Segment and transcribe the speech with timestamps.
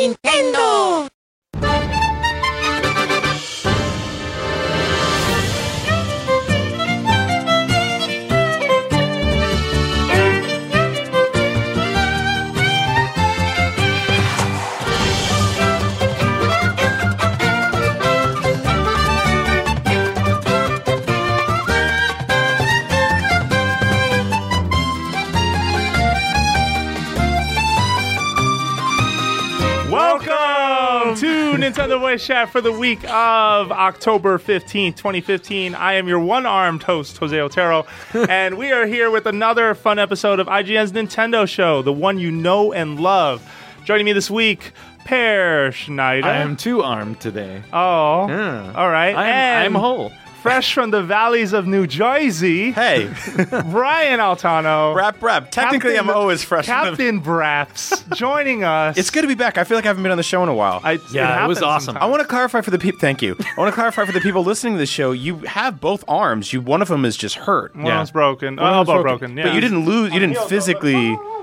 [0.00, 1.10] Nintendo.
[31.90, 35.74] To Nintendo Voice Chat for the week of October 15th, 2015.
[35.74, 39.98] I am your one armed host, Jose Otero, and we are here with another fun
[39.98, 43.42] episode of IGN's Nintendo Show, the one you know and love.
[43.84, 44.70] Joining me this week,
[45.04, 46.28] Peer Schneider.
[46.28, 47.60] I am two armed today.
[47.72, 48.72] Oh, Yeah.
[48.76, 49.16] all right.
[49.16, 50.12] I'm, and I'm whole.
[50.42, 53.06] Fresh from the valleys of New Jersey, Hey,
[53.70, 54.94] Brian Altano.
[54.94, 55.50] rap, rap.
[55.50, 56.66] Technically, Captain- I'm always fresh.
[56.66, 58.96] from the- Captain Braps joining us.
[58.98, 59.58] It's good to be back.
[59.58, 60.80] I feel like I haven't been on the show in a while.
[60.82, 61.86] I, Yeah, it was awesome.
[61.94, 62.02] sometimes.
[62.04, 63.00] I want to clarify for the people.
[63.00, 63.36] Thank you.
[63.38, 65.12] I want to clarify for the people listening to the show.
[65.12, 66.52] You have both arms.
[66.52, 67.74] You one of them is just hurt.
[67.76, 68.00] One Yeah.
[68.00, 68.56] was broken.
[68.56, 69.36] One uh, of elbow them's broken.
[69.36, 69.44] Yeah.
[69.44, 70.12] But you didn't lose.
[70.12, 70.94] You didn't physically.
[71.18, 71.39] Oh,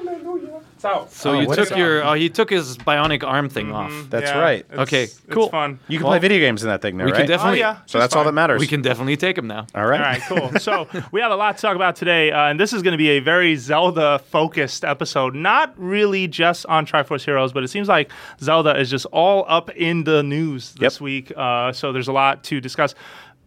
[0.87, 1.11] It's out.
[1.11, 1.81] So Oh, you what is took it?
[1.81, 2.03] your.
[2.03, 3.91] Oh, he took his bionic arm thing off.
[4.09, 4.59] That's Yeah, right.
[4.59, 5.49] it's- Okay, it's cool.
[5.49, 5.79] fun.
[5.87, 7.19] You can Well, play video games in that thing, now, we right?
[7.19, 7.63] can definitely.
[7.63, 7.77] Oh yeah.
[7.85, 8.59] So that's all that matters.
[8.59, 9.67] We can definitely take him now.
[9.75, 9.99] All right.
[9.99, 10.21] All right,
[10.51, 10.59] cool.
[10.59, 12.97] So we have a lot to talk about today, uh, and this is going to
[12.97, 15.35] be a very Zelda-focused episode.
[15.35, 19.69] Not really just on Triforce Heroes, but it seems like Zelda is just all up
[19.71, 21.01] in the news this Yep.
[21.01, 21.31] week.
[21.35, 22.95] Uh, so there's a lot to discuss.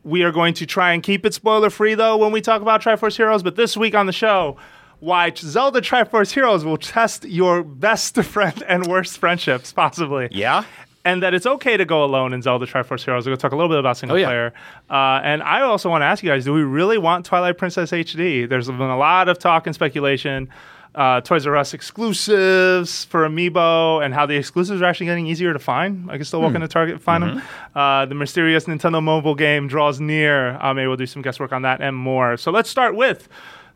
[0.03, 3.17] We are going to try and keep it spoiler-free, though, when we talk about Triforce
[3.17, 3.43] Heroes.
[3.43, 4.57] But this week on the show.
[5.01, 10.65] Why Zelda Triforce Heroes will test your best friend and worst friendships, possibly Yeah.
[11.07, 13.25] and that it's okay to go alone in Zelda Triforce Heroes.
[13.25, 14.27] We're going to talk a little bit about single Oh, yeah.
[14.27, 14.53] player.
[14.91, 17.91] Uh, and I also want to ask you guys do we really want Twilight Princess
[17.93, 18.47] HD?
[18.49, 20.49] There's been a lot of talk and speculation.
[20.93, 25.53] Uh, Toys R Us exclusives for Amiibo and how the exclusives are actually getting easier
[25.53, 26.11] to find.
[26.11, 27.43] I can still walk into Target and find them.
[27.77, 30.57] Uh, the mysterious Nintendo mobile game draws near.
[30.61, 32.37] Uh, maybe we'll do some guesswork on that and more.
[32.37, 33.29] So let's start with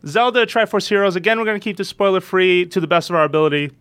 [0.07, 1.15] Zelda Triforce Heroes.
[1.15, 3.71] Again, we're going to keep this spoiler free to the best of our ability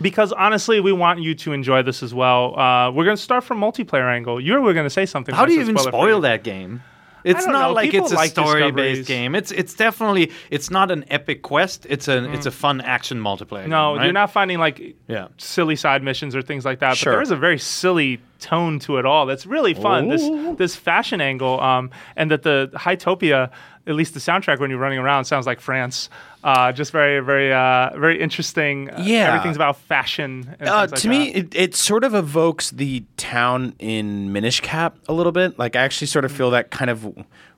[0.00, 2.58] because honestly, we want you to enjoy this as well.
[2.58, 4.40] Uh, we're going to start from multiplayer angle.
[4.40, 5.34] You were going to say something.
[5.34, 6.82] How do you even spoil that game?
[7.24, 7.72] It's don't know.
[7.72, 9.34] like People it's a like story-based game.
[9.34, 11.84] It's it's definitely it's not an epic quest.
[11.90, 13.66] It's an it's a fun action multiplayer.
[13.66, 14.04] No, game, right?
[14.04, 15.26] you're not finding like Yeah.
[15.36, 16.90] silly side missions or things like that.
[16.90, 17.12] But Sure.
[17.14, 19.26] there is a very silly tone to it all.
[19.26, 20.08] That's really fun.
[20.08, 23.50] This this fashion angle, um, and that the Hytopia,
[23.88, 26.10] at least the soundtrack when you're running around, sounds like France.
[26.44, 28.90] Uh, just very, very, uh, very interesting.
[28.90, 29.28] Uh, Yeah.
[29.28, 30.54] everything's about fashion.
[30.60, 34.96] And Uh, like to me, it, it sort of evokes the town in Minish Cap
[35.08, 35.58] a little bit.
[35.58, 37.12] Like I actually sort of feel that kind of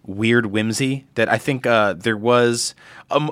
[0.06, 2.74] weird whimsy that I think uh, there was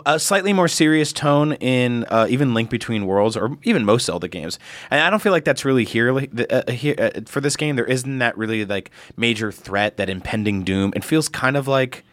[0.06, 4.28] a slightly more serious tone in uh, even Link Between Worlds or even most Zelda
[4.28, 4.58] games,
[4.90, 6.12] and I don't feel like that's really here.
[6.12, 10.10] Like, uh, here uh, for this game, there isn't that really like major threat, that
[10.10, 10.92] impending doom.
[10.94, 12.04] It feels kind of like.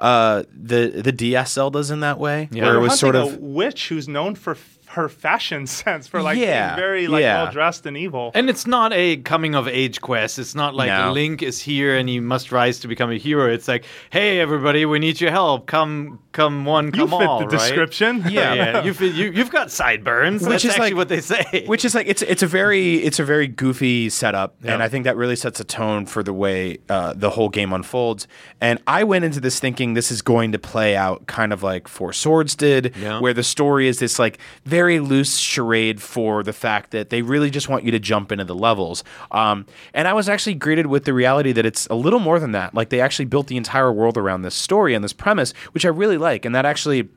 [0.00, 2.64] Uh, the the DS Zeldas in that way, Yeah.
[2.64, 6.22] where it was sort of a witch who's known for f- her fashion sense for
[6.22, 7.42] like Yeah, being very like yeah.
[7.44, 8.30] well dressed and evil.
[8.34, 10.38] And it's not a coming of age quest.
[10.38, 11.12] It's not like No.
[11.12, 13.52] Link is here and he must rise to become a hero.
[13.52, 15.66] It's like, hey everybody, we need your help.
[15.66, 17.38] Come, come one, come you fit all.
[17.40, 17.50] the right?
[17.58, 18.24] description.
[18.28, 18.54] Yeah.
[18.54, 18.84] yeah.
[18.84, 20.42] You fit, you you've got sideburns.
[20.42, 21.64] Which That's is actually like- what they say.
[21.66, 25.04] which is like it's it's a very it's a very goofy setup and i think
[25.04, 28.26] that really sets a tone for the way uh, the whole game unfolds
[28.60, 31.88] and i went into this thinking this is going to play out kind of like
[31.88, 33.20] four swords did Yeah.
[33.20, 37.50] where the story is this like very loose charade for the fact that they really
[37.50, 41.04] just want you to jump into the levels um, and i was actually greeted with
[41.04, 43.92] the reality that it's a little more than that like they actually built the entire
[43.92, 47.08] world around this story and this premise which i really like and that actually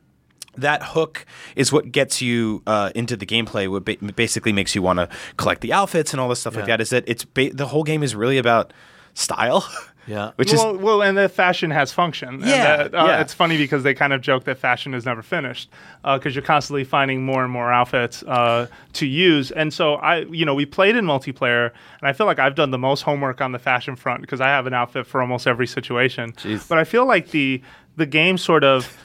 [0.55, 1.25] that hook
[1.55, 3.69] is what gets you uh, into the gameplay.
[3.69, 6.65] What ba- basically makes you want to collect the outfits and all this stuff like
[6.67, 6.79] that.
[6.81, 8.71] Is that it's ba- the whole game is really about
[9.13, 9.67] style.
[10.05, 10.31] Yeah.
[10.35, 12.27] which is well, well, and the fashion has function.
[12.27, 13.21] And Yeah, that, uh, yeah.
[13.21, 15.69] It's funny because they kind of joke that fashion is never finished
[16.03, 19.51] because you're constantly finding more and more outfits uh, to use.
[19.51, 21.71] And so I, you know, we played in multiplayer,
[22.01, 24.47] and I feel like I've done the most homework on the fashion front because I
[24.47, 26.33] have an outfit for almost every situation.
[26.33, 26.67] Jeez.
[26.67, 27.61] But I feel like the
[27.95, 28.95] the game sort of.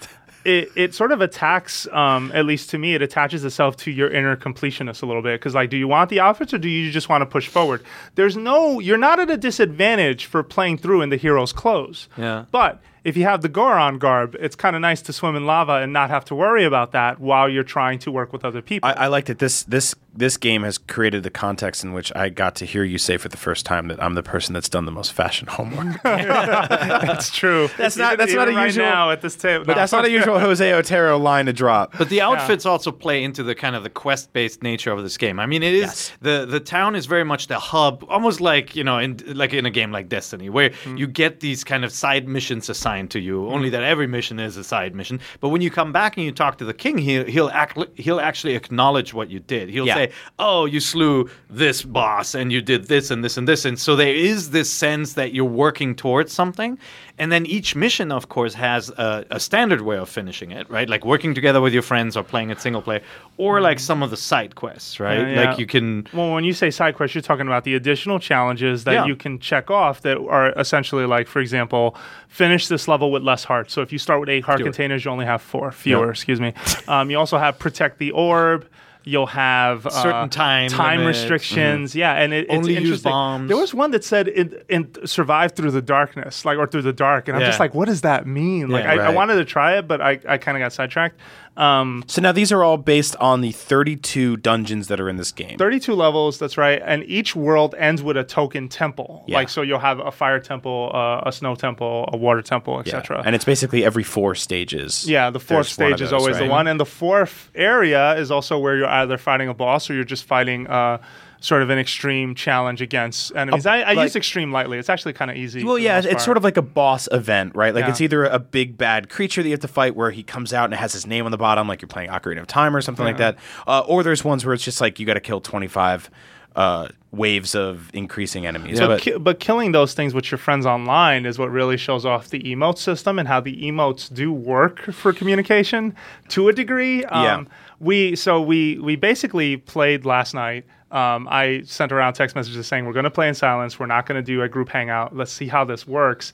[0.45, 4.09] It, it sort of attacks, um, at least to me, it attaches itself to your
[4.09, 5.39] inner completionist a little bit.
[5.39, 7.85] Because, like, do you want the outfits or do you just want to push forward?
[8.15, 12.09] There's no, you're not at a disadvantage for playing through in the hero's clothes.
[12.17, 12.47] Yeah.
[12.51, 15.75] But if you have the Goron garb, it's kind of nice to swim in lava
[15.83, 18.89] and not have to worry about that while you're trying to work with other people.
[18.89, 22.29] I, I like that this this this game has created the context in which I
[22.29, 24.85] got to hear you say for the first time that I'm the person that's done
[24.85, 26.03] the most fashion homework.
[26.03, 27.69] that's true.
[27.77, 29.65] That's not- Even- that's not even a right usual- now at this table.
[29.65, 31.97] but that's not a usual Jose Otero line to drop.
[31.97, 35.39] But the outfits also play into the kind of the quest-based nature of this game.
[35.39, 36.13] I mean, it is Yes.
[36.21, 39.67] the the town is very much the hub, almost like you know, in like in
[39.67, 40.99] a game like Destiny, where Mm.
[40.99, 43.49] you get these kind of side missions assigned to you.
[43.49, 45.21] Only that every mission is a side mission.
[45.41, 48.19] But when you come back and you talk to the king, he'll he'll act, he'll
[48.19, 49.69] actually acknowledge what you did.
[49.69, 49.95] He'll Yeah.
[49.95, 53.79] say, "Oh, you slew this boss, and you did this and this and this," and
[53.79, 56.79] so there is this sense that you're working towards something.
[57.19, 60.89] And then each mission, of course, has a, a standard way of finishing it, right?
[60.89, 63.03] Like working together with your friends or playing it single player,
[63.37, 65.19] or like some of the side quests, right?
[65.21, 65.51] Yeah, yeah.
[65.51, 66.07] Like you can.
[66.13, 69.07] Well, when you say side quests, you're talking about the additional challenges that Yeah.
[69.07, 71.97] you can check off that are essentially like, for example,
[72.29, 73.73] finish this level with less hearts.
[73.73, 75.73] So if you start with eight heart containers, you only have four.
[75.73, 76.55] Fewer, excuse me.
[76.87, 78.67] Um, you also have protect the orb.
[79.09, 81.19] You'll have uh, Certain time time limits.
[81.21, 81.95] restrictions.
[81.95, 83.11] Yeah, and it, Only it's use interesting.
[83.13, 83.49] bombs.
[83.49, 86.93] There was one that said in, in survive through the darkness, like or through the
[86.93, 88.69] dark, and I'm just like, what does that mean?
[88.69, 89.15] Like, Yeah, I, I right.
[89.15, 91.19] wanted to try it, but I, I kind of got sidetracked.
[91.59, 95.33] Um, So now these are all based on the 32 dungeons that are in this
[95.33, 95.59] game.
[95.59, 96.81] 32 levels, that's right.
[96.85, 99.25] And each world ends with a token temple.
[99.27, 99.37] Yeah.
[99.39, 103.19] Like, so you'll have a fire temple, uh, a snow temple, a water temple, etc.
[103.19, 103.23] Yeah.
[103.27, 105.09] And it's basically every four stages.
[105.09, 106.69] Yeah, the fourth There's stage is those, always the one.
[106.69, 110.25] And the fourth area is also where you're either fighting a boss or you're just
[110.25, 110.99] fighting uh,
[111.41, 113.65] sort of an extreme challenge against enemies.
[113.67, 114.79] I, I like- use extreme lightly.
[114.79, 115.63] It's actually kind of easy.
[115.65, 117.75] Well, yeah, it's sort of like a boss event, right?
[117.75, 117.91] Like Yeah.
[117.91, 120.65] it's either a big bad creature that you have to fight where he comes out
[120.65, 122.81] and it has his name on the bottom, like you're playing Ocarina of Time or
[122.81, 123.37] something like that.
[123.67, 126.11] Uh, or there's ones where it's just like you got to kill 25
[126.57, 128.81] uh, waves of increasing enemies.
[128.81, 132.05] But, But ki- but killing those things with your friends online is what really shows
[132.05, 135.95] off the emote system and how the emotes do work for communication
[136.31, 137.05] to a degree.
[137.05, 137.45] Um, Yeah.
[137.81, 140.65] We so we we basically played last night.
[140.91, 143.79] Um, I sent around text messages saying we're going to play in silence.
[143.79, 145.15] We're not going to do a group hangout.
[145.15, 146.33] Let's see how this works.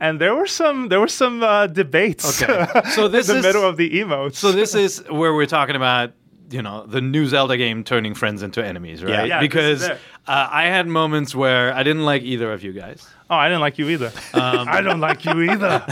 [0.00, 2.42] And there were some there were some uh, debates.
[2.42, 2.66] Okay.
[2.90, 4.34] So this in the is- middle of the emotes.
[4.36, 6.12] So this is where we're talking about,
[6.54, 9.10] you know, the new Zelda game turning friends into enemies, right?
[9.12, 9.24] Yeah.
[9.24, 9.96] Yeah, because uh,
[10.26, 13.04] I had moments where I didn't like either of you guys.
[13.28, 14.12] oh, I didn't like you either.
[14.34, 15.84] Um, I don't like you either.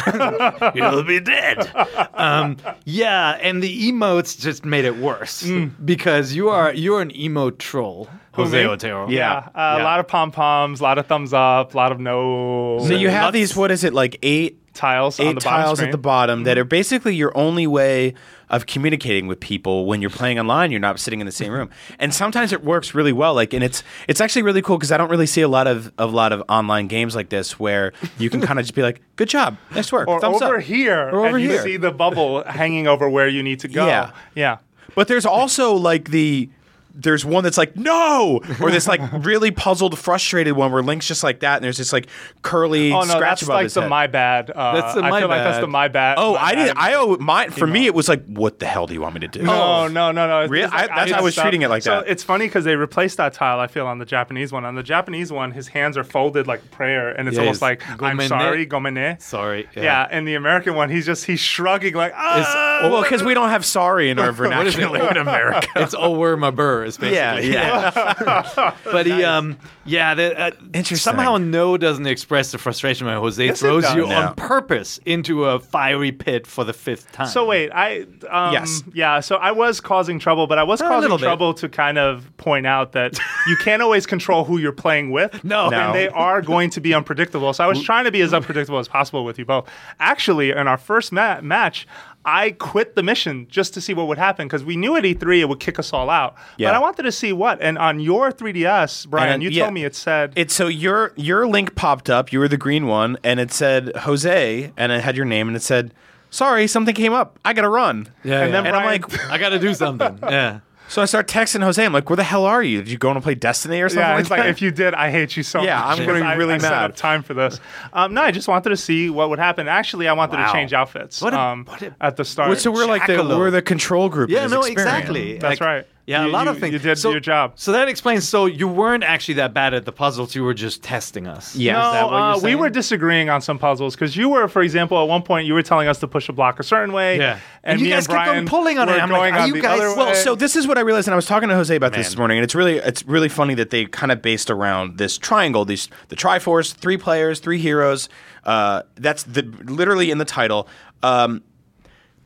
[0.77, 1.69] You'll be dead.
[2.15, 5.51] um, yeah, and the emotes just made it worse
[5.85, 8.65] because you are you're an emote troll, Jose?
[8.65, 9.09] Otero.
[9.09, 11.99] Yeah, uh, a lot of pom poms, a lot of thumbs up, a lot of
[11.99, 12.79] no.
[12.87, 15.63] so you have Lots- these, what is it, like eight tiles on eight the bottom
[15.63, 15.89] tiles screen.
[15.89, 16.69] at the bottom that are mm-hmm.
[16.69, 18.15] basically your only way
[18.49, 21.71] of communicating with people when you're playing online you're not sitting in the same room
[21.99, 24.97] and sometimes it works really well like and it's it's actually really cool because i
[24.97, 28.31] don't really see a lot of a lot of online games like this where you
[28.31, 31.09] can kind of just be like good job nice work or thumbs over up here,
[31.11, 33.87] Or over and you see the bubble hanging over where you need to go.
[33.87, 34.13] Yeah.
[34.35, 34.59] yeah.
[34.95, 36.49] but there's also like the
[36.95, 41.23] there's one that's like no or this like really puzzled frustrated one where link's just
[41.23, 42.07] like that and there's this like
[42.43, 43.91] curly Oh no, scratch that's above like his the head.
[43.91, 44.51] my bad.
[44.51, 45.63] Uh, That's the I my feel like that's bad.
[45.63, 46.15] the my bad.
[46.19, 46.75] Oh, my I didn't.
[46.75, 47.51] bad I owe mine.
[47.51, 49.43] For me, it was like, what the hell do you want me to do?
[49.43, 50.39] No, no, no, no.
[50.45, 50.65] It's- Really?
[50.65, 51.45] it's like I- that's how I was messed up.
[51.45, 52.09] treating it like so that.
[52.09, 53.59] it's funny because they replaced that tile.
[53.61, 54.65] I feel on the Japanese one.
[54.65, 57.63] On the Japanese one, his hands are folded like prayer, and it's Yeah, almost he's
[57.63, 58.29] like I'm gomene.
[58.29, 59.21] sorry, gomene.
[59.23, 59.69] Sorry.
[59.75, 60.07] Yeah.
[60.11, 62.81] and the American one, he's just he's shrugging like ah.
[62.83, 64.79] Well, because we don't have sorry in our What is it?
[64.81, 65.69] vernacular in America.
[65.77, 67.15] it's over my burr, basically.
[67.15, 68.75] Yeah, yeah.
[68.85, 70.97] But he, um, yeah, the, uh, Interesting.
[70.97, 74.07] Somehow, no doesn't express the frustration when Jose Yes, it throws you.
[74.07, 74.17] No.
[74.29, 77.27] on purpose into a fiery pit for the fifth time.
[77.29, 78.83] So wait, I um, Yes.
[78.95, 79.21] yeah.
[79.21, 81.21] So I was causing trouble, but I was causing bit.
[81.21, 85.43] trouble to kind of point out that you can't always control who you're playing with.
[85.45, 85.69] No.
[85.71, 85.79] No.
[85.79, 87.53] and they are going to be unpredictable.
[87.53, 89.69] So I was trying to be as unpredictable as possible with you both.
[90.01, 91.87] Actually, in our first ma- match.
[92.25, 95.41] I quit the mission just to see what would happen because we knew at E3
[95.41, 96.37] it would kick us all out.
[96.57, 96.69] Yeah.
[96.69, 97.61] But I wanted to see what.
[97.61, 99.63] And on your 3DS, Brian, And, uh, you yeah.
[99.65, 102.33] told me it said It's so your your link popped up.
[102.33, 105.57] You were the green one, and it said Jose, and it had your name, and
[105.57, 105.93] it said,
[106.31, 107.39] "Sorry, something came up.
[107.45, 108.61] I gotta run." yeah, and yeah.
[108.61, 110.19] then And I'm like, I got to do something.
[110.31, 110.61] Yeah.
[110.93, 111.85] So I start texting Jose.
[111.85, 112.79] I'm like, "Where the hell are you?
[112.79, 114.95] Did you go and play Destiny or something Yeah, like it's like if you did,
[114.95, 115.85] I hate you so Yeah, much.
[116.01, 116.65] I'm gonna be because I- really mad.
[116.65, 117.61] I set up time for this.
[117.93, 119.69] Um, no, I just wanted to see what would happen.
[119.69, 120.47] Actually, I wanted Wow.
[120.47, 122.51] to change outfits What a- um, what a- at the start.
[122.51, 124.29] Well, so we're like the we're the control group.
[124.31, 124.71] Yeah, no, experience.
[124.71, 125.39] exactly.
[125.39, 125.87] That's Like, right.
[126.05, 126.73] Yeah, You- a lot you- of things.
[126.73, 127.53] you did so, your job.
[127.55, 128.29] So that explains.
[128.29, 130.35] So you weren't actually that bad at the puzzles.
[130.35, 131.55] You were just testing us.
[131.55, 131.75] Yeah.
[131.75, 134.49] No, Is that what you're uh, we were disagreeing on some puzzles because you were,
[134.49, 136.93] for example, at one point you were telling us to push a block a certain
[136.93, 137.19] way.
[137.19, 137.39] Yeah.
[137.63, 138.93] and, And you me guys and kept on Brian pulling on it.
[139.01, 140.15] I'm like, going are on you the guys- other Well, way.
[140.15, 142.17] So this is what I realized, and I was talking to Jose about this this
[142.19, 145.65] morning, and it's really it's really funny that they kind of based around this triangle,
[145.65, 148.09] these the Triforce, three players, three heroes.
[148.45, 150.67] Uh, that's the literally in the title.
[151.05, 151.43] Um,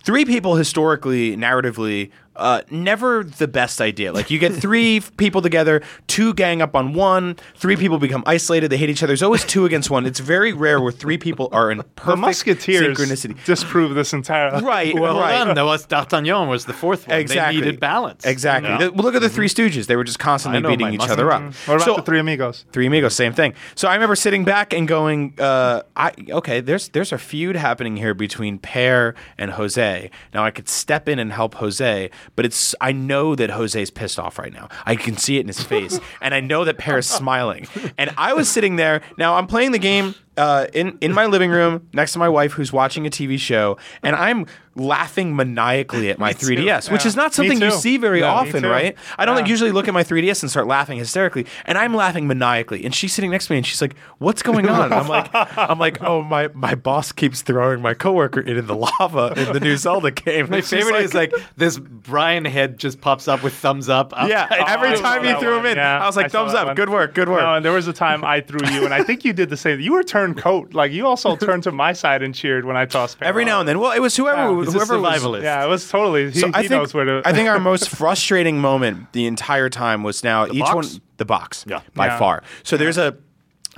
[0.02, 4.12] three people historically, narratively, uh, never the best idea.
[4.12, 8.68] Like you get three people together, two gang up on one, three people become isolated,
[8.70, 9.08] they hate each other.
[9.08, 10.06] There's always two against one.
[10.06, 13.44] It's very rare where three people are in the perfect Musketeers synchronicity.
[13.44, 14.62] disprove this entirely.
[14.66, 15.44] Right, Well right.
[15.44, 15.54] done.
[15.54, 17.18] That was D'Artagnan was the fourth one.
[17.18, 17.60] Exactly.
[17.60, 18.24] They needed balance.
[18.24, 18.70] Exactly.
[18.70, 18.78] Yeah.
[18.78, 19.86] The- well, look at the Three Stooges.
[19.86, 21.42] They were just constantly know, beating each muscle- other up.
[21.66, 22.64] What about so, the Three Amigos?
[22.72, 23.54] Three Amigos, same thing.
[23.74, 27.96] So I remember sitting back and going, uh, I, okay, there's there's a feud happening
[27.96, 30.10] here between Peer and Jose.
[30.34, 34.18] Now I could step in and help Jose, but it's I know that Jose's pissed
[34.18, 34.68] off right now.
[34.84, 37.66] I can see it in his face, and I know that Peer's smiling.
[37.96, 39.02] And I was sitting there.
[39.18, 42.52] Now I'm playing the game uh, in in my living room next to my wife,
[42.52, 47.34] who's watching a TV show, and I'm laughing maniacally at my 3DS, which is not
[47.34, 48.94] something you see very Yeah, often, right?
[49.18, 52.26] I don't like usually look at my 3DS and start laughing hysterically, and I'm laughing
[52.26, 52.84] maniacally.
[52.84, 55.30] And she's sitting next to me, and she's like, "What's going on?" And I'm like,
[55.34, 59.60] "I'm like, oh my my boss keeps throwing my coworker into the lava in the
[59.60, 63.88] new Zelda game." My favorite is like this Brian head just pops up with thumbs
[63.88, 64.12] up.
[64.28, 64.42] yeah.
[64.50, 64.64] outside.
[64.68, 65.60] Every I time saw you threw one.
[65.60, 66.76] him in, Yeah, I was like, I "Thumbs up, one.
[66.76, 69.02] good work, good work." No, and there was a time I threw you, and I
[69.02, 69.80] think you did the same.
[69.80, 70.74] You were turncoat.
[70.74, 73.16] Like you also turned to my side and cheered when I tossed.
[73.22, 73.78] Every now and then.
[73.80, 75.42] Well, it was whoever Yeah, he's a whoever was survivalist.
[75.42, 76.30] Yeah, it was totally.
[76.30, 77.22] He, So I he think knows where to.
[77.24, 80.74] I think our most frustrating moment the entire time was now each box?
[80.74, 81.64] one the box.
[81.68, 81.80] Yeah.
[81.94, 82.18] by Yeah.
[82.18, 82.42] far.
[82.62, 83.16] So there's a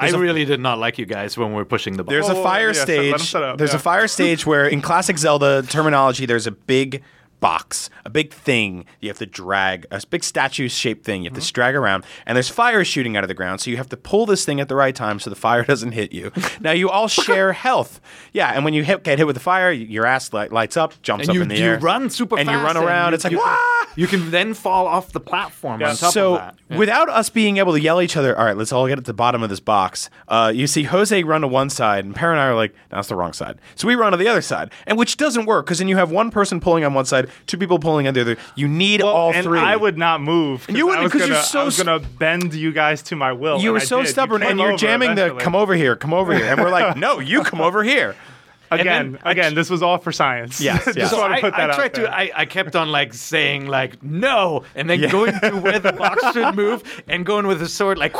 [0.01, 2.13] I there's a- really did not like you guys when we were pushing the ball.
[2.13, 2.87] There's a Whoa, fire yeah, so let
[3.21, 3.31] stage.
[3.31, 3.77] set up, there's yeah.
[3.77, 7.03] a fire stage where, in classic Zelda terminology, there's a big
[7.41, 11.47] box, a big thing you have to drag, a big statue-shaped thing you have Mm-hmm.
[11.47, 13.97] to drag around, and there's fire shooting out of the ground, so you have to
[13.97, 16.33] pull this thing at the right time so the fire doesn't hit you.
[16.61, 18.01] now you all share health,
[18.33, 21.01] yeah, and when you hit, get hit with the fire, your ass light, lights up,
[21.03, 22.59] jumps and up you, in the you air, you run super and fast.
[22.59, 23.13] you run around.
[23.13, 23.57] you- it's like you Wah!
[23.97, 25.91] you can then fall off the platform Yeah.
[25.91, 26.55] on top so of that.
[26.71, 26.77] Yeah.
[26.79, 29.05] without us being able to yell at each other, all right, let's all get at
[29.07, 30.09] the bottom of this box.
[30.29, 33.09] Uh, you see Jose run to one side, and Peer and I are like, that's
[33.09, 33.59] the wrong side.
[33.75, 36.11] So we run to the other side, and which doesn't work because then you have
[36.11, 38.37] one person pulling on one side, two people pulling on the other.
[38.55, 39.59] You need Well, all and three.
[39.59, 40.67] I would not move.
[40.69, 43.17] You wouldn't, I was 'cause you're so I was s- gonna bend you guys to
[43.17, 43.61] my will.
[43.61, 44.09] you were so did.
[44.11, 46.97] Stubborn, came and you're jamming the "come over here, come over here," and we're like,
[47.07, 48.15] "No, you come over here."
[48.71, 49.13] Again.
[49.13, 50.61] then- again, this was all for science.
[50.61, 51.11] Yes, just yes.
[51.11, 52.11] So want I, to put that I tried to.
[52.15, 56.23] I, I kept on like saying like no, and then going to where the box
[56.33, 58.15] should move, and going with the sword like.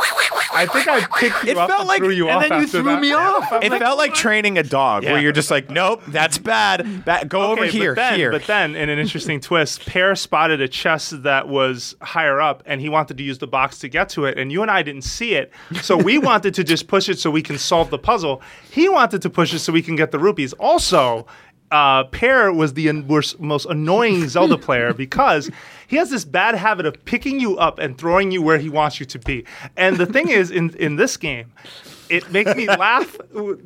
[0.51, 2.61] I think I picked you It up felt and like- threw you and off then
[2.61, 2.99] you threw that.
[3.01, 3.51] me off.
[3.63, 5.11] It like, felt like training a dog, Yeah.
[5.13, 7.05] where you're just like, "Nope, that's bad.
[7.05, 10.59] Ba- go over here, but then, here." But then, in an interesting twist, Peer spotted
[10.59, 14.09] a chest that was higher up, and he wanted to use the box to get
[14.09, 14.39] to it.
[14.39, 15.51] And you and I didn't see it,
[15.81, 18.41] so we wanted to just push it so we can solve the puzzle.
[18.71, 20.53] He wanted to push it so we can get the rupees.
[20.53, 21.25] Also.
[21.71, 25.51] Uh, Peer was the an- worst, most annoying Zelda player because
[25.85, 28.99] he has this bad habit of picking you up and throwing you where he wants
[28.99, 29.45] you to be.
[29.77, 31.51] And the thing is, in in this game,
[32.09, 33.15] it makes me laugh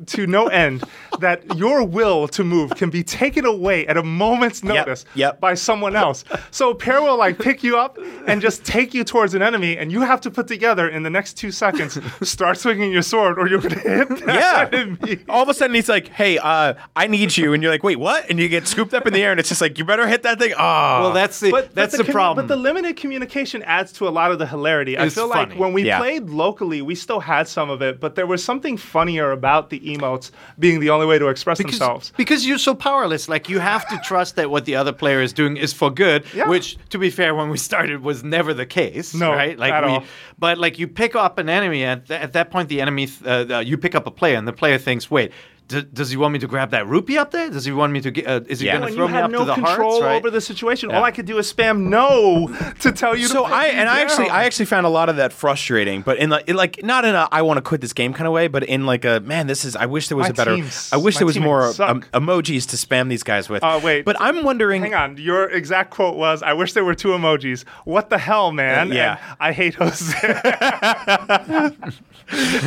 [0.06, 0.84] to no end
[1.20, 5.40] that your will to move can be taken away at a moment's notice yep.
[5.40, 6.24] by someone else.
[6.50, 9.90] So Peer will like pick you up and just take you towards an enemy, and
[9.92, 11.98] you have to put together in the next two seconds,
[12.28, 14.78] start swinging your sword, or you're gonna hit that Yeah.
[14.78, 15.18] enemy.
[15.28, 17.98] All of a sudden, he's like, "Hey, uh, I need you," and you're like, "Wait,
[17.98, 20.06] what?" And you get scooped up in the air, and it's just like, "You better
[20.06, 22.46] hit that thing." Oh, Well, that's the But that's but the, commu- problem.
[22.46, 24.96] But the limited communication adds to a lot of the hilarity.
[24.98, 25.50] I It's feel funny.
[25.52, 25.98] like when we Yeah.
[25.98, 29.80] played locally, we still had some of it, but there was something funnier about the
[29.80, 32.12] emotes being the only way to express because, themselves.
[32.16, 33.28] because you're so powerless.
[33.28, 36.24] Like you have to trust that what the other player is doing is for good.
[36.34, 36.48] Yeah.
[36.48, 39.14] Which, to be fair, when we started was never the case.
[39.14, 39.58] No, right?
[39.58, 40.04] Like at we, all.
[40.38, 43.50] but like you pick up an enemy at, th- at that point, the enemy, th-
[43.50, 45.32] uh, you pick up a player, and the player thinks, wait.
[45.66, 47.48] D- does he want me to grab that rupee up there?
[47.48, 48.26] Does he want me to get?
[48.26, 48.72] Uh, is he Yeah.
[48.78, 50.04] going to when throw you me had up no to the control hearts?
[50.04, 50.16] Right?
[50.16, 50.98] over the situation, Yeah.
[50.98, 53.26] all I could do is spam no to tell you.
[53.28, 54.28] so to I me and I actually.
[54.28, 57.14] I actually found a lot of that frustrating, but in like, in like not in
[57.14, 59.46] a I want to quit this game kind of way, but in like a man,
[59.46, 60.54] this is I wish there was My a better.
[60.56, 63.64] teams- I wish there was more um, emojis to spam these guys with.
[63.64, 64.04] Uh, wait.
[64.04, 64.82] but I'm wondering.
[64.82, 68.52] Hang on, your exact quote was, "I wish there were two emojis." What the hell,
[68.52, 68.92] man?
[68.92, 69.10] Uh, yeah.
[69.18, 70.14] And I hate Jose.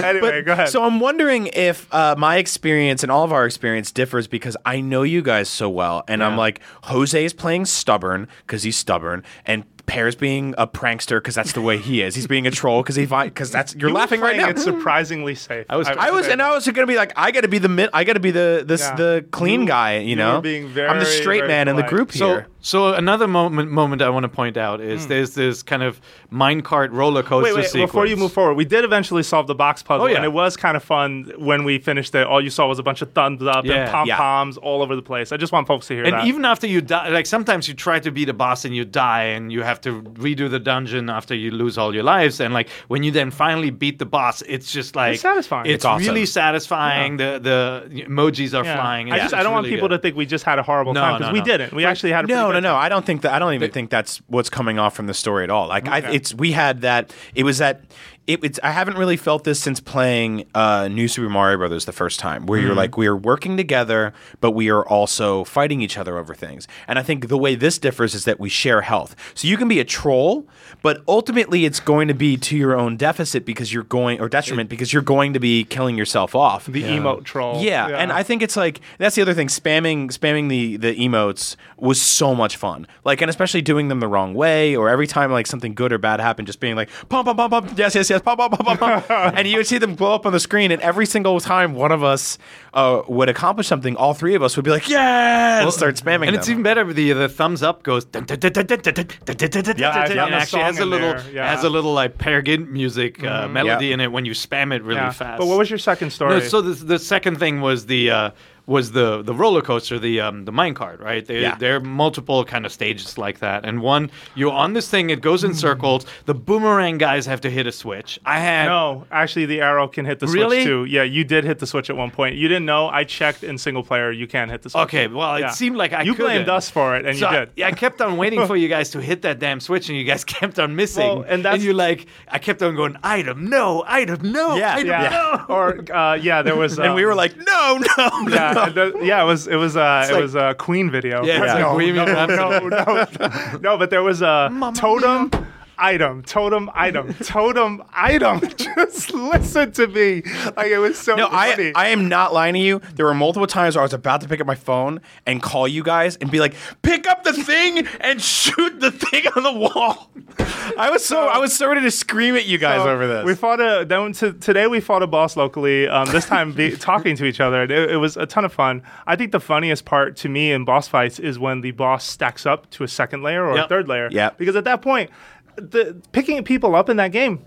[0.04, 0.70] anyway, go ahead.
[0.70, 4.82] So I'm wondering if uh, my experience and all of our experience differs because I
[4.82, 9.24] know you guys so well, and I'm like Jose is playing stubborn because he's stubborn,
[9.46, 12.14] and Peer's being a prankster because that's the way he is.
[12.14, 14.50] He's being a troll because he because that's you're You were laughing right now.
[14.50, 15.66] It's surprisingly safe.
[15.70, 17.70] I was- I was, and I was gonna be like, I got to be the
[17.70, 18.96] mid, I got to be the this Yeah.
[18.96, 20.36] the clean You- guy, you you know.
[20.36, 21.90] were being I'm the straight very man in the polite.
[21.96, 22.48] group So, here.
[22.68, 25.08] So another moment moment I want to point out is hmm.
[25.10, 26.02] there's this kind of
[26.34, 27.54] minecart roller coaster.
[27.54, 27.90] Wait, wait, sequence.
[27.92, 30.18] before you move forward, we did eventually solve the box puzzle, Oh, yeah.
[30.18, 32.28] and it was kind of fun when we finished it.
[32.28, 33.76] All you saw was a bunch of thumbs up Yeah.
[33.84, 34.18] and pom Yeah.
[34.18, 35.32] poms all over the place.
[35.32, 36.26] I just want folks to hear And that.
[36.26, 39.24] even after you die, like sometimes you try to beat a boss and you die,
[39.24, 42.42] and you have to redo the dungeon after you lose all your lives.
[42.42, 45.68] And like when you then finally beat the boss, it's just like It's satisfying.
[45.68, 46.06] It's, It's awesome.
[46.06, 47.16] really satisfying.
[47.16, 48.76] The the emojis are Yeah.
[48.76, 49.14] flying.
[49.14, 49.96] I just I don't want people good.
[49.96, 51.72] to think we just had a horrible No, time because no, we didn't.
[51.72, 52.76] We actually had a No, pretty no, no.
[52.76, 53.34] I don't think that.
[53.34, 55.68] I don't even think that's what's coming off from the story at all.
[55.68, 56.16] Like, I, Okay.
[56.16, 57.14] it's we had that.
[57.36, 57.82] It was that.
[58.28, 58.60] It, it's.
[58.62, 62.46] I haven't really felt this since playing uh, New Super Mario Brothers the first time,
[62.46, 62.68] where Mm-hmm.
[62.68, 66.68] you're like we are working together, but we are also fighting each other over things.
[66.88, 69.16] And I think the way this differs is that we share health.
[69.34, 70.46] So you can be a troll,
[70.82, 74.70] but ultimately it's going to be to your own deficit because you're going or detriment
[74.70, 76.66] because you're going to be killing yourself off.
[76.66, 77.62] the emote troll.
[77.64, 79.48] Yeah, and I think it's like that's the other thing.
[79.48, 82.88] Spamming, spamming the the emotes was so much fun.
[83.06, 85.98] Like, and especially doing them the wrong way, or every time like something good or
[85.98, 88.80] bad happened, just being like pump, pump, pump, pump, yes, yes, yes, pop, pop, pop,
[88.80, 89.34] pop, pop.
[89.36, 90.72] and you would see them blow up on the screen.
[90.72, 92.38] And every single time one of us
[92.74, 96.28] uh, would accomplish something, all three of us would be like, yeah, and start spamming.
[96.28, 96.36] And them.
[96.36, 96.92] it's even better.
[96.92, 98.06] The the thumbs up goes.
[98.14, 104.12] Yeah, it actually has a little has a little like Peregrine music melody in it
[104.12, 105.40] when you spam it really fast.
[105.40, 106.42] But what was your second story?
[106.42, 108.34] so the, the second thing was the
[108.68, 111.26] was the the roller coaster, the um, the minecart, right?
[111.26, 111.56] There, Yeah.
[111.56, 115.22] there are multiple kind of stages like that, and one you're on this thing, it
[115.22, 116.06] goes in circles.
[116.26, 118.20] The boomerang guys have to hit a switch.
[118.26, 120.58] I had no, actually, the arrow can hit the Really?
[120.58, 120.86] switch too.
[120.86, 122.36] Yeah, you did hit the switch at one point.
[122.36, 122.90] You didn't know.
[122.90, 124.12] I checked in single player.
[124.12, 124.84] You can hit the switch.
[124.84, 125.50] Okay, well, it Yeah.
[125.52, 126.50] seemed like I you blamed couldn't.
[126.50, 127.50] us for it, and So you I, did.
[127.56, 130.04] yeah, I kept on waiting for you guys to hit that damn switch, and you
[130.04, 131.08] guys kept on missing.
[131.08, 134.88] Well, and that's- you're like, I kept on going, item, no, item, no, Yeah, item,
[134.88, 135.46] yeah.
[135.48, 135.56] no.
[135.56, 136.78] or uh, yeah, there was.
[136.84, 138.30] and we um, were like, no, no, no.
[138.36, 138.57] yeah, and
[139.04, 139.22] yeah.
[139.24, 141.24] It was it was uh, it like- was a Queen video.
[141.24, 145.32] Yeah, like no, no, no, no, no, but there was a totem.
[145.80, 148.42] Item, totem, item, totem, item.
[148.58, 150.24] Just listen to me.
[150.56, 151.72] Like it was so No, funny.
[151.76, 152.82] I, I am not lying to you.
[152.96, 155.68] There were multiple times where I was about to pick up my phone and call
[155.68, 159.54] you guys and be like, "Pick up the thing and shoot the thing on the
[159.54, 160.10] wall."
[160.78, 163.26] I was so I was so ready to scream at you guys So, over this.
[163.26, 164.68] We fought a then to, today.
[164.68, 165.88] We fought a boss locally.
[165.88, 167.64] Um, this time be, talking to each other.
[167.64, 168.84] It, it was a ton of fun.
[169.06, 172.46] I think the funniest part to me in boss fights is when the boss stacks
[172.46, 174.10] up to a second layer or a third layer.
[174.12, 174.32] Yeah.
[174.38, 175.10] Because at that point,
[175.58, 177.46] the picking people up in that game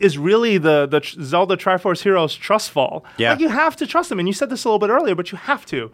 [0.00, 3.04] is really the the Zelda Triforce Heroes trust fall.
[3.16, 3.30] Yeah.
[3.30, 5.32] Like you have to trust them, and you said this a little bit earlier, but
[5.32, 5.90] you have to.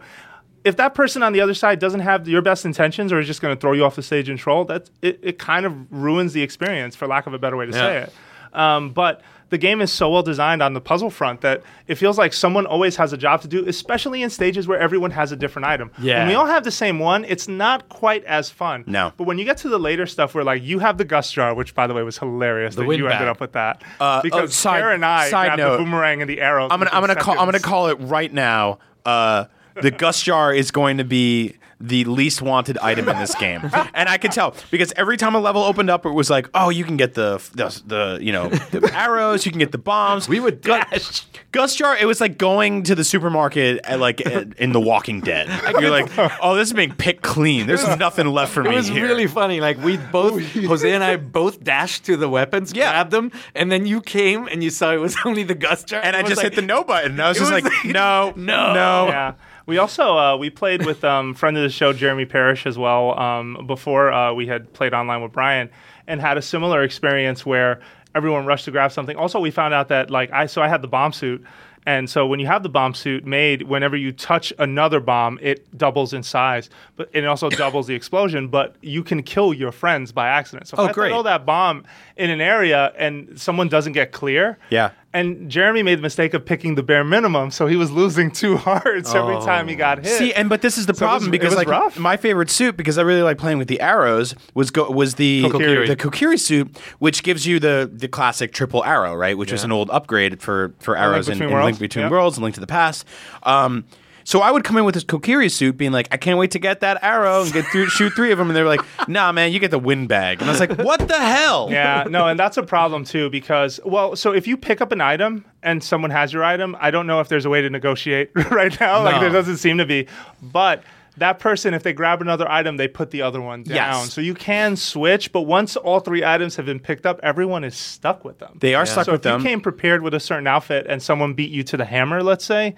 [0.63, 3.41] If that person on the other side doesn't have your best intentions or is just
[3.41, 6.31] going to throw you off the stage and troll, that it, it kind of ruins
[6.31, 8.13] the experience, for lack of a better way to say it.
[8.53, 9.21] Um, but
[9.53, 12.65] the game is so well designed on the puzzle front that it feels like someone
[12.65, 15.91] always has a job to do, especially in stages where everyone has a different item.
[15.99, 16.21] Yeah.
[16.21, 18.83] When we all have the same one, it's not quite as fun.
[18.87, 19.13] No.
[19.15, 21.53] But when you get to the later stuff where like you have the gust jar,
[21.53, 23.83] which by the way was hilarious that wind you ended up with that.
[23.99, 25.77] Uh, because oh, side- Sarah and I side note.
[25.77, 26.63] the boomerang and the arrow.
[26.63, 28.79] I'm gonna I'm gonna call I'm gonna call it right now.
[29.05, 33.61] Uh, the gust jar is going to be the least wanted item in this game,
[33.93, 36.69] and I could tell because every time a level opened up, it was like, oh,
[36.69, 40.27] you can get the the, the you know the arrows, you can get the bombs.
[40.29, 41.25] We would dash.
[41.51, 41.95] gust jar.
[41.97, 45.47] It was like going to the supermarket at, like at- in The Walking Dead.
[45.79, 46.09] You're like,
[46.41, 47.67] oh, this is being picked clean.
[47.67, 49.05] There's nothing left for me It was here.
[49.05, 49.59] really funny.
[49.61, 52.91] Like we both, oh, Jose and I both dashed to the weapons, Yeah.
[52.91, 56.01] grabbed them, and then you came and you saw it was only the gust jar.
[56.03, 57.19] and I just like, hit the no button.
[57.19, 58.73] I was It just was like, like, no, no.
[58.73, 59.07] no.
[59.07, 59.33] yeah.
[59.65, 63.17] We also uh, we played with um, friend of the show Jeremy Parrish as well
[63.17, 65.69] um, before uh, we had played online with Brian
[66.07, 67.79] and had a similar experience where
[68.13, 69.15] everyone rushed to grab something.
[69.15, 71.43] Also, we found out that like I so I had the bomb suit.
[71.85, 75.77] And so when you have the bomb suit made, whenever you touch another bomb, it
[75.77, 78.47] doubles in size, but it also doubles the explosion.
[78.47, 80.69] But you can kill your friends by accident.
[80.69, 81.09] So if Oh, I great.
[81.09, 81.83] throw that bomb
[82.15, 84.91] in an area and someone doesn't get clear, Yeah.
[85.13, 88.57] And Jeremy made the mistake of picking the bare minimum, so he was losing two
[88.67, 90.17] hearts every time he got hit.
[90.17, 91.97] See, and but this is the So problem was- because like rough.
[91.99, 95.43] my favorite suit because I really like playing with the arrows was go was the
[95.43, 95.87] Kokiri.
[95.87, 99.37] the Kokiri suit, which gives you the the classic triple arrow, right?
[99.37, 102.11] Which was an old upgrade for for arrows in, Between in Worlds, Link Between yeah.
[102.11, 103.05] Worlds and Link to the Past.
[103.43, 103.85] Um,
[104.23, 106.59] so I would come in with this Kokiri suit, being like, I can't wait to
[106.59, 109.51] get that arrow and get through, shoot three of them, and they're like, Nah, man,
[109.51, 111.69] you get the wind bag, and I was like, What the hell?
[111.71, 115.01] yeah, no, and that's a problem too because well, so if you pick up an
[115.01, 118.31] item and someone has your item, I don't know if there's a way to negotiate
[118.51, 119.03] right now.
[119.03, 120.07] Like there doesn't seem to be,
[120.41, 120.83] but.
[121.17, 123.75] That person, if they grab another item, they put the other one down.
[123.75, 124.11] Yes.
[124.11, 127.77] So you can switch, but once all three items have been picked up, everyone is
[127.77, 128.57] stuck with them.
[128.59, 129.33] They are stuck so with them.
[129.33, 131.85] So if you came prepared with a certain outfit and someone beat you to the
[131.85, 132.73] hammer, let's say,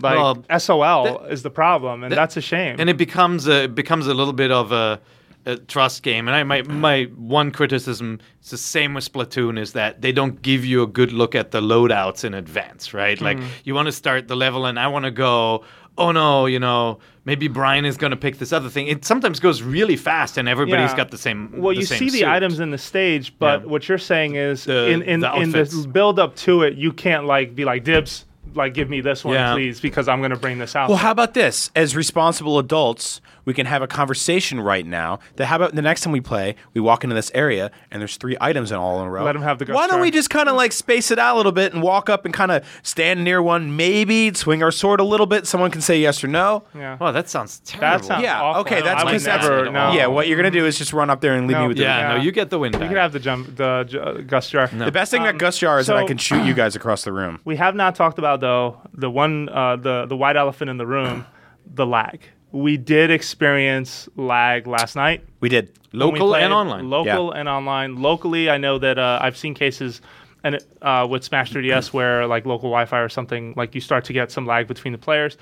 [0.00, 2.76] Like Well, SOL is the problem, and that's a shame.
[2.78, 5.00] and it becomes a it becomes a little bit of a,
[5.46, 6.28] a trust game.
[6.28, 10.40] And I my my one criticism it's the same with Splatoon is that they don't
[10.42, 13.20] give you a good look at the loadouts in advance, right?
[13.20, 13.46] Like Mm.
[13.64, 15.64] you want to start the level, and I want to go.
[16.00, 18.86] Oh no, you know, maybe Brian is going to pick this other thing.
[18.86, 20.96] It sometimes goes really fast, and everybody's Yeah.
[20.96, 21.50] got the same.
[21.60, 22.28] well, the you same see the suit.
[22.28, 23.66] items in the stage, but Yeah.
[23.66, 26.92] what you're saying is The- in in, the in the build up to it, you
[26.92, 29.54] can't like be like dibs, like give me this one, Yeah.
[29.54, 30.88] please, because I'm going to bring this out.
[30.88, 31.70] Well, how about this?
[31.76, 35.18] As responsible adults, we can have a conversation right now.
[35.36, 38.18] That how about the next time we play, we walk into this area and there's
[38.18, 39.24] three items in all in a row.
[39.24, 40.02] Let 'em have the Why don't gusto.
[40.02, 42.34] we just kind of like space it out a little bit and walk up and
[42.34, 45.46] kind of stand near one, maybe swing our sword a little bit.
[45.46, 46.64] Someone can say yes or no.
[46.74, 46.98] yeah.
[47.00, 47.98] Well, that sounds terrible.
[48.00, 48.60] That sounds Yeah, awful.
[48.60, 49.70] okay, that's I because that's never.
[49.70, 49.92] No.
[49.92, 51.62] Yeah, what you're gonna do is just run up there and leave No.
[51.62, 51.84] me with the.
[51.84, 52.16] Yeah, Yeah.
[52.18, 52.88] no, you get the win You back.
[52.88, 54.66] can have the jump, the j- uh, gust jar.
[54.66, 57.02] The best thing that gust Jar is that I Um, can shoot you guys across
[57.02, 57.40] the room.
[57.46, 60.86] We have not talked about though the one uh, the the white elephant in the
[60.86, 61.24] room,
[61.66, 62.20] the lag.
[62.52, 65.24] We did experience lag last night.
[65.40, 65.78] We did.
[65.92, 66.90] when we Local and online.
[66.90, 67.96] Local and online.
[67.96, 70.00] Locally, I know that uh, I've seen cases
[70.44, 74.12] and uh, with Smash 3DS where like local Wi-Fi or something like you start to
[74.12, 75.36] get some lag between the players.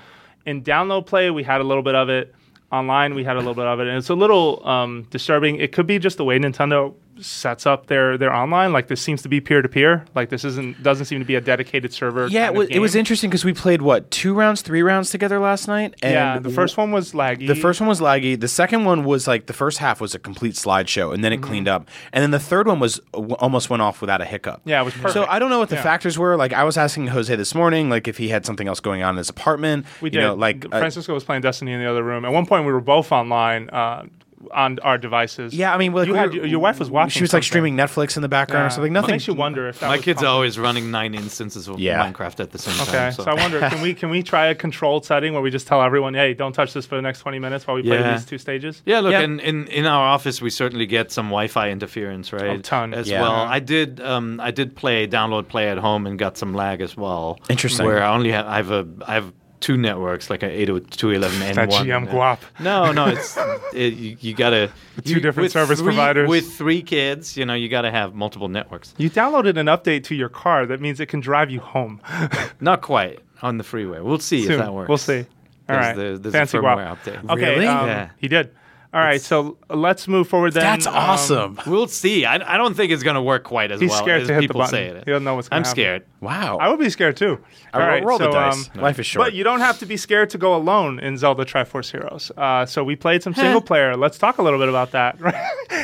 [0.45, 2.33] In download play, we had a little bit of it.
[2.69, 5.55] Online, we had a little bit of it, and it's a little um, disturbing.
[5.55, 8.73] It could be just the way Nintendo sets up their their online.
[8.73, 10.05] Like this seems to be peer to peer.
[10.15, 12.27] Like this isn't doesn't seem to be a dedicated server.
[12.27, 15.39] Yeah, it was, it was interesting because we played what two rounds, three rounds together
[15.39, 15.95] last night.
[16.01, 17.47] And Yeah, the first one was laggy.
[17.47, 18.39] The first one was laggy.
[18.39, 21.41] The second one was like the first half was a complete slideshow, and then it
[21.41, 21.87] cleaned up.
[22.13, 24.61] And then the third one was w- almost went off without a hiccup.
[24.65, 25.13] Yeah, it was perfect.
[25.13, 25.83] So I don't know what the Yeah.
[25.83, 26.35] factors were.
[26.37, 29.15] Like I was asking Jose this morning, like if he had something else going on
[29.15, 29.85] in his apartment.
[30.01, 30.21] We you did.
[30.21, 32.25] know, like uh, Francisco was playing Destiny in the other room.
[32.25, 34.05] At one point, we were both online uh,
[34.51, 35.53] on our devices.
[35.53, 37.09] yeah, I mean, like, you we had, were- your wife was watching.
[37.09, 37.47] She was like something.
[37.49, 38.69] streaming Netflix in the background or Yeah.
[38.69, 38.91] something.
[38.91, 41.67] It Nothing makes you wonder if that My was kids are always running nine instances
[41.67, 42.11] of Yeah.
[42.11, 43.13] Minecraft at the same Okay, time.
[43.13, 43.23] Okay, so.
[43.23, 46.13] I wonder, can we can we try a controlled setting where we just tell everyone,
[46.13, 48.81] hey, don't touch this for the next twenty minutes while we play these two stages?
[48.85, 49.21] Yeah, look, Yeah.
[49.21, 52.59] In, in in our office, we certainly get some Wi-Fi interference, right?
[52.59, 52.93] A ton.
[52.93, 53.21] as Yeah.
[53.23, 53.33] well.
[53.33, 56.95] I did um I did play download play at home and got some lag as
[56.95, 57.39] well.
[57.49, 57.85] Interesting.
[57.87, 61.69] Where I only have I have a I have two networks, like an 802.11n That
[61.69, 61.85] one.
[61.85, 62.39] GM guap.
[62.59, 63.37] No, no, it's
[63.73, 64.71] it, you, you gotta
[65.03, 66.29] Two you- different service three- providers.
[66.29, 67.35] with three kids.
[67.37, 68.93] You know, you gotta have multiple networks.
[68.97, 72.01] You downloaded an update to your car that means it can drive you home.
[72.61, 73.99] Not quite on the freeway.
[73.99, 74.53] We'll see Soon.
[74.53, 74.89] if that works.
[74.89, 75.19] We'll see.
[75.19, 75.25] All
[75.67, 76.97] There's right, the- there's a fancy firmware guap.
[76.99, 77.29] update.
[77.31, 77.67] Okay, Really?
[77.67, 78.09] um, Yeah.
[78.19, 78.51] he did.
[78.93, 80.63] All right, so let's move forward then.
[80.63, 81.59] That's Um, awesome.
[81.67, 82.25] We'll see.
[82.25, 84.39] I, I don't think it's gonna work quite as He's well scared as to hit
[84.41, 84.71] people button.
[84.71, 85.03] say it.
[85.05, 85.71] He doesn't know what's gonna I'm happen.
[85.75, 86.05] scared.
[86.21, 86.57] wow.
[86.57, 87.39] I would be scared too.
[87.73, 88.69] I roll, right, roll the dice.
[88.73, 89.25] um, Life is short.
[89.27, 92.31] But you don't have to be scared to go alone in Zelda Triforce Heroes.
[92.37, 93.95] Uh, so we played some single player.
[93.97, 95.17] Let's talk a little bit about that.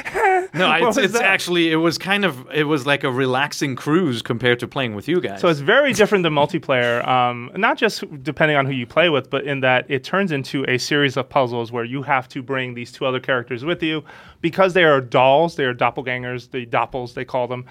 [0.53, 4.59] No, it's, it's actually it was kind of it was like a relaxing cruise compared
[4.59, 5.41] to playing with you guys.
[5.41, 9.29] So it's very different than multiplayer, um, not just depending on who you play with,
[9.29, 12.73] but in that it turns into a series of puzzles where you have to bring
[12.73, 14.03] these two other characters with you
[14.41, 17.65] because they are dolls, they are doppelgangers, the doppels they call them.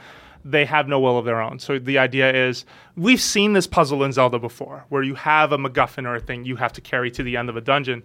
[0.45, 1.61] They have no will of their own.
[1.61, 2.65] So the idea is
[2.97, 6.45] we've seen this puzzle in Zelda before, where you have a MacGuffin or a thing
[6.45, 8.03] you have to carry to the end of a dungeon.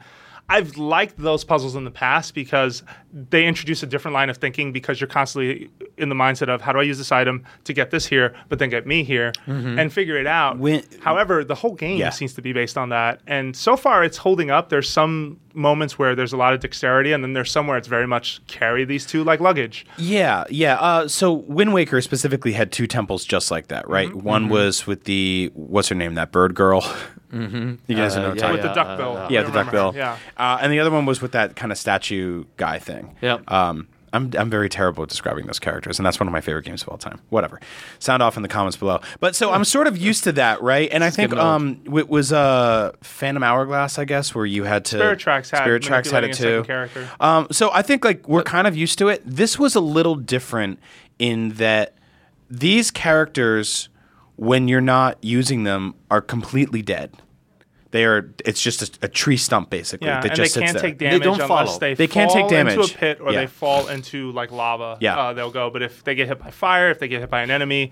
[0.50, 2.82] I've liked those puzzles in the past because
[3.12, 6.72] they introduce a different line of thinking because you're constantly in the mindset of how
[6.72, 9.92] do I use this item to get this here, but then get me here and
[9.92, 10.58] figure it out.
[10.58, 12.12] When- However, the whole game Yeah.
[12.12, 13.20] seems to be based on that.
[13.28, 14.70] And so far it's holding up.
[14.70, 18.06] There's some moments where there's a lot of dexterity and then there's somewhere it's very
[18.08, 19.86] much carry these two like luggage.
[19.98, 20.76] Yeah, yeah.
[20.76, 24.10] Uh, so Wind Waker specifically had two temples just like that, right?
[24.10, 24.20] Mm-hmm.
[24.22, 26.86] One was with the what's her name, that bird girl.
[27.32, 27.76] Mm-hmm.
[27.88, 29.18] You guys Uh, know yeah, With the duck uh, bill.
[29.18, 29.94] uh, I Yeah, the duck bill.
[29.96, 30.18] Yeah.
[30.38, 33.16] Uh, and the other one was with that kind of statue guy thing.
[33.22, 33.52] Yep.
[33.52, 36.64] Um, I'm, I'm very terrible at describing those characters, and that's one of my favorite
[36.64, 37.20] games of all time.
[37.30, 37.60] Whatever.
[38.00, 39.02] Sound off in the comments below.
[39.20, 40.88] But so I'm sort of used to that, right?
[40.92, 44.98] And I think um, it was uh, Phantom Hourglass, I guess, where you had to.
[44.98, 46.64] Spirit Tracks had Spirit Tracks had it too.
[46.64, 47.08] character.
[47.20, 49.22] Um, so I think like we're kind of used to it.
[49.26, 50.80] This was a little different
[51.20, 51.94] in that
[52.50, 53.90] these characters,
[54.38, 57.12] when you're not using them, are completely dead.
[57.92, 58.34] They are.
[58.46, 60.92] It's just a, a tree stump basically Yeah, that and just they sits can't there.
[60.92, 61.80] take damage They don't unless follow.
[61.80, 62.74] they, They can't fall take damage.
[62.78, 63.40] into a pit or Yeah.
[63.42, 64.98] they fall into like lava.
[65.00, 65.18] Yeah.
[65.18, 65.70] uh, they'll go.
[65.70, 67.92] But if they get hit by fire, if they get hit by an enemy,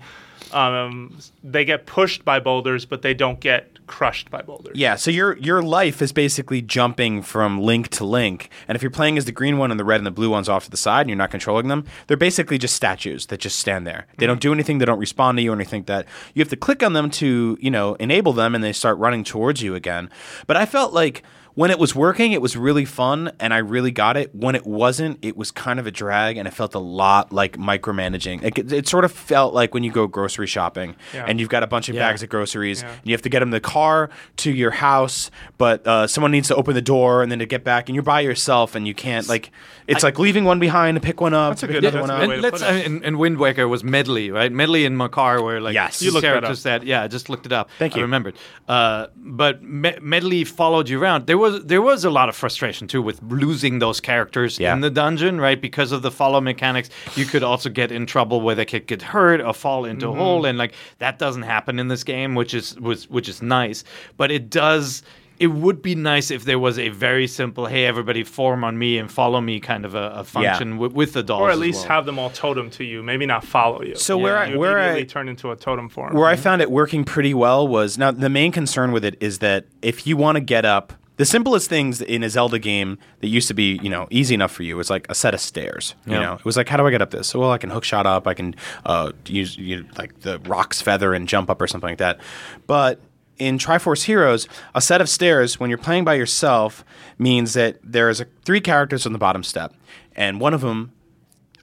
[0.52, 4.76] um, they get pushed by boulders, but they don't get crushed by boulders.
[4.76, 8.90] Yeah, so your your life is basically jumping from link to link, and if you're
[8.90, 10.76] playing as the green one and the red and the blue ones off to the
[10.76, 14.06] side, and you're not controlling them, they're basically just statues that just stand there.
[14.18, 14.78] They don't do anything.
[14.78, 15.84] They don't respond to you or anything.
[15.84, 18.98] That you have to click on them to you know enable them, and they start
[18.98, 20.10] running towards you again.
[20.46, 21.22] But I felt like
[21.56, 24.32] when it was working, it was really fun and I really got it.
[24.34, 27.56] When it wasn't, it was kind of a drag and it felt a lot like
[27.56, 28.44] micromanaging.
[28.44, 31.24] It, it, it sort of felt like when you go grocery shopping Yeah.
[31.26, 32.02] and you've got a bunch of Yeah.
[32.06, 32.90] bags of groceries Yeah.
[32.92, 36.30] and you have to get them in the car to your house, but uh, someone
[36.30, 38.86] needs to open the door and then to get back and you're by yourself and
[38.86, 39.50] you can't like
[39.86, 41.52] it's like leaving one behind to pick one up.
[41.52, 42.20] That's a good- pick that's one a up.
[42.20, 42.86] good way And to let's it.
[42.86, 44.52] and, and Wind Waker was Medli, right?
[44.52, 46.02] Medli and Makar were like Yes.
[46.02, 46.80] You looked that characters up.
[46.82, 47.70] that, yeah, I just looked it up.
[47.78, 48.02] Thank I you.
[48.02, 48.34] remembered.
[48.68, 51.26] Uh, but Me- Medli followed you around.
[51.26, 54.72] There was there was a lot of frustration too with losing those characters Yeah.
[54.72, 55.60] in the dungeon, right?
[55.60, 59.02] Because of the follow mechanics, you could also get in trouble where they could get
[59.02, 60.20] hurt or fall into Mm-hmm.
[60.20, 63.42] a hole, and like that doesn't happen in this game, which is was which is
[63.42, 63.84] nice.
[64.16, 65.02] But it does.
[65.38, 68.96] It would be nice if there was a very simple, hey, everybody form on me
[68.96, 71.42] and follow me kind of a, a function with, with the dolls.
[71.42, 71.88] or at as least well.
[71.96, 73.02] have them all totem to you.
[73.02, 73.96] Maybe not follow you.
[73.96, 76.14] So where I- you where I- immediately turn into a totem form.
[76.14, 79.40] Where I found it working pretty well was now the main concern with it is
[79.40, 83.28] that if you want to get up, the simplest things in a Zelda game that
[83.28, 85.94] used to be you know easy enough for you was like a set of stairs.
[86.06, 86.20] You Yeah.
[86.20, 87.28] know, it was like how do I get up this?
[87.28, 88.26] So well, I can hook shot up.
[88.26, 91.88] I can uh, use you know, like the Roc's feather and jump up or something
[91.90, 92.20] like that.
[92.66, 93.00] But
[93.38, 96.84] in Triforce Heroes, a set of stairs when you're playing by yourself
[97.18, 99.74] means that there's a, three characters on the bottom step,
[100.14, 100.92] and one of them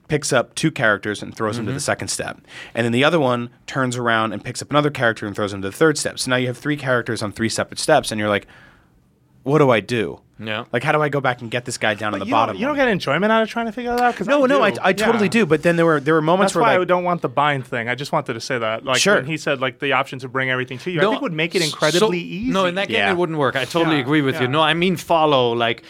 [0.06, 2.38] picks up two characters and throws them to the second step.
[2.74, 5.62] And then the other one turns around and picks up another character and throws them
[5.62, 6.18] to the third step.
[6.18, 8.46] So now you have three characters on three separate steps, and you're like,
[9.44, 10.20] what do I do?
[10.40, 10.64] Yeah.
[10.72, 12.54] Like, how do I go back and get this guy down on the you bottom?
[12.56, 14.16] Don't, you don't get enjoyment out of trying to figure that out?
[14.16, 14.80] Cause no, I no, I, do.
[14.82, 15.30] I totally Yeah.
[15.30, 15.46] do.
[15.46, 17.64] But then there were there were moments That's why where I don't want the bind
[17.66, 17.88] thing.
[17.88, 18.84] I just wanted to say that.
[18.84, 19.14] Like Sure.
[19.14, 21.32] when he said like the option to bring everything to you, No, I think would
[21.32, 22.50] make it so- incredibly easy.
[22.50, 23.12] No, in that game Yeah.
[23.12, 23.54] it wouldn't work.
[23.54, 24.48] I totally Yeah, agree with you.
[24.48, 25.52] No, I mean follow.
[25.52, 25.84] Like,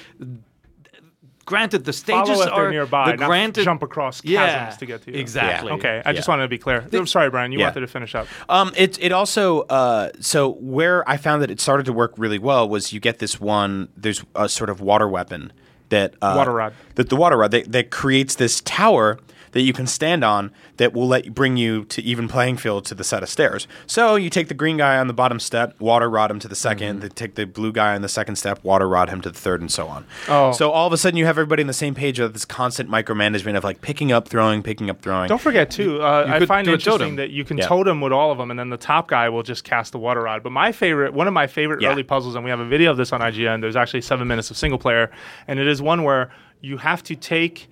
[1.45, 5.03] granted, the stages if are nearby, The not granted, jump across chasms yeah, to get
[5.03, 5.19] to you.
[5.19, 5.73] Exactly.
[5.73, 6.87] Okay, I just wanted to be clear.
[6.93, 7.53] I'm sorry, Brian.
[7.53, 7.67] You Yeah.
[7.67, 8.27] wanted to finish up.
[8.49, 12.39] Um, it it also uh, so where I found that it started to work really
[12.39, 13.89] well was you get this one.
[13.97, 15.53] There's a sort of water weapon
[15.91, 16.75] that uh, Water rod.
[16.95, 19.19] That the water rod that, that creates this tower
[19.55, 22.85] that you can stand on that will let you bring you to even playing field
[22.85, 23.67] to the set of stairs.
[23.87, 26.55] So you take the green guy on the bottom step, water rod him to the
[26.55, 26.99] 2nd Mm-hmm.
[27.01, 29.61] Then take the blue guy on the second step, water rod him to the third,
[29.61, 30.05] and so on.
[30.29, 30.53] Oh.
[30.53, 32.91] So all of a sudden you have everybody on the same page of this constant
[32.91, 35.29] micromanagement of like picking up, throwing, picking up, throwing.
[35.29, 36.03] Don't forget too.
[36.03, 37.17] Uh, I find a interesting totem.
[37.17, 37.67] that you can Yeah.
[37.69, 40.23] totem with all of them, and then the top guy will just cast the water
[40.23, 40.43] rod.
[40.43, 41.93] But my favorite, one of my favorite Yeah.
[41.93, 43.61] early puzzles, and we have a video of this on IGN.
[43.61, 45.11] There's actually seven minutes of single player,
[45.47, 47.69] and it is one where you have to take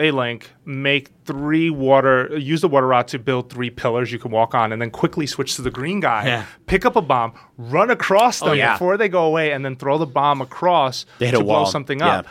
[0.00, 4.30] a link, make three water, use the water rod to build three pillars you can
[4.30, 6.44] walk on, and then quickly switch to the green guy, Yeah.
[6.66, 8.72] pick up a bomb, run across them yeah.
[8.74, 11.66] before they go away, and then throw the bomb across to blow wall.
[11.66, 12.18] something Yeah.
[12.18, 12.26] up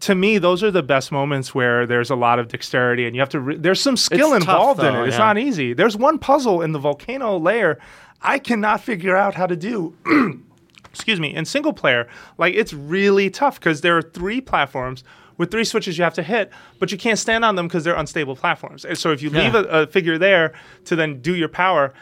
[0.00, 3.22] to me, those are the best moments where there's a lot of dexterity and you
[3.22, 3.40] have to.
[3.40, 5.06] Re- there's some skill It's tough, involved in it.
[5.06, 5.24] It's yeah.
[5.24, 5.72] not easy.
[5.72, 7.78] There's one puzzle in the volcano layer
[8.20, 9.94] I cannot figure out how to do.
[10.90, 11.34] Excuse me.
[11.34, 12.06] In single player,
[12.38, 15.04] like it's really tough because there are three platforms
[15.36, 17.96] with three switches you have to hit, but you can't stand on them because they're
[17.96, 18.84] unstable platforms.
[18.84, 20.54] And so if you leave a, a figure there
[20.86, 21.92] to then do your power,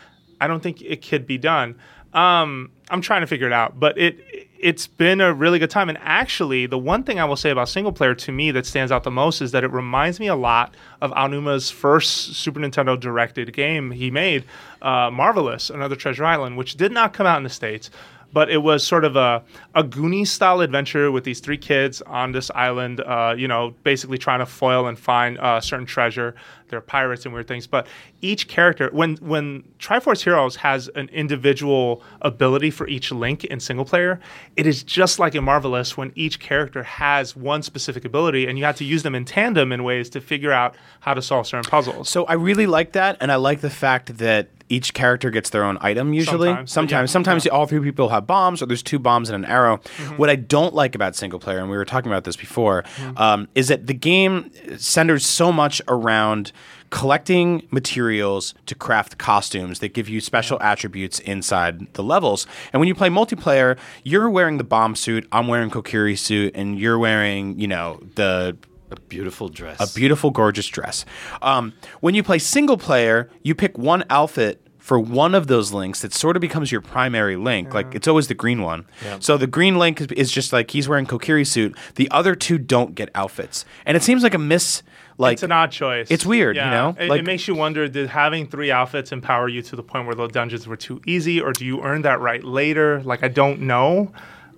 [0.41, 1.77] I don't think it could be done.
[2.13, 5.89] Um, I'm trying to figure it out, but it it's been a really good time.
[5.89, 8.93] And actually, the one thing I will say about single player to me that stands
[8.93, 12.99] out the most is that it reminds me a lot of Aonuma's first Super Nintendo
[12.99, 14.45] directed game he made,
[14.81, 17.91] uh, Marvelous, Another Treasure Island, which did not come out in the states.
[18.33, 19.43] But it was sort of a,
[19.75, 24.19] a Goonies style adventure with these three kids on this island, uh, you know, basically
[24.19, 26.35] trying to foil and find uh, certain treasure.
[26.73, 27.67] They're pirates and weird things.
[27.67, 27.87] But
[28.23, 33.85] each character, when when Triforce Heroes has an individual ability for each link in single
[33.85, 34.19] player,
[34.57, 38.65] it is just like in Marvelous when each character has one specific ability and you
[38.65, 41.71] have to use them in tandem in ways to figure out how to solve certain
[41.71, 42.09] puzzles.
[42.09, 45.65] So I really like that, and I like the fact that each character gets their
[45.65, 46.15] own item.
[46.15, 49.45] Usually, Sometimes, sometimes, yeah, sometimes all three people have bombs, or there's two bombs and
[49.45, 49.77] an arrow.
[49.77, 50.17] Mm-hmm.
[50.17, 52.83] What I don't like about single player, and we were talking about this before,
[53.19, 56.53] um, is that the game centers so much around
[56.93, 62.47] collecting materials to craft costumes that give you special attributes inside the levels.
[62.73, 66.79] And when you play multiplayer, you're wearing the bomb suit, I'm wearing Kokiri suit, and
[66.79, 68.57] you're wearing, you know, the
[68.91, 69.81] A beautiful dress.
[69.81, 71.05] a beautiful, gorgeous dress.
[71.41, 76.01] Um, when you play single player, you pick one outfit for one of those links
[76.03, 77.73] that sort of becomes your primary link.
[77.73, 78.85] Like it's always the green one.
[79.21, 81.75] So the green link is, is just like he's wearing Kokiri suit.
[81.95, 84.83] The other two don't get outfits, and it seems like a miss.
[85.23, 86.11] Like it's an odd choice.
[86.11, 86.97] It's weird, you know?
[86.99, 90.07] It, Like- it makes you wonder: Did having three outfits empower you to the point
[90.07, 93.01] where the dungeons were too easy, or do you earn that right later?
[93.05, 94.13] Like I don't know.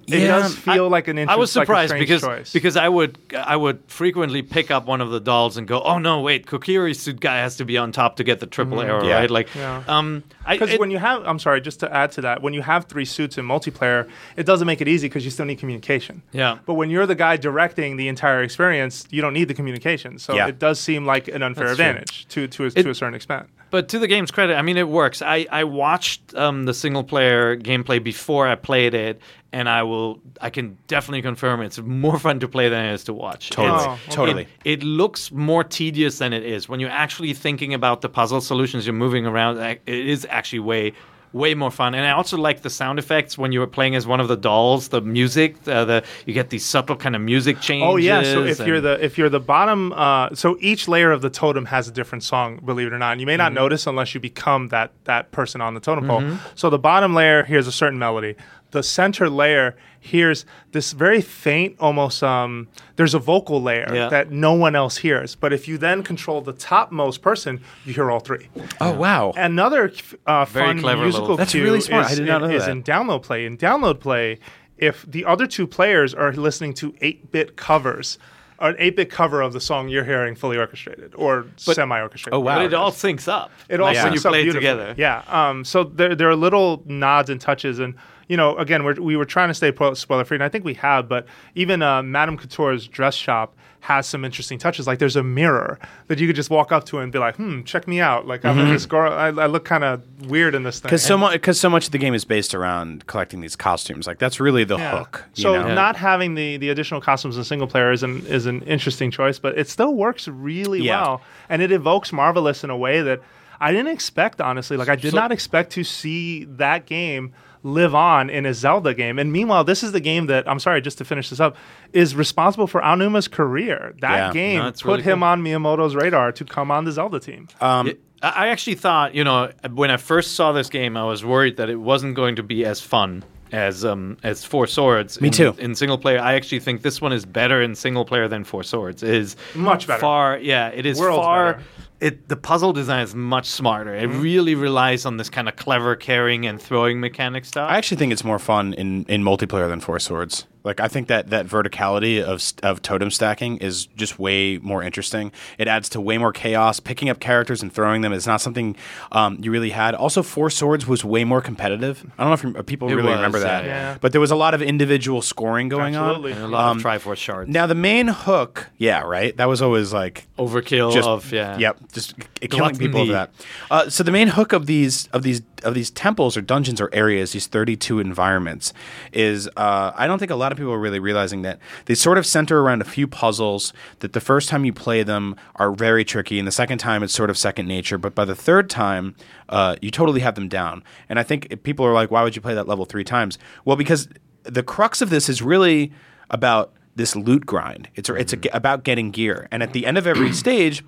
[0.09, 1.37] It Yeah, does feel like an interesting thing.
[1.37, 2.53] I was surprised like because choice.
[2.53, 5.99] because I would I would frequently pick up one of the dolls and go, oh
[5.99, 9.05] no, wait, Kokiri's suit guy has to be on top to get the triple arrow,
[9.07, 9.15] Yeah.
[9.19, 9.31] right?
[9.31, 9.83] Like, Yeah.
[9.89, 12.53] um, I, Because it- when you have, I'm sorry, just to add to that, when
[12.55, 15.59] you have three suits in multiplayer, it doesn't make it easy because you still need
[15.59, 16.23] communication.
[16.33, 16.59] Yeah.
[16.67, 20.19] But when you're the guy directing the entire experience, you don't need the communication.
[20.19, 20.49] So Yeah.
[20.49, 21.87] it does seem like an unfair That's true.
[21.87, 23.47] advantage to to a, It- to a certain extent.
[23.71, 25.21] But to the game's credit, I mean, it works.
[25.21, 29.21] I, I watched um, the single player gameplay before I played it,
[29.55, 33.05] and I will I can definitely confirm it's more fun to play than it is
[33.05, 33.51] to watch.
[33.51, 33.85] Totally.
[33.87, 34.11] Oh, okay.
[34.11, 34.47] Totally.
[34.65, 38.41] It, it looks more tedious than it is when you're actually thinking about the puzzle
[38.41, 38.85] solutions.
[38.87, 39.59] You're moving around.
[39.59, 40.93] It is actually way
[41.33, 41.97] way more fun.
[41.97, 44.37] And I also like the sound effects when you were playing as one of the
[44.37, 44.89] dolls.
[44.91, 47.89] The music, uh, the you get these subtle kind of music changes.
[47.89, 51.23] Oh yeah, so if you're the if you're the bottom, uh, so each layer of
[51.23, 52.61] the totem has a different song.
[52.65, 53.63] Believe it or not, and you may not Mm-hmm.
[53.63, 56.23] notice unless you become that that person on the totem pole.
[56.55, 58.37] So the bottom layer hears a certain melody.
[58.75, 62.23] The center layer hears this very faint, almost.
[62.23, 64.09] Um, there's a vocal layer Yeah.
[64.11, 65.35] that no one else hears.
[65.37, 68.49] But if you then control the topmost person, you hear all three.
[68.81, 69.33] Oh wow.
[69.37, 69.93] Another
[70.27, 72.07] uh, Very fun clever musical little- That's really smart.
[72.07, 72.71] Is, I did not know is that.
[72.73, 73.47] in download play.
[73.47, 74.39] In download play,
[74.77, 78.19] if the other two players are listening to 8-bit covers,
[78.59, 82.35] or an 8-bit cover of the song you're hearing fully orchestrated or semi-orchestrated.
[82.37, 82.57] Oh, wow.
[82.57, 83.51] but it all syncs up.
[83.69, 84.69] It all like when syncs you up play it beautifully.
[84.71, 84.95] together.
[84.97, 85.23] Yeah.
[85.29, 87.95] Um, so there, there are little nods and touches, and
[88.29, 90.75] you know, again, we're, we were trying to stay spoiler free, and I think we
[90.75, 91.09] have.
[91.09, 94.87] But even uh, Madame Couture's dress shop has some interesting touches.
[94.87, 97.65] Like there's a mirror that you could just walk up to and be like, "Hmm,
[97.65, 99.13] check me out." Like I'm this girl.
[99.13, 100.89] I, I look kind of weird in this thing.
[100.89, 104.07] Because so much, because so much of the game is based around collecting these costumes.
[104.07, 104.99] Like that's really the Yeah.
[104.99, 105.25] hook.
[105.35, 105.75] you So know?
[105.75, 109.39] not having the the additional costumes in single player is an is an interesting choice,
[109.39, 111.03] but it still works really Yeah.
[111.03, 113.21] well, and it evokes Marvelous in a way that
[113.61, 114.41] I didn't expect.
[114.41, 117.35] Honestly, like I did So- not expect to see that game
[117.65, 119.19] live on in a Zelda game.
[119.19, 121.57] And meanwhile, this is the game that I'm sorry, just to finish this up,
[121.93, 123.95] is responsible for Aonuma's career.
[124.01, 124.33] That Yeah.
[124.33, 125.29] game No, put really him cool.
[125.29, 127.49] on Miyamoto's radar to come on the Zelda team.
[127.61, 131.05] um, Yeah, I I actually thought, you know, when I first saw this game, I
[131.05, 135.21] was worried that it wasn't going to be as fun as um as Four Swords.
[135.21, 135.55] Me in, too.
[135.59, 138.63] In single player, I actually think this one is better in single player than Four
[138.63, 139.03] Swords.
[139.03, 140.01] It is Much better.
[140.01, 141.53] Far, yeah, it is Worlds far.
[141.55, 141.65] better.
[142.05, 142.15] Mm-hmm.
[142.15, 143.95] It the puzzle design is much smarter.
[143.95, 147.71] It really relies on this kind of clever carrying and throwing mechanic stuff.
[147.71, 150.47] I actually think it's more fun in, in multiplayer than Four Swords.
[150.65, 155.31] Like I think that that verticality of of totem stacking is just way more interesting.
[155.59, 156.81] It adds to way more chaos.
[156.81, 158.75] Picking up characters and throwing them is not something
[159.13, 159.95] um, you really had.
[159.95, 162.03] Also, Four Swords was way more competitive.
[162.19, 163.99] I don't know if you- people It really was, remember that, yeah.
[164.01, 166.33] but there was a lot of individual scoring going Absolutely.
[166.33, 166.51] and a on.
[166.51, 167.51] lot Um, of Triforce shards.
[167.51, 169.37] now the main hook, yeah, right.
[169.37, 171.59] That was always like Overkill just of yeah.
[171.59, 173.31] yep, just k- killing people over that.
[173.71, 176.89] Uh, so the main hook of these of these of these temples or dungeons or
[176.93, 178.73] areas, these thirty two environments,
[179.13, 182.19] is uh, I don't think a lot of people are really realizing that they sort
[182.19, 186.05] of center around a few puzzles that the first time you play them are very
[186.05, 189.15] tricky, and the second time it's sort of second nature, but by the third time
[189.49, 190.83] uh, you totally have them down.
[191.09, 193.39] And I think people are like, why would you play that level three times?
[193.65, 194.09] Well, because
[194.43, 195.93] the crux of this is really
[196.31, 197.89] about this loot grind.
[197.95, 200.85] It's it's a, about getting gear, and at the end of every stage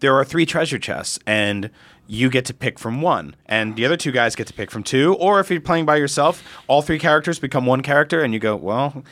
[0.00, 1.70] there are three treasure chests and
[2.06, 3.34] you get to pick from one.
[3.46, 5.14] And the other two guys get to pick from two.
[5.14, 8.56] Or if you're playing by yourself all three characters become one character and you go
[8.56, 9.04] well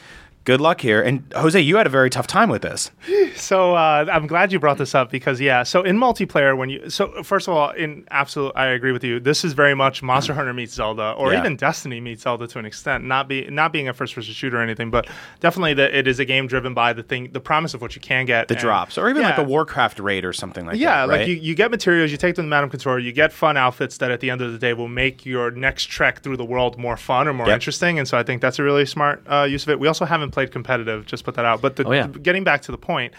[0.45, 2.91] good luck here and jose you had a very tough time with this
[3.37, 5.65] So uh, I'm glad you brought this up because yeah.
[5.65, 9.19] So in multiplayer, when you so first of all, in absolute, I agree with you.
[9.19, 11.41] This is very much Monster Hunter meets Zelda, or Yeah.
[11.41, 13.05] even Destiny meets Zelda to an extent.
[13.05, 15.09] Not be not being a first-person shooter or anything, but
[15.41, 18.01] definitely that it is a game driven by the thing, the promise of what you
[18.01, 21.07] can get, the and- drops or even like a warcraft raid or something like Yeah,
[21.07, 21.19] that right?
[21.21, 23.99] like you, you get materials, you take them to Madame Couture, you get fun outfits
[23.99, 26.79] that at the end of the day will make your next trek through the world
[26.79, 27.55] more fun or more Yep.
[27.55, 27.99] interesting.
[27.99, 29.81] And so I think that's a really smart uh, use of it.
[29.81, 31.63] We also haven't played competitive, just put that out.
[31.63, 32.09] But the, Oh, yeah.
[32.09, 33.15] getting back to the point,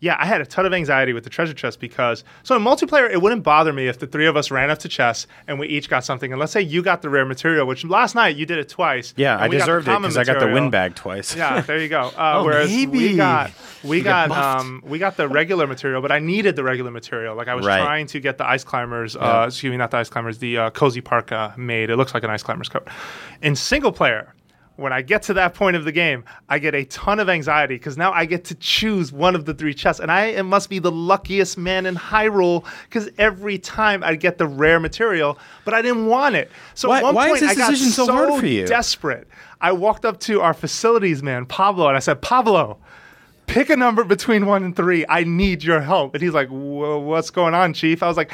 [0.00, 3.08] yeah, I had a ton of anxiety with the treasure chest because so in multiplayer
[3.10, 5.66] it wouldn't bother me if the three of us ran up to chests and we
[5.68, 6.30] each got something.
[6.30, 9.14] And let's say you got the rare material, which last night you did it twice.
[9.16, 10.54] yeah i and we got the deserved it because i got the material.
[10.62, 12.10] win bag twice Yeah, there you go.
[12.18, 12.98] Uh, Oh, whereas maybe.
[12.98, 16.64] we got we got got um, we got the regular material, but I needed the
[16.64, 17.34] regular material.
[17.34, 17.80] Like I was Right.
[17.80, 19.16] trying to get the ice climbers.
[19.16, 20.36] Uh, excuse me, not the ice climbers.
[20.38, 21.88] The uh, cozy parka made.
[21.88, 22.86] It looks like an ice climber's coat.
[23.40, 24.34] In single player.
[24.76, 27.76] When I get to that point of the game, I get a ton of anxiety
[27.76, 30.68] because now I get to choose one of the three chests, and I it must
[30.68, 35.74] be the luckiest man in Hyrule because every time I get the rare material, but
[35.74, 36.50] I didn't want it.
[36.74, 38.66] So Why- at one why is point, this I got decision so hard for you?
[38.66, 39.28] desperate.
[39.60, 42.78] I walked up to our facilities man, Pablo, and I said, Pablo,
[43.46, 45.04] pick a number between one and three.
[45.08, 46.14] I need your help.
[46.14, 48.02] And he's like, What's going on, Chief?
[48.02, 48.32] I was like,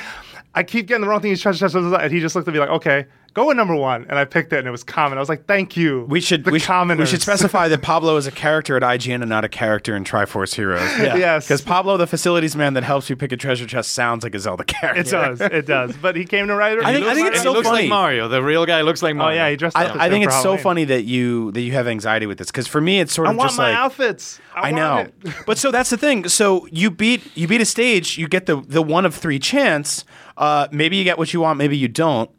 [0.54, 1.30] I keep getting the wrong thing.
[1.32, 3.04] He's trying to- And he just looked at me like, Okay.
[3.34, 5.18] Go with number one, and I picked it, and it was common.
[5.18, 6.04] I was like, thank you.
[6.08, 9.16] We should the we should, we should specify that Pablo is a character at IGN
[9.22, 10.80] and not a character in Triforce Heroes.
[11.00, 11.16] Yeah.
[11.16, 14.34] yes, Because Pablo, the facilities man that helps you pick a treasure chest, sounds like
[14.34, 15.00] a Zelda character.
[15.00, 15.96] it does, it does.
[15.96, 16.84] But he came to write it.
[16.84, 17.82] I think- I think And it's he so looks funny.
[17.82, 18.28] like Mario.
[18.28, 19.32] The real guy looks like Mario.
[19.38, 19.96] Oh yeah, he dressed up.
[19.96, 22.48] I, I think for it's so funny that you that you have anxiety with this
[22.48, 24.40] because for me it's sort I of want just my like outfits.
[24.54, 25.08] I, I know,
[25.46, 26.28] but so that's the thing.
[26.28, 30.04] So you beat you beat a stage, you get the the one of three chance.
[30.36, 32.30] Uh, maybe you get what you want, maybe you don't,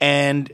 [0.00, 0.50] and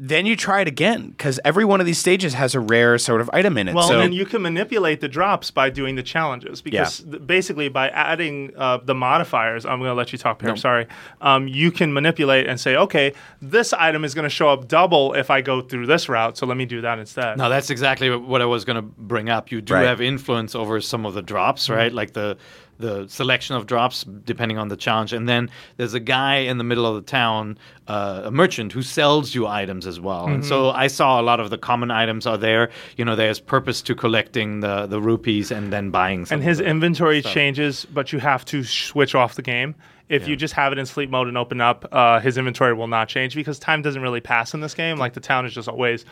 [0.00, 3.20] then you try it again because every one of these stages has a rare sort
[3.20, 3.74] of item in it.
[3.74, 7.26] Well, so and then you can manipulate the drops by doing the challenges because th-
[7.26, 10.54] basically by adding uh, the modifiers, I'm going to let you talk, Peer.
[10.56, 10.86] Sorry.
[11.20, 15.14] Um, you can manipulate and say, okay, this item is going to show up double
[15.14, 17.36] if I go through this route, so let me do that instead.
[17.36, 19.50] No, that's exactly what I was going to bring up.
[19.50, 19.84] You do Right.
[19.86, 21.92] have influence over some of the drops, right?
[21.92, 22.36] Like the
[22.78, 25.12] the selection of drops depending on the challenge.
[25.12, 28.82] And then there's a guy in the middle of the town, uh, a merchant who
[28.82, 30.26] sells you items as well.
[30.26, 32.70] And so I saw a lot of the common items are there.
[32.96, 36.26] You know, there's purpose to collecting the the rupees and then buying.
[36.26, 37.34] Some and his inventory stuff.
[37.34, 39.74] changes, but you have to switch off the game.
[40.08, 42.86] If you just have it in sleep mode and open up, uh, his inventory will
[42.86, 44.96] not change because time doesn't really pass in this game.
[44.96, 46.06] Like the town is just always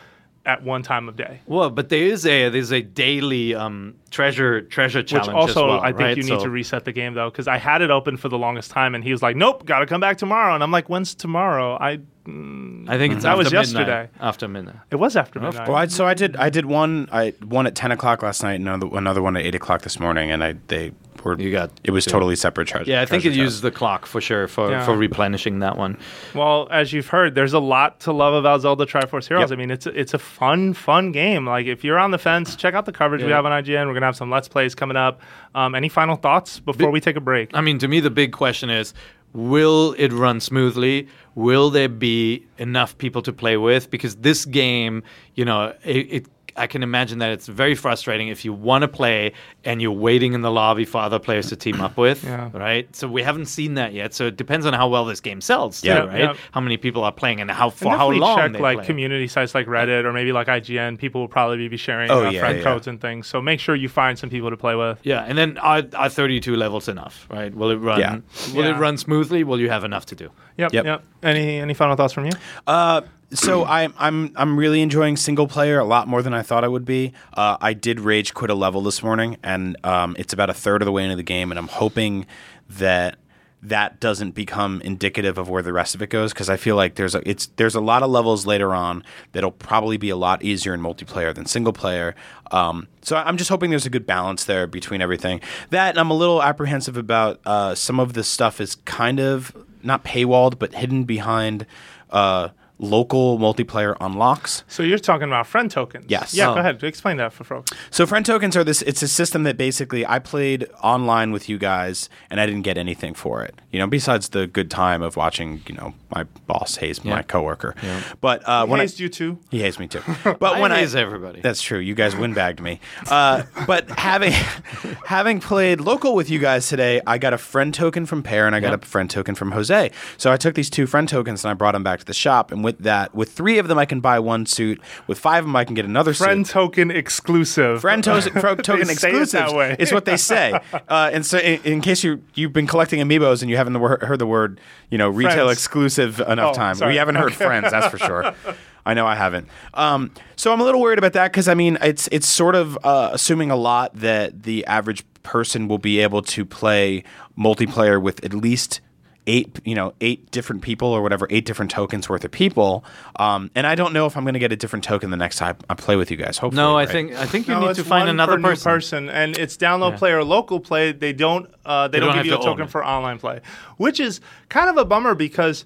[0.47, 1.41] at one time of day.
[1.47, 5.71] Well, but there is a there's a daily um, treasure treasure Which challenge also, as
[5.71, 6.17] well, I think right?
[6.17, 8.39] you need So- to reset the game though, because I had it open for the
[8.39, 10.89] longest time, and he was like, "Nope, got to come back tomorrow." And I'm like,
[10.89, 13.55] "When's tomorrow?" I I think it's That after was midnight.
[13.87, 14.09] yesterday.
[14.21, 14.77] After midnight.
[14.91, 15.69] it was after midnight.
[15.69, 16.37] Well, I, so I did.
[16.37, 17.09] I did one.
[17.13, 20.01] I one at ten o'clock last night, and another, another one at eight o'clock this
[20.01, 20.93] morning, and I they
[21.25, 21.39] were.
[21.41, 22.11] You got it was two.
[22.11, 22.89] totally separate charges.
[22.89, 24.85] Yeah, I think it uses the clock for sure for, Yeah.
[24.85, 25.99] for replenishing that one.
[26.35, 29.51] Well, as you've heard, there's a lot to love about Zelda Triforce Heroes.
[29.51, 29.57] Yep.
[29.59, 31.47] I mean, it's a, it's a fun, fun game.
[31.47, 33.87] Like if you're on the fence, check out the coverage we have on IGN.
[33.87, 35.21] We're gonna have some Let's Plays coming up.
[35.55, 37.51] Um, any final thoughts before we take a break?
[37.55, 38.95] I mean, to me, the big question is
[39.33, 41.09] will it run smoothly?
[41.35, 43.91] Will there be enough people to play with?
[43.91, 45.03] Because this game,
[45.35, 46.27] you know, it, it
[46.57, 49.33] I can imagine that it's very frustrating if you want to play
[49.65, 52.51] and you're waiting in the lobby for other players to team up with, Yeah.
[52.53, 52.95] right?
[52.97, 54.15] So we haven't seen that yet.
[54.15, 55.99] So it depends on how well this game sells, too, Yeah.
[56.07, 56.21] right?
[56.21, 56.35] Yeah.
[56.53, 58.87] How many people are playing and how And how long check they like play.
[58.87, 60.99] community sites like Reddit or maybe like IGN.
[60.99, 62.65] People will probably be sharing Oh, uh, yeah, friend yeah.
[62.65, 63.27] codes and things.
[63.27, 64.99] So make sure you find some people to play with.
[65.03, 67.55] Yeah, and then are, are 32 levels enough, right?
[67.55, 68.01] Will it run?
[68.01, 68.19] Yeah.
[68.55, 68.77] Will Yeah.
[68.77, 69.45] it run smoothly?
[69.45, 70.31] Will you have enough to do?
[70.57, 70.85] Yep, Yep.
[70.87, 71.05] yep.
[71.23, 72.33] Any any final thoughts from you?
[72.67, 73.03] Uh,
[73.33, 76.69] so I'm I'm I'm really enjoying single player a lot more than I thought I
[76.69, 77.13] would be.
[77.33, 80.83] Uh, I did rage quit a level this morning, and um, it's about a third
[80.83, 82.27] of the way into the game, and I'm hoping
[82.69, 83.19] that
[83.63, 86.95] that doesn't become indicative of where the rest of it goes because I feel like
[86.95, 89.03] there's a it's there's a lot of levels later on
[89.33, 92.15] that'll probably be a lot easier in multiplayer than single player.
[92.53, 95.41] Um, so I'm just hoping there's a good balance there between everything.
[95.71, 100.05] That I'm a little apprehensive about uh, some of this stuff is kind of not
[100.05, 101.67] paywalled but hidden behind.
[102.11, 104.65] Uh, local multiplayer unlocks.
[104.69, 106.07] So you're talking about friend tokens?
[106.09, 106.35] Yes.
[106.35, 106.51] Yeah.
[106.51, 106.55] Oh.
[106.55, 106.83] Go ahead.
[106.85, 107.73] Explain that for folks.
[107.91, 111.59] So friend tokens are this it's a system that basically I played online with you
[111.59, 113.55] guys and I didn't get anything for it.
[113.73, 117.75] You know, besides the good time of watching, you know, my boss haze my coworker.
[117.83, 118.03] Yeah.
[118.21, 119.39] But uh when I, Hazed you too.
[119.51, 120.03] he hates me too.
[120.39, 121.41] But when I I haze everybody.
[121.41, 121.79] That's true.
[121.79, 122.81] You guys windbagged me.
[123.11, 124.33] Uh, but having
[125.07, 128.55] having played local with you guys today, I got a friend token from Peer and
[128.55, 128.83] I got Yep.
[128.83, 129.91] a friend token from Jose.
[130.19, 132.53] So I took these two friend tokens and I brought them back to the shop.
[132.53, 134.79] And with that, with three of them, I can buy one suit.
[135.07, 136.25] With five of them, I can get another suit.
[136.25, 136.53] Friend suit.
[136.53, 137.81] token exclusive.
[137.81, 139.77] Friend to- fro- token exclusive way.
[139.79, 140.61] is what they say.
[140.89, 143.99] Uh, and so, in, in case you you've been collecting amiibos and you haven't wor-
[144.03, 144.61] heard the word,
[144.91, 145.53] you know, retail Friends.
[145.53, 146.93] exclusive enough Oh, time, sorry.
[146.93, 147.71] we haven't heard friends.
[147.71, 148.35] That's for sure.
[148.87, 149.49] I know I haven't.
[149.75, 152.79] Um, so I'm a little worried about that because I mean, it's it's sort of
[152.85, 157.03] uh, assuming a lot that the average person will be able to play
[157.37, 158.81] multiplayer with at least
[159.27, 162.85] eight you know eight different people or whatever eight different tokens worth of people
[163.17, 165.37] um, and i don't know if i'm going to get a different token the next
[165.37, 166.89] time i play with you guys hopefully no, I right?
[166.89, 168.71] think I think you No, need to find another per person.
[168.73, 169.99] person, and it's download Yeah.
[169.99, 170.93] play or local play.
[170.93, 173.41] They don't uh, they, don't, don't give you a to token for online play,
[173.79, 175.65] which is kind of a bummer because.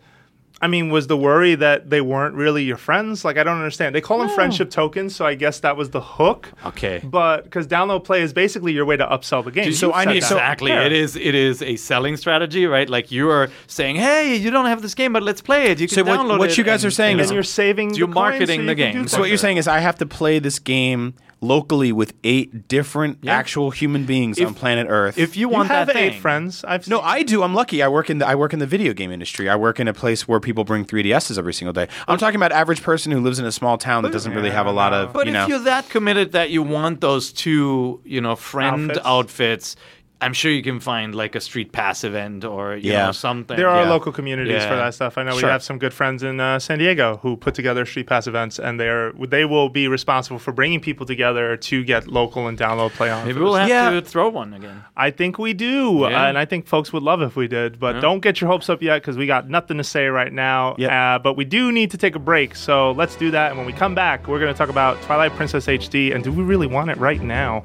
[0.63, 3.25] I mean, was the worry that they weren't really your friends?
[3.25, 3.95] Like, I don't understand.
[3.95, 6.51] They call them friendship tokens, so I guess that was the hook.
[6.67, 7.01] Okay.
[7.03, 9.73] But because download play is basically your way to upsell the game.
[9.73, 10.33] So I said need- that.
[10.33, 10.71] exactly.
[10.71, 10.83] Yeah.
[10.83, 11.17] It is.
[11.17, 12.91] It is a selling strategy, right?
[12.91, 15.81] Like you are saying, "Hey, you don't have this game, but let's play it.
[15.81, 17.29] You can So what- download what it." you guys and- are saying And you is
[17.31, 17.95] then you're saving.
[17.95, 19.09] You're the coins marketing so you the game.
[19.09, 23.19] So what you're saying is I have to play this game locally with eight different
[23.23, 23.35] Yeah.
[23.35, 25.17] actual human beings If- on planet Earth.
[25.19, 26.65] if you You want have that eight thing, friends.
[26.69, 27.43] I've no, seen- I do.
[27.43, 27.83] I'm lucky.
[27.83, 29.49] I work in the I work in the video game industry.
[29.49, 31.89] I work in a place where people bring 3DSs every single day.
[32.07, 34.67] I'm talking about average person who lives in a small town that doesn't really have
[34.67, 35.47] a lot of But you if know.
[35.47, 39.07] you're that committed that you want those two, you know, friend Outfits.
[39.07, 39.77] outfits,
[40.23, 43.07] I'm sure you can find like a street pass event or you Yeah.
[43.07, 43.57] know something.
[43.57, 43.91] There are Yeah.
[43.91, 45.17] local communities for that stuff.
[45.17, 45.49] I know Sure.
[45.49, 48.59] we have some good friends in uh, San Diego who put together street pass events,
[48.59, 52.91] and they're they will be responsible for bringing people together to get local and download
[52.93, 53.27] play on.
[53.27, 53.91] Maybe we'll have Yeah.
[53.91, 54.83] to throw one again.
[54.97, 56.25] I think we do, Yeah.
[56.25, 57.81] uh, and I think folks would love if we did.
[57.81, 60.75] But don't get your hopes up yet because we got nothing to say right now.
[60.79, 60.91] Yep.
[60.93, 63.49] Uh, but we do need to take a break, so let's do that.
[63.51, 66.31] And when we come back, we're going to talk about Twilight Princess HD and do
[66.31, 67.65] we really want it right now?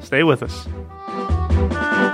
[0.00, 0.66] Stay with us.
[1.54, 2.13] Welcome back,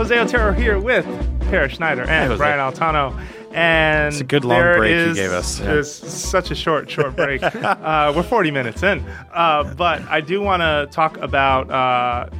[0.00, 1.04] Jose Otero here with
[1.50, 2.38] Peer Schneider and.
[2.38, 3.14] Brian Altano.
[3.52, 5.60] And It's a good long break you gave us.
[5.60, 7.42] It's such a short, short break.
[7.42, 12.30] uh, we're 40 minutes in, uh, but I do want to talk about uh,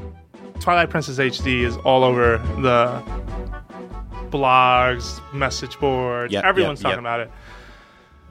[0.60, 3.02] Twilight Princess HD is all over the
[4.30, 6.32] blogs, message boards.
[6.32, 7.12] Yep, Everyone's yep, talking yep.
[7.12, 7.30] about it.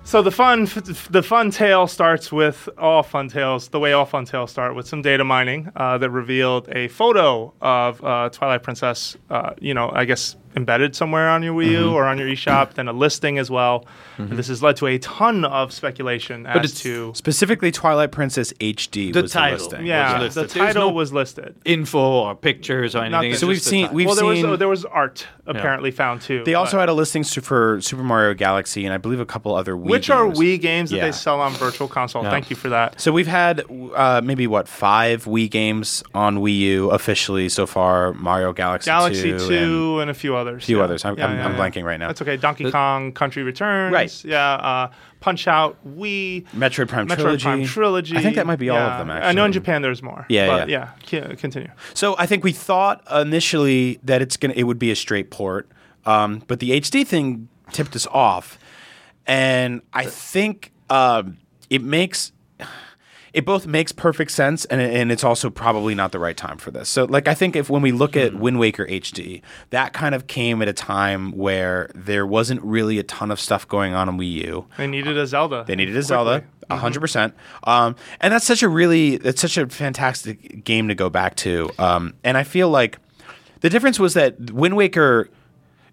[0.10, 0.66] So the fun,
[1.12, 3.68] the fun tale starts with all fun tales.
[3.68, 7.54] The way all fun tales start with some data mining uh, that revealed a photo
[7.62, 9.16] of uh, Twilight Princess.
[9.30, 11.84] Uh, you know, I guess embedded somewhere on your Wii Mm-hmm.
[11.90, 13.86] U or on your eShop, then a listing as well.
[14.18, 19.14] And this has led to a ton of speculation as to Specifically, Twilight Princess HD
[19.14, 19.58] The was title.
[19.58, 19.86] the listing.
[19.86, 20.60] yeah, was the listed.
[20.62, 21.56] There's title no- was listed.
[21.64, 23.36] Info or pictures or anything.
[23.36, 26.44] So we've seen- we've well, there was seen- uh, there was art apparently found too.
[26.46, 29.56] They also but- had a listing for Super Mario Galaxy and I believe a couple
[29.56, 29.90] other Wii games.
[29.92, 30.26] which are.
[30.26, 31.06] Wii games that Yeah.
[31.06, 32.24] they sell on Virtual Console.
[32.24, 32.30] Yeah.
[32.32, 33.00] Thank you for that.
[33.00, 33.64] So we've had
[33.96, 38.14] uh, maybe what five Wii games on Wii U officially so far.
[38.14, 40.66] Mario Galaxy, Galaxy 2, 2 and, a few others.
[40.66, 40.84] few yeah.
[40.84, 41.06] others.
[41.06, 42.08] I'm- I'm- I'm blanking right now.
[42.08, 42.38] That's okay.
[42.38, 43.94] Donkey Kong Country Returns.
[43.94, 44.24] Right.
[44.26, 44.54] Yeah.
[44.54, 46.48] Uh, Punch Out Wii.
[46.56, 47.44] Metroid Prime Metroid Trilogy.
[47.44, 48.18] Prime Trilogy.
[48.18, 48.98] I think that might be all of Yeah.
[49.00, 49.12] them.
[49.12, 49.52] I know in.
[49.52, 50.26] Japan there's more.
[50.30, 50.90] Yeah, but yeah.
[51.10, 51.34] yeah.
[51.36, 51.70] Continue.
[51.94, 55.70] So I think we thought initially that it's gonna it would be a straight port,
[56.06, 58.58] um, but the HD thing tipped us off,
[59.28, 61.38] and I think um,
[61.70, 62.32] it makes
[63.34, 66.72] it both makes perfect sense and, and it's also probably not the right time for
[66.72, 66.90] this.
[66.90, 68.40] So like I think if when we look at Hmm.
[68.40, 73.04] Wind Waker HD, that kind of came at a time where there wasn't really a
[73.04, 74.66] ton of stuff going on on Wii U.
[74.78, 75.64] They needed a Zelda.
[75.68, 76.08] They needed a quickly.
[76.08, 77.34] Zelda, a hundred percent.
[77.64, 81.70] Um, and that's such a really, that's such a fantastic game to go back to.
[81.80, 82.98] Um, and I feel like
[83.62, 85.30] the difference was that Wind Waker.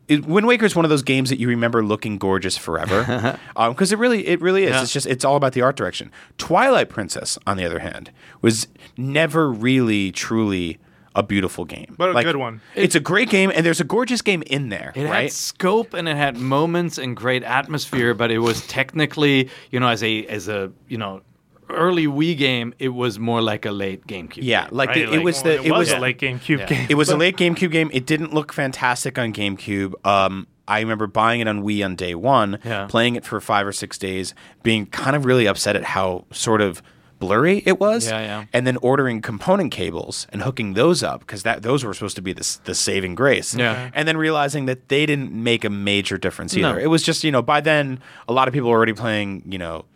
[0.09, 3.72] It, Wind Waker is one of those games that you remember looking gorgeous forever, um,
[3.72, 4.70] because it really, it really is.
[4.70, 4.82] Yeah.
[4.82, 6.12] It's just, it's all about the art direction.
[6.38, 10.78] Twilight Princess, on the other hand, was never really, truly
[11.16, 12.61] a beautiful game, But a good one.
[12.74, 15.22] It's a great game, and there's a gorgeous game in there, It right?
[15.22, 19.88] had scope and it had moments and great atmosphere, but it was technically, you know,
[19.88, 21.22] as a as a you know
[21.70, 24.38] early Wii game, it was more like a late GameCube.
[24.42, 25.06] Yeah, like right?
[25.06, 26.66] the- it was Well, the- it, it was was- a late GameCube Yeah.
[26.66, 26.86] game.
[26.88, 27.90] It was a late GameCube game.
[27.92, 29.94] It didn't look fantastic on GameCube.
[30.06, 32.86] Um, I remember buying it on Wii on day one, Yeah.
[32.86, 36.60] playing it for five or six days, being kind of really upset at how sort
[36.60, 36.82] of
[37.18, 38.08] blurry it was.
[38.10, 38.44] Yeah, yeah.
[38.52, 42.22] And then ordering component cables and hooking those up because that those were supposed to
[42.22, 43.54] be the, the saving grace.
[43.54, 43.90] Yeah.
[43.94, 46.70] And then realizing that they didn't make a major difference No.
[46.72, 46.80] either.
[46.80, 49.56] It was just you know by then a lot of people were already playing you
[49.56, 49.86] know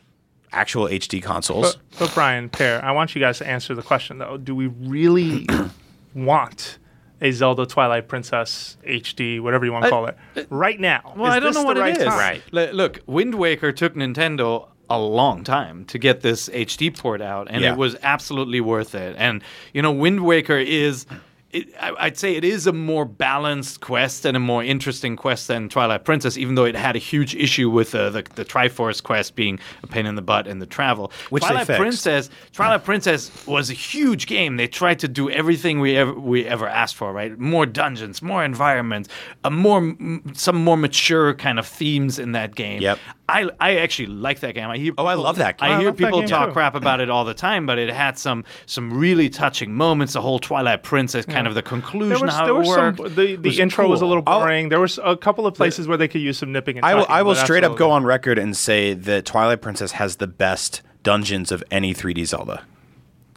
[0.53, 1.77] actual HD consoles.
[1.77, 4.37] But, but Brian, Peer, I want you guys to answer the question though.
[4.37, 5.47] Do we really
[6.15, 6.79] want
[7.21, 10.17] a Zelda Twilight Princess HD, whatever you want to I- call it,
[10.51, 11.13] right now?
[11.17, 12.05] Well, Is I don't know what right it is.
[12.09, 12.19] time?
[12.19, 12.43] Right.
[12.53, 17.47] L- look, Wind Waker took Nintendo a long time to get this HD port out,
[17.51, 17.73] and Yeah.
[17.73, 19.15] it was absolutely worth it.
[19.19, 19.43] And
[19.73, 21.07] you know, Wind Waker is.
[21.53, 25.49] It, I- I'd say it is a more balanced quest and a more interesting quest
[25.49, 29.03] than Twilight Princess, even though it had a huge issue with uh, the the Triforce
[29.03, 31.11] quest being a pain in the butt and the travel.
[31.31, 31.67] Which Twilight.
[31.67, 34.57] Princess, Twilight Princess was a huge game.
[34.59, 37.37] They tried to do everything we ever we ever asked for, right?
[37.39, 39.09] More dungeons, more environments,
[39.43, 42.81] a more m- some more mature kind of themes in that game.
[42.81, 42.99] Yep.
[43.31, 44.69] I, I actually like that game.
[44.69, 45.71] I hear Oh, I people- love that game.
[45.71, 46.53] I I hear people talk too.
[46.53, 50.13] crap about it all the time, but it had some some really touching moments.
[50.15, 52.99] The whole Twilight Princess kind of the conclusion, There was, how there it was worked.
[52.99, 53.15] some.
[53.15, 54.09] The, the was intro was a cool.
[54.09, 54.69] little I'll- boring.
[54.69, 57.07] there was a couple of places where they could use some nipping and I will,
[57.09, 60.27] I will but straight up go on record and say that Twilight Princess has the
[60.27, 62.63] best dungeons of any 3D Zelda.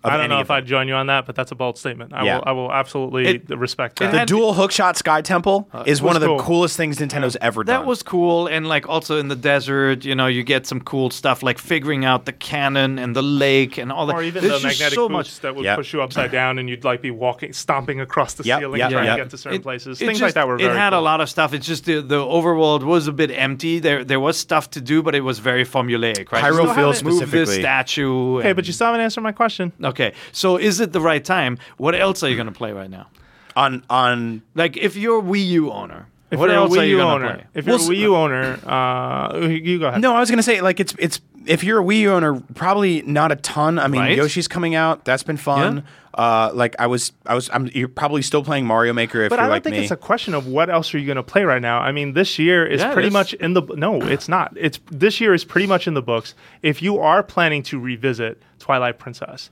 [0.04, 0.52] Of I don't any know if.
[0.52, 2.14] I'd join you on that, but that's a bold statement.
[2.14, 2.36] I Yeah.
[2.38, 2.44] will.
[2.48, 4.12] I will absolutely It- respect it that.
[4.12, 6.40] the had- dual hookshot Sky Temple uh, is one of the cool.
[6.40, 7.82] coolest things Nintendo's ever done.
[7.82, 11.10] That was cool, and like also in the desert, you know, you get some cool
[11.10, 14.16] stuff like figuring out the cannon and the lake and all that.
[14.16, 15.40] or even There's the just magnetic so boots much.
[15.42, 15.78] that would Yep.
[15.78, 18.92] push you upside down, and you'd like be walking, stomping across the Yep, ceiling, yep,
[18.92, 19.18] trying yep.
[19.18, 20.02] to get to certain It- places.
[20.02, 21.00] it Things like just- that were very It had cool.
[21.00, 21.54] a lot of stuff.
[21.54, 23.80] It's just the, the overworld was a bit empty.
[23.80, 26.44] There there was stuff to do, but it was very formulaic, right?
[26.44, 27.62] Hyrule You Field still move this specifically.
[27.62, 28.40] statue.
[28.40, 29.72] Okay, and- but you still haven't answered my question.
[29.94, 30.14] Okay.
[30.32, 31.58] So is it the right time?
[31.78, 33.08] What else are you going to play right now?
[33.56, 36.82] on on Like if you're a Wii U owner, If what you're else a Wii
[36.82, 37.46] are you U going to owner, play?
[37.54, 40.02] if you're Well, a Wii U owner, uh, you go ahead.
[40.02, 43.02] No, I was gonna say like it's it's if you're a Wii U owner, probably
[43.04, 43.78] not a ton.
[43.78, 44.18] I mean, Right?
[44.18, 45.06] Yoshi's coming out.
[45.06, 45.84] That's been fun.
[46.16, 47.68] Uh, like I was, I was, I'm.
[47.74, 49.82] You're probably still playing Mario Maker if But you're I don't like think me.
[49.82, 51.80] it's a question of what else are you going to play right now.
[51.80, 53.14] I mean, this year is Yeah, it pretty is.
[53.14, 54.54] much in the no, it's not.
[54.56, 56.36] It's this year is pretty much in the books.
[56.62, 59.50] If you are planning to revisit Twilight Princess,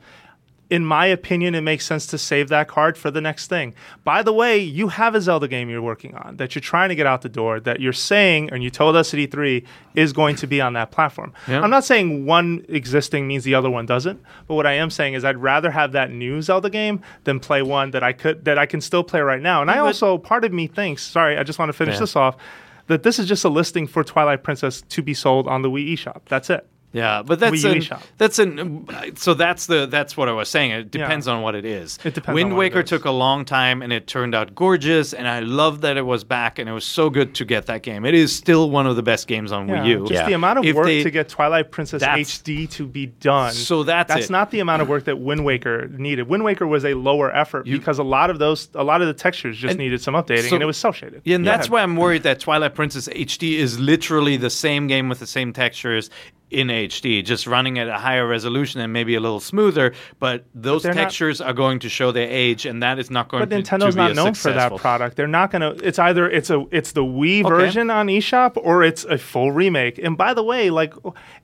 [0.71, 3.75] in my opinion, it makes sense to save that card for the next thing.
[4.05, 6.95] By the way, you have a Zelda game you're working on that you're trying to
[6.95, 9.63] get out the door that you're saying, and you told us at E3
[9.95, 11.33] is going to be on that platform.
[11.47, 11.59] Yeah.
[11.61, 15.13] I'm not saying one existing means the other one doesn't, but what I am saying
[15.13, 18.57] is I'd rather have that new Zelda game than play one that I could that
[18.57, 19.61] I can still play right now.
[19.61, 21.99] And I also part of me thinks, sorry, I just want to finish Yeah.
[21.99, 22.37] this off,
[22.87, 25.93] that this is just a listing for Twilight Princess to be sold on the Wii
[25.93, 26.21] eShop.
[26.29, 26.65] That's it.
[26.93, 30.49] Yeah, but that's Wii U an, that's an so that's the that's what I was
[30.49, 30.71] saying.
[30.71, 31.97] It depends on what it is.
[32.03, 32.89] It depends Wind on what Waker is.
[32.89, 36.25] took a long time and it turned out gorgeous, and I love that it was
[36.25, 38.03] back and it was so good to get that game.
[38.05, 39.99] It is still one of the best games on Wii U.
[40.01, 40.25] Just Yeah.
[40.27, 43.53] the amount of If work they- to get Twilight Princess HD to be done.
[43.53, 44.31] So that's that's it.
[44.31, 46.27] not the amount of work that Wind Waker needed.
[46.27, 49.13] Wind Waker was a lower effort because a lot of those, a lot of the
[49.13, 51.21] textures just needed some updating, so- and it was cel shaded.
[51.23, 55.07] Yeah, and that's why I'm worried that Twilight Princess HD is literally the same game
[55.07, 56.09] with the same textures
[56.51, 59.93] in HD, just running at a higher resolution and maybe a little smoother.
[60.19, 63.29] But those they're not- textures are going to show their age, and that is not
[63.29, 65.15] going But to, Nintendo's to be not a known for that product.
[65.17, 65.75] They're not gonna.
[65.83, 67.49] It's either it's a it's the Wii Okay.
[67.49, 69.97] version on eShop or it's a full remake.
[69.97, 70.93] And by the way, like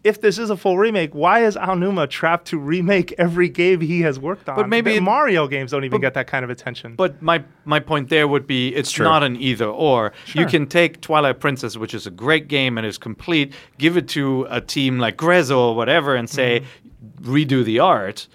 [0.03, 4.01] if this is a full remake, why is Aonuma trapped to remake every game he
[4.01, 4.55] has worked on?
[4.55, 6.95] But maybe The it- Mario games don't even get that kind of attention.
[6.95, 9.05] But my my point there would be it's True.
[9.05, 10.11] not an either or.
[10.33, 14.07] You can take Twilight Princess, which is a great game and is complete, give it
[14.09, 17.35] to a team like Grezzo or whatever, and say Mm-hmm.
[17.35, 18.27] redo the art,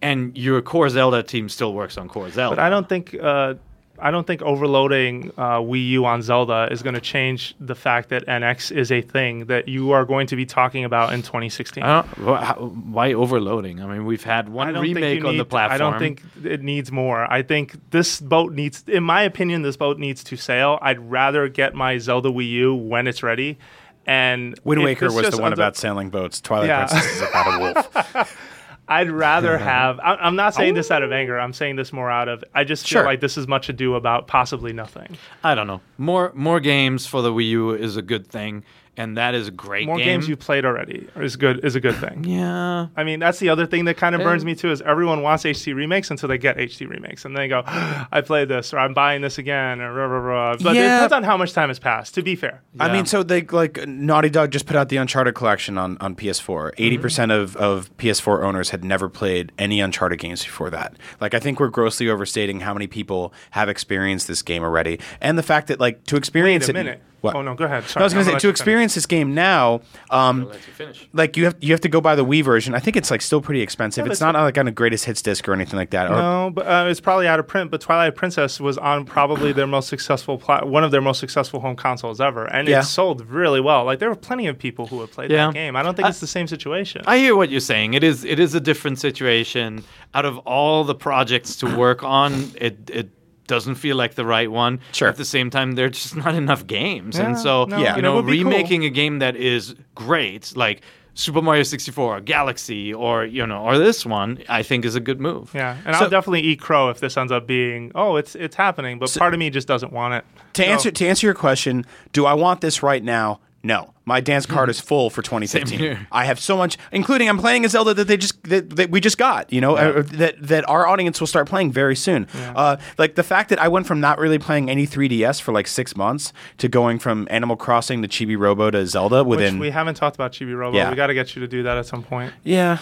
[0.00, 2.56] and your core Zelda team still works on core Zelda.
[2.56, 3.54] But I don't think uh,
[3.98, 8.08] I don't think overloading uh, Wii U on Zelda is going to change the fact
[8.10, 11.82] that NX is a thing that you are going to be talking about in 2016.
[11.82, 13.80] I don't, wh- how- why overloading?
[13.80, 15.74] I mean, we've had one remake you on the platform.
[15.74, 17.30] I don't think it needs more.
[17.32, 20.78] I think this boat needs, in my opinion, this boat needs to sail.
[20.82, 23.58] I'd rather get my Zelda Wii U when it's ready.
[24.06, 26.40] And Wind Waker was the one ends up- about sailing boats.
[26.40, 26.86] Twilight Yeah.
[26.86, 28.36] Princess is about a wolf.
[28.88, 29.98] I'd rather have.
[30.00, 30.76] I, I'm not saying oh.
[30.76, 31.40] this out of anger.
[31.40, 32.44] I'm saying this more out of.
[32.54, 33.04] I just feel Sure.
[33.04, 35.16] like this is much ado about possibly nothing.
[35.42, 35.80] I don't know.
[35.96, 38.62] More more games for the Wii U is a good thing,
[38.96, 40.06] and that is a great More game.
[40.06, 41.64] games you played already is good.
[41.64, 42.24] Is a good thing.
[42.28, 42.86] yeah.
[42.96, 45.44] I mean, that's the other thing that kind of burns me too is everyone wants
[45.44, 48.94] HD remakes until they get HD remakes, and they go, "I played this," or "I'm
[48.94, 50.56] buying this again," or rah, rah, rah.
[50.60, 50.82] But Yeah.
[50.82, 52.14] it depends on how much time has passed.
[52.14, 55.34] To be fair, I mean, so they like Naughty Dog just put out the Uncharted
[55.34, 56.44] collection on, on PS4.
[56.72, 56.82] Mm-hmm.
[56.82, 60.96] 80 percent of, of PS4 owners had never played any Uncharted games before that.
[61.20, 65.36] Like, I think we're grossly overstating how many people have experienced this game already, and
[65.38, 66.84] the fact that like to experience wait a it.
[66.84, 67.02] minute.
[67.20, 67.36] What?
[67.36, 67.84] Oh no, go ahead.
[67.84, 68.58] Sorry, No, I was going to say to you finish.
[68.84, 69.80] Experience this game now.
[70.10, 72.74] Um, you like you have you have to go buy the Wii version.
[72.74, 74.06] I think it's like still pretty expensive.
[74.06, 76.10] Yeah, it's not like on a greatest hits disc or anything like that.
[76.10, 77.70] Or- No, but uh, it's probably out of print.
[77.70, 81.60] But Twilight Princess was on probably their most successful, pla- one of their most successful
[81.60, 82.80] home consoles ever, and Yeah.
[82.80, 83.84] it sold really well.
[83.84, 85.46] Like there were plenty of people who had played Yeah.
[85.46, 85.76] that game.
[85.76, 87.02] I don't think I- it's the same situation.
[87.06, 87.94] I hear what you're saying.
[87.94, 89.82] It is it is a different situation.
[90.14, 93.08] Out of all the projects to work on, it it
[93.46, 94.80] doesn't feel like the right one.
[94.92, 95.08] Sure.
[95.08, 97.96] At the same time, there's just not enough games, Yeah, and so no, Yeah.
[97.96, 98.50] you know, would be cool.
[98.50, 100.80] remaking a game that is great, like
[101.16, 105.20] Super Mario 64, Galaxy, or you know, or this one, I think is a good
[105.20, 105.52] move.
[105.54, 108.56] yeah, and So- I'll definitely eat crow if this ends up being, oh, it's it's
[108.56, 108.98] happening.
[108.98, 110.24] But part of me just doesn't want it.
[110.54, 113.38] to So- answer to answer your question, do I want this right now?
[113.66, 115.78] No, my dance card is full for 2015.
[115.78, 116.06] here.
[116.12, 119.00] I have so much, including I'm playing a Zelda that they just that, that we
[119.00, 119.50] just got.
[119.50, 122.28] You know, uh, that that our audience will start playing very soon.
[122.54, 125.66] Uh, like the fact that I went from not really playing any 3DS for like
[125.66, 129.58] six months to going from Animal Crossing to Chibi Robo to Zelda Which within.
[129.58, 130.76] we haven't talked about Chibi Robo.
[130.76, 130.90] Yeah.
[130.90, 132.34] We got to get you to do that at some point.
[132.42, 132.80] yeah,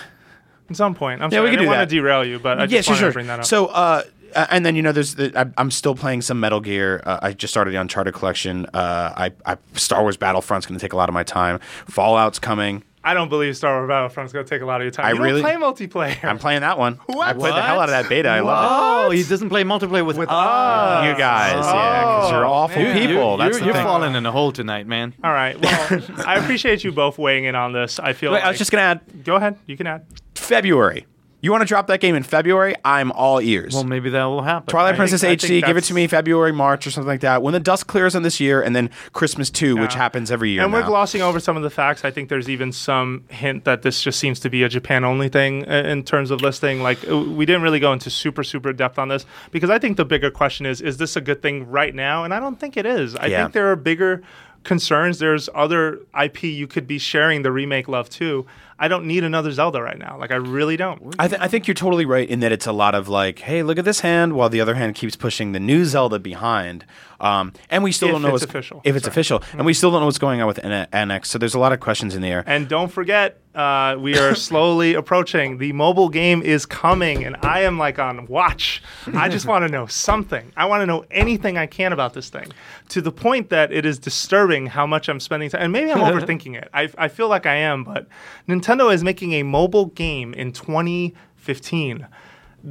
[0.69, 1.23] At some point.
[1.23, 1.43] I'm Yeah, sorry.
[1.45, 1.89] we I didn't do want that.
[1.91, 3.09] to derail you, but I yeah, just sure, wanted sure.
[3.11, 3.45] to bring that up.
[3.47, 4.03] So, uh,
[4.35, 7.03] uh, and then you know, there's the, I, I'm still playing some Metal Gear.
[7.05, 8.67] Uh, I just started the Uncharted collection.
[8.75, 11.59] Uh, I, I Star Wars Battlefront's going to take a lot of my time.
[11.87, 12.83] Fallout's coming.
[13.05, 15.07] I don't believe Star Wars Battlefront's going to take a lot of your time.
[15.07, 16.23] I you don't really- play multiplayer.
[16.23, 17.01] I'm playing that one.
[17.07, 17.27] What?
[17.29, 18.29] I played the hell out of that beta.
[18.29, 19.07] I love it.
[19.07, 20.35] Oh, he doesn't play multiplayer with, With us.
[20.35, 21.07] us.
[21.07, 22.97] You guys, yeah, because you're Oh, awful man.
[22.97, 23.15] people.
[23.15, 23.85] You're, That's you're, the you're thing.
[23.85, 25.15] falling in a hole tonight, man.
[25.25, 25.61] All right.
[25.61, 27.99] Well, I appreciate you both weighing in on this.
[27.99, 28.31] I feel.
[28.31, 29.59] Wait, like, I was just gonna add go ahead.
[29.67, 30.07] You can add.
[30.37, 31.07] February.
[31.45, 32.77] You want to drop that game in February?
[32.85, 33.75] I'm all ears.
[33.75, 34.69] Well, maybe that will happen.
[34.69, 37.43] Twilight I Princess think- HD, give it to me February, March, or something like that.
[37.43, 40.63] When the dust clears on this year, and then Christmas 2, which happens every year.
[40.63, 42.05] And we're glossing over some of the facts.
[42.05, 45.29] I think there's even some hint that this just seems to be a Japan only
[45.29, 46.81] thing uh, in terms of listing.
[46.81, 49.97] Like uh, we didn't really go into super super depth on this because I think
[49.97, 52.23] the bigger question is: Is this a good thing right now?
[52.23, 53.17] And I don't think it is.
[53.17, 53.43] I Yeah.
[53.43, 54.23] think there are bigger
[54.63, 55.19] concerns.
[55.19, 58.47] There's other IP you could be sharing the remake love to.
[58.83, 60.19] I don't need another Zelda right now.
[60.19, 61.15] Like I really don't.
[61.19, 63.63] I, th- I think you're totally right in that it's a lot of like, hey,
[63.63, 66.85] look at this hand, while the other hand keeps pushing the new Zelda behind.
[67.21, 68.81] Um, and we still If don't know it's what's official.
[68.83, 69.13] If it's Sorry.
[69.13, 71.27] official, and we still don't know what's going on with N- NX.
[71.27, 72.43] So there's a lot of questions in the air.
[72.49, 75.59] And don't forget, uh, we are slowly approaching.
[75.59, 78.83] The mobile game is coming, and I am like on watch.
[79.15, 80.53] I just want to know something.
[80.57, 82.49] I want to know anything I can about this thing
[82.89, 85.63] to the point that it is disturbing how much I'm spending time.
[85.63, 86.69] And maybe I'm overthinking it.
[86.75, 88.09] I, I feel like I am, but
[88.49, 92.07] Nintendo is making a mobile game in 2015.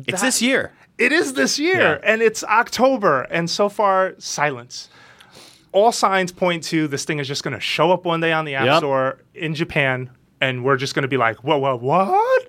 [0.08, 0.72] it's this year.
[0.98, 2.12] It is this year, Yeah.
[2.14, 4.90] and it's October, and so far, silence.
[5.72, 8.46] All signs point to this thing is just going to show up one day on
[8.46, 8.78] the App Yep.
[8.80, 12.48] Store in Japan, and we're just going to be like, "Whoa, whoa, what?"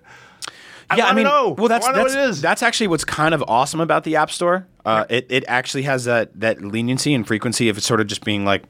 [0.90, 1.54] I yeah, I mean, know.
[1.56, 2.42] well, that's that's, what it is.
[2.42, 4.66] that's actually what's kind of awesome about the App Store.
[4.84, 8.24] Uh, it it actually has that that leniency and frequency of it sort of just
[8.24, 8.64] being like,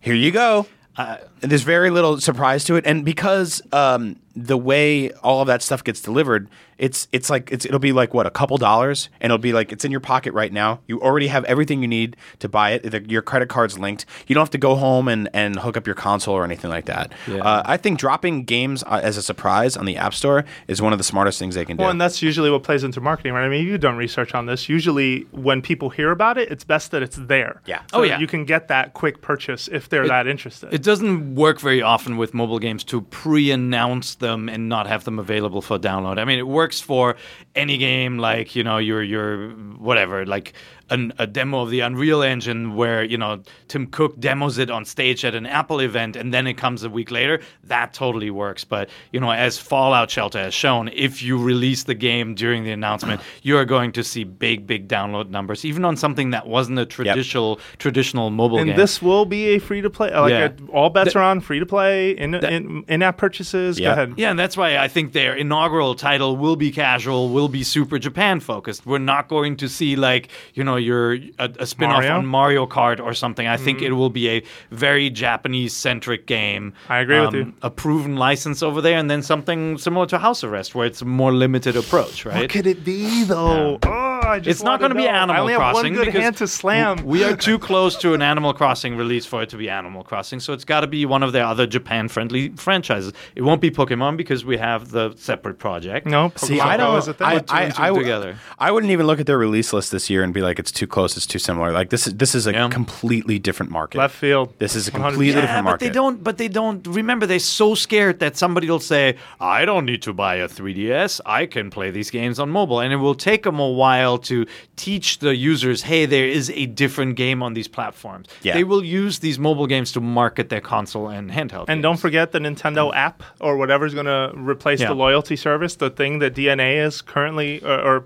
[0.00, 0.66] here you go.
[0.96, 5.62] Uh, there's very little surprise to it, and because um, the way all of that
[5.62, 9.30] stuff gets delivered, it's it's like it's it'll be like what a couple dollars, and
[9.30, 10.80] it'll be like it's in your pocket right now.
[10.86, 12.90] You already have everything you need to buy it.
[12.90, 14.04] The- Your credit card's linked.
[14.26, 16.84] You don't have to go home and, and hook up your console or anything like
[16.86, 17.12] that.
[17.26, 17.36] Yeah.
[17.42, 20.92] Uh, I think dropping games uh, as a surprise on the App Store is one
[20.92, 21.82] of the smartest things they can do.
[21.82, 23.44] Well, and that's usually what plays into marketing, right?
[23.44, 24.68] I mean, you've done research on this.
[24.68, 27.62] Usually, when people hear about it, it's best that it's there.
[27.66, 27.80] Yeah.
[27.90, 28.18] So Oh, yeah.
[28.18, 30.74] You can get that quick purchase if they're that interested.
[30.74, 35.18] It doesn't work very often with mobile games to pre-announce them and not have them
[35.18, 36.18] available for download.
[36.18, 37.16] I mean, it works for
[37.54, 40.52] any game like you know your your whatever like
[40.90, 44.84] an, a demo of the Unreal Engine where you know Tim Cook demos it on
[44.84, 47.40] stage at an Apple event and then it comes a week later.
[47.64, 48.64] That totally works.
[48.64, 52.70] But you know, as Fallout Shelter has shown, if you release the game during the
[52.72, 56.78] announcement, you are going to see big big download numbers, even on something that wasn't
[56.78, 58.62] a traditional traditional mobile game.
[58.68, 58.76] and game.
[58.76, 60.10] this will be a free to play.
[60.14, 60.52] Like Yeah.
[60.72, 63.78] all bets are on free to play in, in in app purchases.
[63.78, 63.88] Yeah.
[63.88, 64.14] Go ahead.
[64.16, 67.98] Yeah, and that's why I think their inaugural title will be casual, will be super
[67.98, 68.86] Japan focused.
[68.86, 72.16] We're not going to see like you know your a, a spin-off Mario?
[72.16, 73.46] on Mario Kart or something.
[73.46, 76.66] I think it will be a very Japanese centric game.
[76.66, 77.52] Um, I agree with you.
[77.62, 81.04] A proven license over there, and then something similar to House Arrest, where it's a
[81.04, 82.42] more limited approach, right?
[82.42, 83.78] What could it be though?
[83.82, 86.06] Oh, I just It's not going to be Animal I only Crossing have one good
[86.06, 87.04] because hand to slam.
[87.04, 90.40] We are too close to an Animal Crossing release for it to be Animal Crossing,
[90.40, 93.12] so it's got to be one of their other Japan-friendly franchises.
[93.34, 96.06] It won't be Pokemon because we have the separate project.
[96.06, 96.98] no, See, Pokemon I Go don't.
[96.98, 97.26] is a thing.
[97.26, 98.36] I, I, and I, together.
[98.58, 100.86] I wouldn't even look at their release list this year and be like, it's too
[100.86, 101.72] close, it's too similar.
[101.72, 102.68] Like this is this is a Yeah.
[102.68, 103.98] completely different market.
[103.98, 104.52] left field.
[104.58, 105.84] This is a completely Yeah, different but market.
[105.86, 106.22] they don't.
[106.24, 106.86] But they don't.
[106.86, 111.20] Remember, they're so scared that somebody will say, "I don't need to buy a 3DS.
[111.26, 114.46] I can play these games on mobile." And it will take them a while to
[114.76, 118.54] teach the users, "Hey, there is a different game on these platforms." Yeah.
[118.54, 121.66] They will use these mobile games to market their console and handheld.
[121.68, 121.82] And games.
[121.82, 124.88] don't forget the Nintendo app or whatever's going to replace Yeah.
[124.88, 128.04] the loyalty service, the thing that DeNA is currently uh, or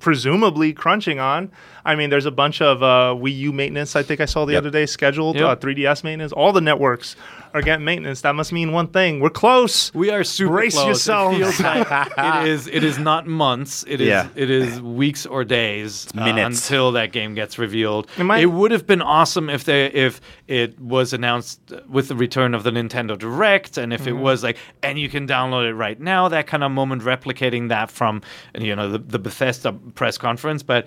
[0.00, 1.50] presumably crunching on.
[1.84, 4.52] I mean, there's a bunch of uh, Wii U maintenance I think I saw the
[4.52, 4.58] Yep.
[4.62, 5.44] other day scheduled, Yep.
[5.44, 6.32] uh, 3DS maintenance.
[6.32, 7.16] All the networks
[7.54, 8.20] are getting maintenance.
[8.22, 9.92] That must mean one thing: we're close.
[9.94, 10.86] We are super Brace close.
[10.86, 11.36] yourselves.
[11.38, 12.66] It feels like it is.
[12.66, 13.84] It is not months.
[13.86, 14.08] It is.
[14.08, 14.28] Yeah.
[14.34, 16.62] It is weeks or days uh, minutes.
[16.68, 18.08] until that game gets revealed.
[18.18, 22.16] It might- it would have been awesome if they if it was announced with the
[22.16, 24.20] return of the Nintendo Direct, and if it Mm-hmm.
[24.22, 26.28] was like, and you can download it right now.
[26.28, 28.22] That kind of moment, replicating that from
[28.58, 30.86] you know the, the Bethesda press conference, but.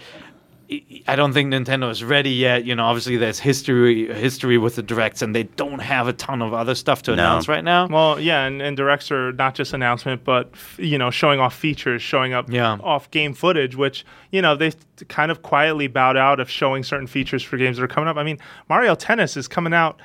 [0.72, 2.66] I- I don't think Nintendo is ready yet.
[2.66, 6.41] You know, obviously there's history history with the directs, and they don't have a ton
[6.41, 7.13] of other stuff to No.
[7.13, 7.88] announce right now.
[7.88, 11.53] Well, yeah, and, and directs are not just announcement, but f- you know, showing off
[11.55, 12.78] features, showing up Yeah.
[12.84, 14.72] off game footage, which you know they
[15.07, 18.18] kind of quietly bowed out of showing certain features for games that are coming up.
[18.18, 19.99] I mean, Mario Tennis is coming out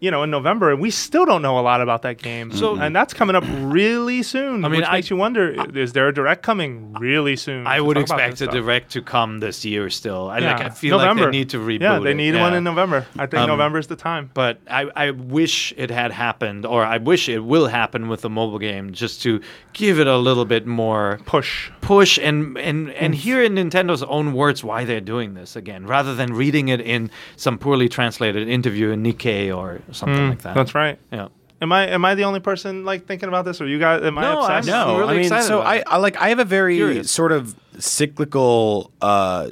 [0.00, 2.52] you know, in November, and we still don't know a lot about that game.
[2.52, 4.64] So- and that's coming up really soon.
[4.64, 7.66] I mean, which I- makes you wonder: is there a direct coming really soon?
[7.66, 10.28] I would expect a direct to come this year still.
[10.28, 10.52] I, Yeah.
[10.56, 11.22] like, I feel November.
[11.24, 12.14] like they need to reboot Yeah, they it.
[12.14, 12.58] need one Yeah.
[12.58, 13.06] in November.
[13.18, 14.30] I think Um, is the time.
[14.34, 18.30] But I, I wish it had happened, or I wish it will happen with the
[18.30, 19.40] mobile game, just to
[19.72, 21.70] give it a little bit more Push.
[21.80, 26.14] push and and and hear in Nintendo's own words why they're doing this again, rather
[26.14, 30.54] than reading it in some poorly translated interview in Nikkei or something like that.
[30.54, 30.98] That's right.
[31.12, 31.28] Yeah.
[31.62, 34.02] Am I am I the only person like thinking about this, or you guys?
[34.02, 34.68] Am I No, obsessed?
[34.68, 35.84] I'm No, really I mean, excited so about I, it.
[35.86, 37.10] I like I have a very Curious.
[37.10, 39.50] sort of cyclical uh,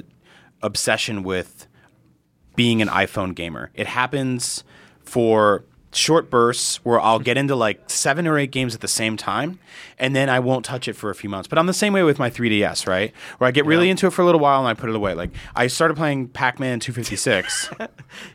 [0.61, 1.67] obsession with
[2.55, 3.71] being an iPhone gamer.
[3.73, 4.63] It happens
[5.03, 5.63] for
[5.93, 9.59] short bursts where I'll get into like seven or eight games at the same time,
[9.97, 11.47] and then I won't touch it for a few months.
[11.47, 13.13] But I'm the same way with my 3DS, right?
[13.37, 15.13] Where I get really into it for a little while and I put it away.
[15.13, 17.71] Like I started playing Pac-Man 256.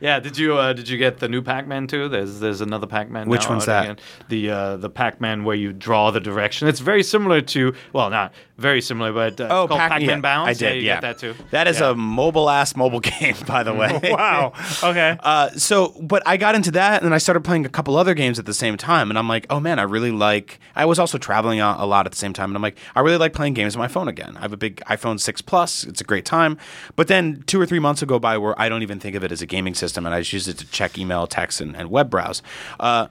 [0.01, 2.09] Yeah, did you uh, did you get the new Pac-Man too?
[2.09, 3.29] There's there's another Pac-Man.
[3.29, 3.85] Which one's that?
[3.85, 3.99] again.
[4.29, 6.69] The uh, the Pac-Man where you draw the direction.
[6.69, 10.49] It's very similar to well, not very similar, but uh, oh, Pac- Pac-Man yeah, Bounce.
[10.49, 10.83] I did.
[10.83, 11.35] Yeah, yeah, get that too.
[11.51, 11.91] That is Yeah.
[11.91, 13.99] a mobile ass mobile game, by the way.
[14.05, 14.53] Wow.
[14.83, 15.17] Okay.
[15.21, 18.15] Uh, so, but I got into that, and then I started playing a couple other
[18.15, 20.59] games at the same time, and I'm like, oh man, I really like.
[20.77, 23.01] I was also traveling a, a lot at the same time, and I'm like, I
[23.01, 24.37] really like playing games on my phone again.
[24.37, 26.59] I have a big iPhone 6 Plus; it's a great time.
[26.95, 29.25] But then two or three months will go by where I don't even think of
[29.25, 31.75] it as a gaming system, and I just use it to check email, text, and,
[31.75, 32.43] and web browse.
[32.79, 33.09] Uh,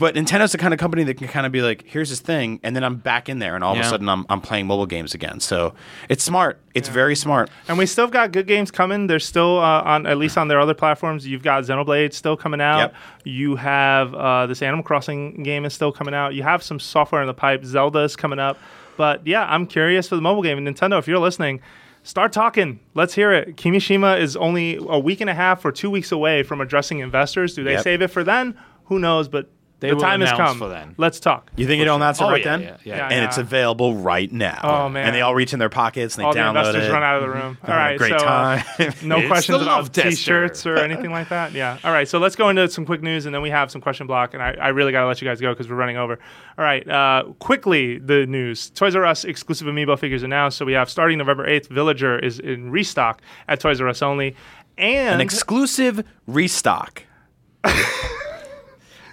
[0.00, 2.58] but Nintendo's the kind of company that can kind of be like, here's this thing,
[2.64, 3.84] and then I'm back in there, and all of Yeah.
[3.86, 5.38] a sudden I'm, I'm playing mobile games again.
[5.38, 5.74] So
[6.08, 6.58] it's smart.
[6.74, 7.50] It's very smart.
[7.68, 9.06] And we still got good games coming.
[9.06, 11.26] They're still uh, on at least on their other platforms.
[11.26, 12.78] You've got Xenoblade still coming out.
[12.78, 12.94] Yep.
[13.24, 16.34] You have uh, this Animal Crossing game is still coming out.
[16.34, 17.64] You have some software in the pipe.
[17.64, 18.58] Zelda is coming up.
[18.96, 20.58] But yeah, I'm curious for the mobile game.
[20.58, 21.60] And Nintendo, if you're listening,
[22.02, 22.80] start talking.
[22.94, 23.56] Let's hear it.
[23.56, 27.54] Kimishima is only a week and a half or two weeks away from addressing investors.
[27.54, 27.82] Do they Yep.
[27.82, 28.54] save it for then?
[28.84, 29.28] Who knows?
[29.28, 30.58] But They the will time has come.
[30.58, 30.94] for then.
[30.98, 31.50] Let's talk.
[31.56, 32.60] You think it on that's it Oh, right yeah, then?
[32.60, 32.96] yeah, yeah.
[32.96, 33.24] Yeah, and yeah.
[33.24, 34.60] it's available right now.
[34.62, 35.06] Oh, man.
[35.06, 36.92] And they all reach in their pockets and they All the investors it.
[36.92, 37.58] run out of the room.
[37.66, 38.94] All Having a right, great so, uh, time.
[39.08, 40.10] no It's questions about tester.
[40.10, 41.52] t-shirts or anything like that.
[41.52, 41.78] Yeah.
[41.82, 42.06] All right.
[42.06, 44.34] So let's go into some quick news, and then we have some question block.
[44.34, 46.18] And I, I really got to let you guys go because we're running over.
[46.58, 46.86] All right.
[46.88, 50.58] Uh, quickly, the news: Toys R Us exclusive Amiibo figures announced.
[50.58, 54.36] So we have starting November eighth, Villager is in restock at Toys R Us only,
[54.76, 57.02] and An exclusive restock.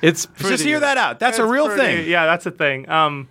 [0.02, 1.20] It's Just hear that out.
[1.20, 2.10] That's a real pretty- thing.
[2.10, 2.88] Yeah, that's a thing.
[2.90, 3.28] Um,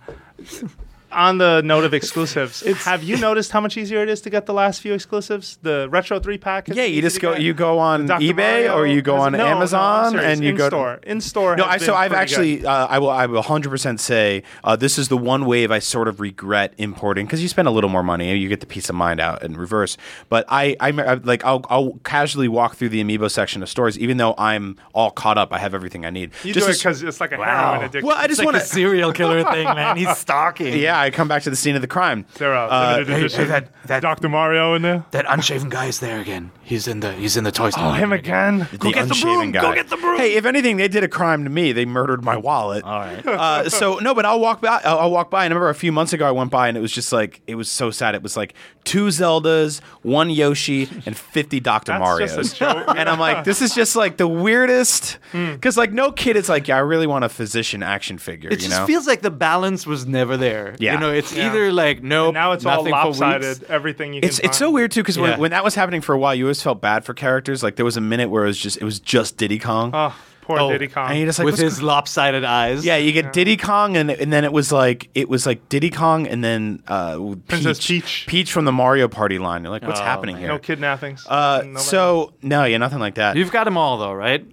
[1.11, 4.45] on the note of exclusives, have you noticed how much easier it is to get
[4.45, 5.57] the last few exclusives?
[5.61, 6.67] The retro three pack.
[6.67, 7.35] Yeah, you just go.
[7.35, 10.27] You go on eBay Mario or you go has- on no, no, Amazon serious.
[10.33, 10.67] and you in go.
[10.67, 10.99] store.
[11.03, 11.55] In store.
[11.55, 15.07] No, I, so I've actually, uh, I will, I will 100% say uh, this is
[15.07, 18.29] the one wave I sort of regret importing because you spend a little more money
[18.29, 19.97] and you get the peace of mind out in reverse.
[20.29, 23.97] But I, I, I like, I'll, I'll casually walk through the amiibo section of stores,
[23.99, 25.53] even though I'm all caught up.
[25.53, 26.31] I have everything I need.
[26.43, 27.45] you Just do it because it's like a Wow.
[27.73, 28.07] heroin addiction.
[28.07, 29.95] well, I just It's like want a serial killer thing, man.
[29.97, 30.77] He's stalking.
[30.77, 32.25] Yeah, I come back to the scene of the crime.
[32.35, 33.47] Sarah, Uh, limited edition.
[33.49, 34.29] that- that- Dr.
[34.29, 35.05] Mario in there.
[35.11, 36.51] That unshaven guy is there again.
[36.61, 37.85] He's in the he's in the toy store.
[37.85, 38.67] Oh, him again.
[38.71, 39.61] the get the unshaven broom, guy.
[39.61, 40.17] go get the broom.
[40.17, 41.71] Hey, if anything, they did a crime to me.
[41.71, 42.83] They murdered my wallet.
[42.83, 43.25] All right.
[43.25, 44.81] uh, so no, but I'll walk by.
[44.83, 45.41] I'll, I'll walk by.
[45.41, 47.55] I remember a few months ago I went by and it was just like it
[47.55, 48.15] was so sad.
[48.15, 52.35] It was like two Zeldas, one Yoshi, and fifty Doctor That's Mario's.
[52.35, 52.85] just a joke.
[52.97, 55.17] and I'm like, this is just like the weirdest.
[55.31, 55.53] Hmm.
[55.53, 58.49] Because like no kid is like, yeah, I really want a physician action figure.
[58.49, 58.85] It you just know?
[58.85, 60.75] feels like the balance was never there.
[60.87, 60.93] Yeah.
[60.93, 61.47] You know, it's Yeah.
[61.49, 63.63] either like no, And now it's all nothing for lopsided.
[63.69, 65.23] Everything you can it's it's so weird too because Yeah.
[65.23, 67.63] when, when that was happening for a while, you always felt bad for characters.
[67.63, 70.15] Like there was a minute where it was just it was just Diddy Kong, Oh,
[70.41, 71.09] poor Oh, Diddy Kong.
[71.09, 72.85] and you just like with what's his lopsided eyes.
[72.85, 75.89] Yeah, you get Diddy Kong, and and then it was like it was like Diddy
[75.89, 77.17] Kong, and then uh,
[77.47, 78.25] Princess Peach, Peach.
[78.27, 79.63] Peach from the Mario Party line.
[79.63, 80.41] You're like, what's Oh, happening man.
[80.43, 80.49] here?
[80.53, 81.25] no kidnappings.
[81.27, 83.35] Uh, Nobody- so no, yeah, nothing like that.
[83.35, 84.45] You've got them all though, right?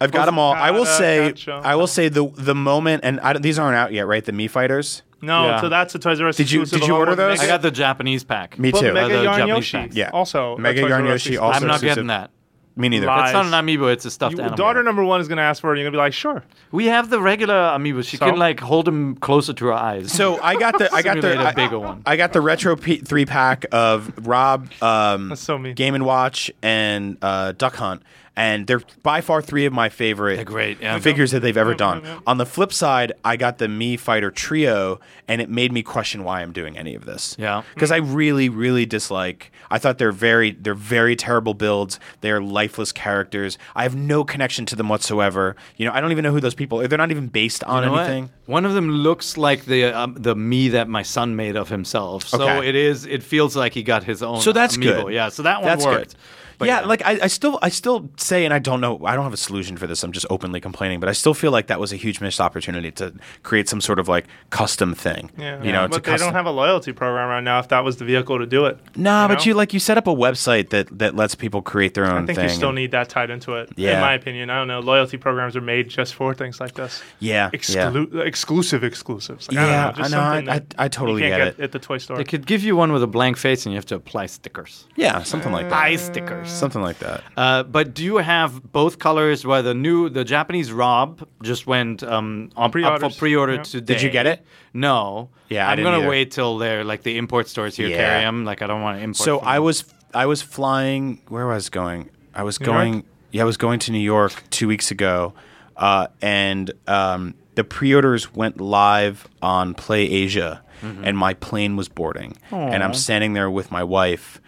[0.00, 0.52] I've got them all.
[0.52, 1.60] I will say, gotcha.
[1.64, 4.24] I will say the the moment, and I, these aren't out yet, right?
[4.24, 5.02] The Mii Fighters.
[5.24, 5.60] No, yeah.
[5.60, 6.36] so that's a Toys R Us.
[6.36, 7.38] Did you- exclusive did you along order with those?
[7.38, 8.58] Mega- I got the Japanese pack.
[8.58, 8.92] Me but too.
[8.92, 9.76] Mega Uh, the Yarn Japanese Yoshi.
[9.78, 9.96] packs.
[9.96, 10.10] Yeah.
[10.12, 11.42] Also, a Mega Toys R Yarn Us Yoshi exclusive.
[11.42, 11.94] also I'm not exclusive.
[11.96, 12.30] getting that.
[12.76, 13.06] Me neither.
[13.06, 13.30] Lies.
[13.30, 13.92] It's not an amiibo.
[13.92, 14.56] It's a stuffed You- animal.
[14.56, 15.74] daughter number one is going to ask for it.
[15.74, 16.42] and You're going to be like, sure.
[16.72, 18.04] we have the regular amiibo.
[18.04, 18.26] She So?
[18.26, 20.10] can like hold them closer to her eyes.
[20.10, 22.02] So I got the I got the Simulate a I, bigger one.
[22.04, 25.74] I got the retro P- three pack of Rob, um, That's so mean.
[25.76, 28.02] Game and Watch, and uh, Duck Hunt,
[28.36, 30.36] and they're by far three of my favorite.
[30.36, 30.98] They're great, yeah.
[30.98, 32.02] figures that they've ever done.
[32.02, 32.20] yeah, yeah.
[32.26, 36.24] On the flip side, I got the Mii Fighter Trio, and it made me question
[36.24, 37.36] why I'm doing any of this.
[37.38, 37.62] Yeah.
[37.74, 39.52] because I really, really dislike.
[39.70, 41.98] I thought they're very, they're very terrible builds.
[42.20, 43.56] They are lifeless characters.
[43.74, 45.56] I have no connection to them whatsoever.
[45.76, 46.80] You know, I don't even know who those people.
[46.80, 46.88] are.
[46.88, 48.06] They're not even based on You know what?
[48.06, 48.30] anything.
[48.46, 52.28] One of them looks like the um, the me that my son made of himself.
[52.28, 52.68] So Okay.
[52.68, 53.06] it is.
[53.06, 54.40] It feels like he got his own.
[54.42, 55.04] So that's amiibo.
[55.04, 55.14] good.
[55.14, 55.28] Yeah.
[55.30, 56.12] So that one That's worked.
[56.12, 56.20] good.
[56.64, 59.24] But yeah, like I, I still, I still say, and I don't know, I don't
[59.24, 60.02] have a solution for this.
[60.02, 62.90] I'm just openly complaining, but I still feel like that was a huge missed opportunity
[62.92, 63.12] to
[63.42, 65.30] create some sort of like custom thing.
[65.38, 66.28] Yeah, you know, but they custom.
[66.28, 67.58] don't have a loyalty program right now.
[67.58, 69.44] If that was the vehicle to do it, Nah, but know?
[69.44, 72.26] you like you set up a website that that lets people create their own I
[72.26, 72.48] think thing.
[72.48, 73.70] you still and- need that tied into it.
[73.76, 73.94] Yeah.
[73.96, 74.80] In my opinion, I don't know.
[74.80, 77.02] Loyalty programs are made just for things like this.
[77.20, 77.92] yeah, yeah.
[78.24, 79.48] Exclusive exclusives.
[79.48, 81.60] Like, Yeah, I, know, just I know, I- I- I totally you can't get get,
[81.60, 81.64] it.
[81.64, 82.16] at the toy store.
[82.16, 84.84] they could give you one with a blank face, and you have to apply stickers.
[84.96, 85.74] Yeah, something like that.
[85.84, 86.53] Eye stickers.
[86.54, 87.22] Something like that.
[87.36, 89.44] Uh, but do you have both colors?
[89.46, 93.18] Where the new, the Japanese Rob just went um, up, up for Pre-orders.
[93.18, 93.62] pre-order Yeah.
[93.62, 93.94] today.
[93.94, 94.44] Did you get it?
[94.72, 95.30] No.
[95.48, 96.08] Yeah, I I'm didn't gonna either.
[96.08, 97.96] wait till they're like the import stores here Yeah.
[97.96, 98.44] carry them.
[98.44, 99.16] Like I don't want to import.
[99.24, 99.84] So from I was
[100.14, 101.20] I was flying.
[101.28, 102.10] Where was I going?
[102.34, 102.76] I was New York?
[102.78, 103.04] going.
[103.32, 105.34] Yeah, I was going to New York two weeks ago,
[105.76, 111.04] uh, and um, the pre-orders went live on Play Asia, Mm-hmm.
[111.04, 114.38] and my plane was boarding, and I'm standing there with my wife.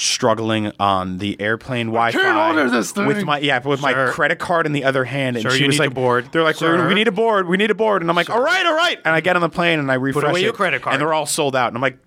[0.00, 5.04] Struggling on the airplane Wi-Fi with my yeah with my credit card in the other
[5.04, 6.28] hand, and Sure, she you was need like, to board.
[6.32, 6.88] They're like, Sure.
[6.88, 8.98] we need a board, we need a board, and I'm like, all right, all right,
[9.04, 10.94] and I get on the plane and I refresh away it, your credit card.
[10.94, 11.98] and they're all sold out, and I'm like,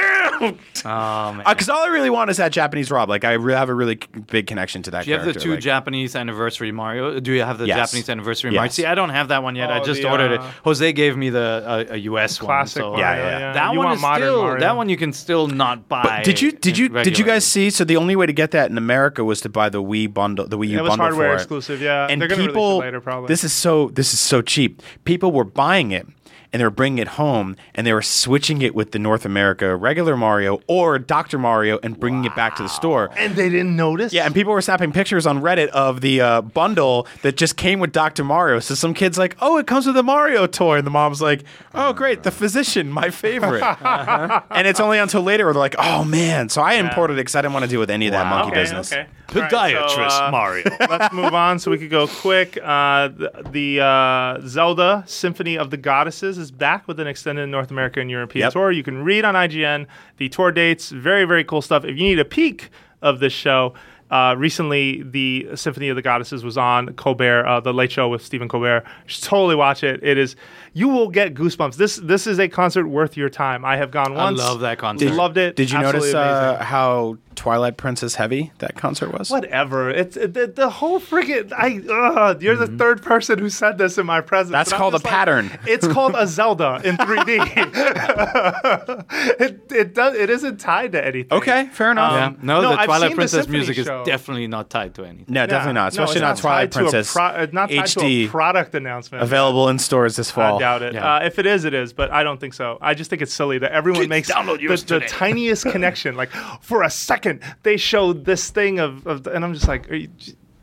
[0.00, 0.58] damn.
[0.86, 1.44] Oh, man.
[1.48, 3.08] Because all I really want is that Japanese Rob.
[3.08, 5.04] Like I re- have a really c- big connection to that.
[5.04, 5.40] Do you have the character.
[5.44, 7.20] two like- Japanese anniversary Mario?
[7.20, 7.90] Do you have the Yes.
[7.90, 8.62] Japanese anniversary Mario?
[8.64, 8.74] Yes.
[8.74, 9.70] See, I don't have that one yet.
[9.70, 10.50] I Oh, just the, ordered uh, it.
[10.64, 12.82] Jose gave me the uh, a US Classic.
[12.82, 12.94] one.
[12.94, 13.52] So Yeah, Mario, yeah.
[13.52, 14.60] That You one want is modern still Mario.
[14.60, 16.02] that one you can still not buy.
[16.02, 17.32] But did you did you in did you regular.
[17.34, 17.68] guys see?
[17.70, 20.46] So the only way to get that in America was to buy the Wii bundle,
[20.46, 21.36] the Wii U It was bundle hardware for it.
[21.36, 21.82] exclusive.
[21.82, 23.28] Yeah, And they're gonna people, it later probably.
[23.28, 24.80] this is so this is so cheap.
[25.04, 26.06] People were buying it.
[26.52, 29.76] And they were bringing it home, and they were switching it with the North America
[29.76, 33.10] regular Mario or Doctor Mario, and bringing it back to the store.
[33.16, 34.12] and they didn't notice.
[34.12, 37.78] Yeah, and people were snapping pictures on Reddit of the uh, bundle that just came
[37.78, 38.24] with Dr.
[38.24, 38.58] Mario.
[38.58, 41.44] So some kid's like, "Oh, it comes with a Mario toy," and the mom's like,
[41.72, 43.62] "Oh, great, the physician, my favorite."
[44.50, 47.34] And it's only until later where they're like, "Oh man!" So I imported it because
[47.36, 48.92] I didn't want to deal with any of that monkey okay, business.
[48.92, 49.06] Okay.
[49.34, 50.64] All right, so, Podiatrist uh, Mario.
[50.88, 52.58] let's move on so we could go quick.
[52.62, 57.70] Uh, the the uh, Zelda Symphony of the Goddesses is back with an extended North
[57.70, 58.52] America and European Yep.
[58.52, 58.70] tour.
[58.72, 60.90] You can read on IGN the tour dates.
[60.90, 61.84] Very, very cool stuff.
[61.84, 62.70] If you need a peek
[63.02, 63.74] of this show,
[64.10, 68.24] uh, recently the Symphony of the Goddesses was on Colbert, uh, the Late Show with
[68.24, 68.82] Stephen Colbert.
[68.84, 70.00] You should totally watch it.
[70.02, 70.36] It is
[70.72, 71.76] you will get goosebumps.
[71.76, 73.64] This this is a concert worth your time.
[73.64, 74.40] I have gone once.
[74.40, 75.12] I love that concert.
[75.12, 75.56] Loved it.
[75.56, 79.30] Did you Absolutely notice uh, how Twilight Princess heavy that concert was?
[79.30, 79.90] Whatever.
[79.90, 81.52] It's it, the, the whole freaking.
[81.52, 81.80] I.
[81.90, 84.48] Uh, you're the third person who said this in my presence.
[84.48, 84.52] Mm-hmm.
[84.52, 85.58] That's called a just like, pattern.
[85.66, 87.40] It's called a Zelda in 3D.
[89.40, 90.14] it it does.
[90.14, 91.36] It isn't tied to anything.
[91.36, 92.12] Okay, fair enough.
[92.12, 92.26] yeah.
[92.26, 93.99] Um, No, no, the Twilight seen the Princess music show.
[93.99, 95.26] is definitely not tied to anything.
[95.28, 95.92] No, definitely not.
[95.92, 97.12] Especially it's not Twilight tied to a Princess.
[97.12, 99.22] pro- uh, not tied to a HD product announcement.
[99.22, 100.56] available in stores this fall.
[100.56, 100.94] I doubt it.
[100.94, 101.16] Yeah.
[101.16, 102.78] Uh, if it is, it is, but I don't think so.
[102.80, 105.06] I just think it's silly that everyone Kids, makes download the, yours the today.
[105.08, 106.16] tiniest connection.
[106.16, 106.30] Like
[106.60, 110.08] for a second, they showed this thing of, of and I'm just like, are you,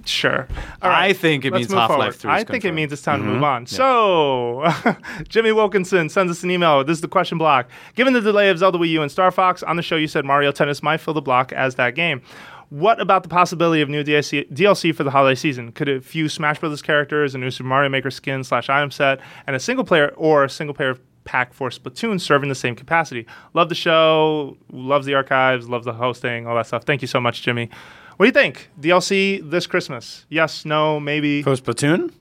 [0.05, 0.47] sure.
[0.81, 3.01] All I think it let's means move Half-Life 3 is I think it means it's
[3.01, 3.65] time to move on.
[3.65, 4.65] So,
[5.27, 6.83] Jimmy Wilkinson sends us an email.
[6.85, 7.69] This is the question block.
[7.95, 10.23] Given the delay of Zelda Wii U and Star Fox, on the show you said
[10.23, 12.21] Mario Tennis might fill the block as that game.
[12.69, 15.71] What about the possibility of new DLC, DLC for the holiday season?
[15.71, 19.19] Could a few Smash Brothers characters, a new Super Mario Maker skin slash item set,
[19.45, 22.75] and a single player or a single player pack for Splatoon serve in the same
[22.75, 23.25] capacity?
[23.53, 26.83] Love the show, loves the archives, loves the hosting, all that stuff.
[26.83, 27.69] Thank you so much, Jimmy.
[28.17, 28.69] What do you think?
[28.81, 30.25] DLC this Christmas?
[30.29, 31.43] Yes, no, maybe.
[31.43, 32.11] For Splatoon?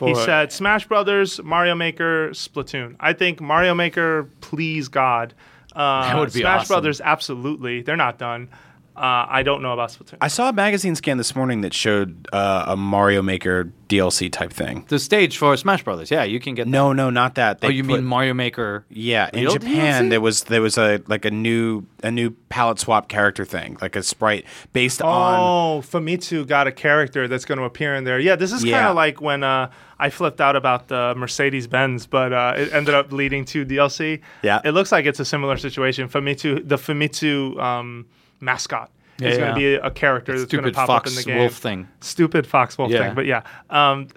[0.00, 2.96] He said Smash Brothers, Mario Maker, Splatoon.
[3.00, 5.34] I think Mario Maker, please God.
[5.74, 6.74] Uh, That would be Smash awesome.
[6.74, 7.82] Brothers, absolutely.
[7.82, 8.48] They're not done.
[8.96, 10.16] Uh, I don't know about Splatoon.
[10.22, 14.52] I saw a magazine scan this morning that showed uh, a Mario Maker DLC type
[14.52, 14.86] thing.
[14.88, 16.10] The stage for Smash Brothers.
[16.10, 16.66] Yeah, you can get.
[16.66, 17.60] No, no, not that.
[17.60, 18.86] They Oh, you put- mean Mario Maker?
[18.88, 20.10] Yeah, in Japan DLC?
[20.10, 23.96] there was there was a like a new a new palette swap character thing, like
[23.96, 28.18] a sprite based on Oh, Famitsu got a character that's going to appear in there.
[28.18, 32.06] Yeah, this is kind of like when uh, I flipped out about the Mercedes Benz,
[32.06, 34.20] but uh, it ended up leading to DLC.
[34.42, 34.60] Yeah.
[34.64, 36.08] it looks like it's a similar situation.
[36.08, 38.06] Famitsu, the Famitsu um,
[38.40, 38.90] mascot.
[39.18, 41.22] Yeah, is going to be a character that's going to Stupid pop up in the
[41.22, 41.38] game.
[41.38, 41.88] Wolf thing.
[42.00, 43.06] stupid Fox Wolf Yeah.
[43.06, 43.14] thing.
[43.14, 44.08] But yeah, um,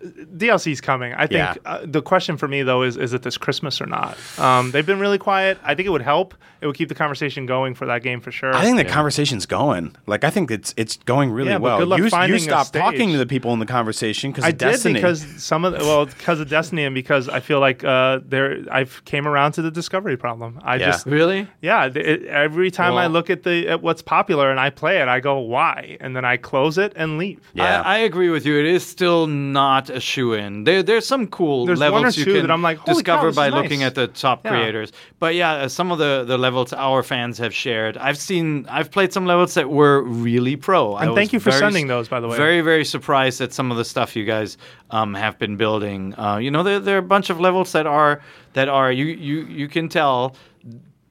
[0.41, 1.13] is coming.
[1.13, 1.55] I think Yeah.
[1.65, 4.17] uh, the question for me though is is it this Christmas or not?
[4.37, 5.57] Um, they've been really quiet.
[5.63, 6.33] I think it would help.
[6.61, 8.53] It would keep the conversation going for that game for sure.
[8.53, 9.95] I think the conversation's going.
[10.07, 11.79] Like I think it's it's going really Yeah, well.
[11.79, 12.81] good luck you, finding you a stopped stage.
[12.81, 14.93] talking to the people in the conversation because I of did Destiny.
[14.95, 18.57] because some of the, well because of Destiny and because I feel like uh, there
[18.71, 20.59] I've came around to the discovery problem.
[20.63, 20.85] I Yeah.
[20.87, 21.47] just Really?
[21.61, 25.01] yeah it, every time I look at the at what's popular and I play play
[25.01, 25.97] it, I go, why?
[25.99, 27.39] And then I close it and leave.
[27.53, 27.81] Yeah.
[27.81, 28.59] I, I agree with you.
[28.59, 30.63] It is still not a shoe in.
[30.63, 33.29] There, there's some cool There's one levels or you two can that I'm like, discover
[33.31, 34.51] cow, by is looking at the top Yeah.
[34.51, 34.91] creators.
[35.19, 37.97] But yeah, uh, some of the, the levels our fans have shared.
[37.97, 40.93] I've seen, I've played some levels that were really pro.
[40.93, 42.37] I And thank you for very sending those, by the way.
[42.37, 44.57] Very, very surprised at some of the stuff you guys
[44.91, 46.15] um, have been building.
[46.17, 48.21] Uh, you know, there, there are a bunch of levels that are
[48.53, 50.35] that are you you you can tell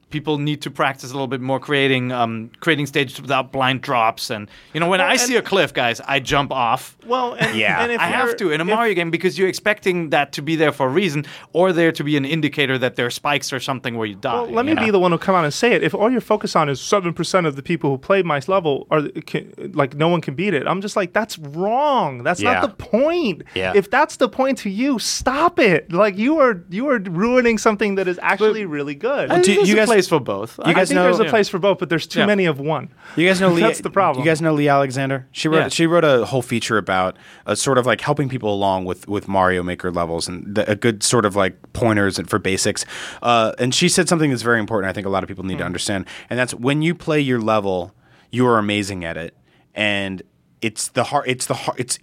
[0.09, 4.29] people need to practice a little bit more creating um, creating stages without blind drops
[4.29, 7.81] and you know when I see a cliff guys I jump off Well, and, Yeah.
[7.83, 10.41] and if I have to in a if- Mario game because you're expecting that to
[10.41, 13.53] be there for a reason or there to be an indicator that there are spikes
[13.53, 14.33] or something where you die.
[14.33, 14.83] Well, let me know?
[14.85, 15.83] be the one who come out and say it.
[15.83, 18.87] If all you're focused on is seven percent of the people who played my level
[18.91, 22.23] are can, like no one can beat it, I'm just like that's wrong.
[22.23, 22.53] That's Yeah.
[22.53, 23.43] not the point.
[23.55, 23.73] Yeah.
[23.75, 25.91] If that's the point to you, stop it.
[25.91, 29.29] Like you are you are ruining something that is actually really good.
[29.31, 30.57] I I Do you a guys- place for both.
[30.57, 31.29] you I guys think know- there's a Yeah.
[31.29, 32.25] place for both, but there's too Yeah.
[32.25, 32.89] many of one.
[33.15, 34.23] You guys know Lee, That's the problem.
[34.25, 35.27] You guys know Lee Alexander?
[35.31, 35.67] She wrote Yeah.
[35.69, 39.27] she wrote a whole feature about uh, sort of like helping people along with with
[39.27, 42.85] Mario Maker levels and the, a good sort of like pointers and for basics.
[43.21, 44.89] Uh, and she said something that's very important.
[44.89, 45.59] I think a lot of people need Hmm.
[45.59, 47.93] to understand, and that's when you play your level,
[48.31, 49.35] you are amazing at it,
[49.75, 50.21] and
[50.61, 51.99] it's the hard it's the hard it's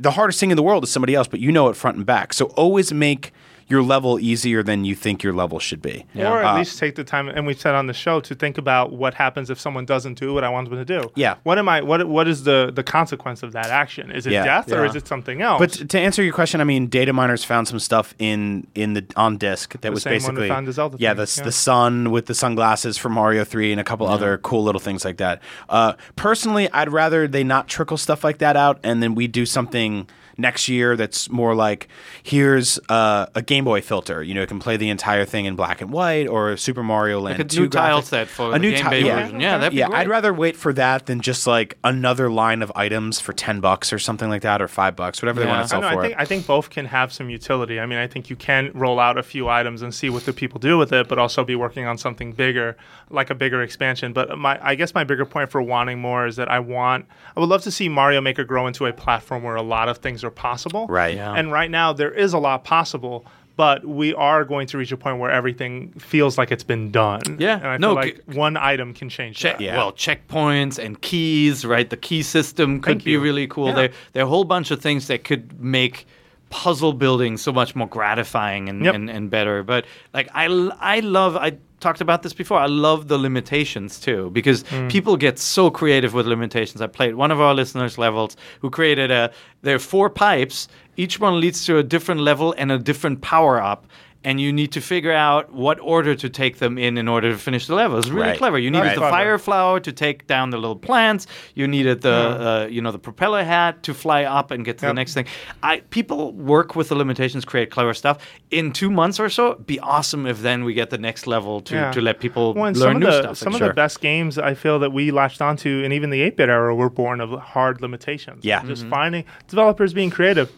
[0.00, 2.06] the hardest thing in the world is somebody else, but you know it front and
[2.06, 2.32] back.
[2.32, 3.32] So always make
[3.68, 6.06] your level easier than you think your level should be.
[6.16, 8.56] Or at Uh, least take the time, and we've said on the show to think
[8.58, 11.10] about what happens if someone doesn't do what I want them to do.
[11.14, 11.34] Yeah.
[11.42, 11.82] What am I?
[11.82, 14.10] What What is the the consequence of that action?
[14.10, 14.44] Is it Yeah.
[14.44, 15.58] death or is it something else?
[15.60, 19.04] But to answer your question, I mean, data miners found some stuff in in the
[19.16, 21.44] on disk that was same one basically found the Zelda yeah, the yeah.
[21.44, 25.04] the sun with the sunglasses from Mario Three and a couple other cool little things
[25.04, 25.40] like that.
[25.68, 29.44] Uh, personally, I'd rather they not trickle stuff like that out, and then we do
[29.46, 30.06] something
[30.38, 31.88] next year that's more like
[32.22, 34.22] here's uh, a Game Boy filter.
[34.22, 37.20] You know, it can play the entire thing in black and white, or Super Mario
[37.20, 39.22] Land Like a 2 new tile set for a the new Game ti- Boy yeah.
[39.22, 39.40] version.
[39.40, 39.98] Yeah, that'd be yeah, great.
[39.98, 43.92] I'd rather wait for that than just like another line of items for ten bucks
[43.92, 46.00] or something like that, or five bucks, whatever they want to sell I, know, for
[46.00, 46.20] I think it.
[46.20, 47.80] I think both can have some utility.
[47.80, 50.32] I mean, I think you can roll out a few items and see what the
[50.32, 52.76] people do with it, but also be working on something bigger,
[53.10, 54.12] like a bigger expansion.
[54.12, 57.40] But my, I guess my bigger point for wanting more is that I want, I
[57.40, 60.22] would love to see Mario Maker grow into a platform where a lot of things
[60.24, 60.86] are possible.
[60.88, 61.14] Right.
[61.16, 61.32] Yeah.
[61.34, 63.24] And right now there is a lot possible.
[63.56, 67.22] But we are going to reach a point where everything feels like it's been done.
[67.40, 67.56] Yeah.
[67.56, 69.64] and I No, feel like g- one item can change Check, that.
[69.64, 69.76] Yeah.
[69.76, 71.90] Well, checkpoints and keys, right?
[71.90, 73.20] The key system could Thank be you.
[73.20, 73.66] really cool.
[73.70, 73.74] Yeah.
[73.74, 76.06] There, there are a whole bunch of things that could make
[76.50, 78.94] puzzle building so much more gratifying and, Yep.
[78.94, 79.64] and, and better.
[79.64, 80.44] But like, I,
[80.78, 84.90] I love, I talked about this before, I love the limitations too, because Mm.
[84.90, 86.80] people get so creative with limitations.
[86.82, 89.30] I played one of our listeners' levels who created a,
[89.62, 93.62] there are four pipes, each one leads to a different level and a different power
[93.62, 93.86] up.
[94.24, 97.38] And you need to figure out what order to take them in in order to
[97.38, 97.98] finish the level.
[97.98, 98.38] It's really Right.
[98.38, 98.58] clever.
[98.58, 98.94] You needed Right.
[98.96, 101.28] the fire flower to take down the little plants.
[101.54, 104.86] You needed the uh, you know the propeller hat to fly up and get to
[104.86, 105.26] the next thing.
[105.62, 108.18] I people work with the limitations, create clever stuff.
[108.50, 111.74] In two months or so, be awesome if then we get the next level to,
[111.74, 111.92] Yeah.
[111.92, 113.36] to let people Well, learn some new of the, stuff.
[113.36, 113.68] Some and of sure.
[113.68, 116.90] the best games I feel that we latched onto, and even the 8-bit era, were
[116.90, 118.44] born of hard limitations.
[118.44, 118.62] Yeah.
[118.66, 118.90] just Mm-hmm.
[118.90, 120.50] finding developers being creative.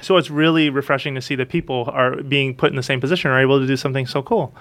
[0.00, 3.30] So it's really refreshing to see that people are being put in the same position,
[3.30, 4.54] are able to do something so cool.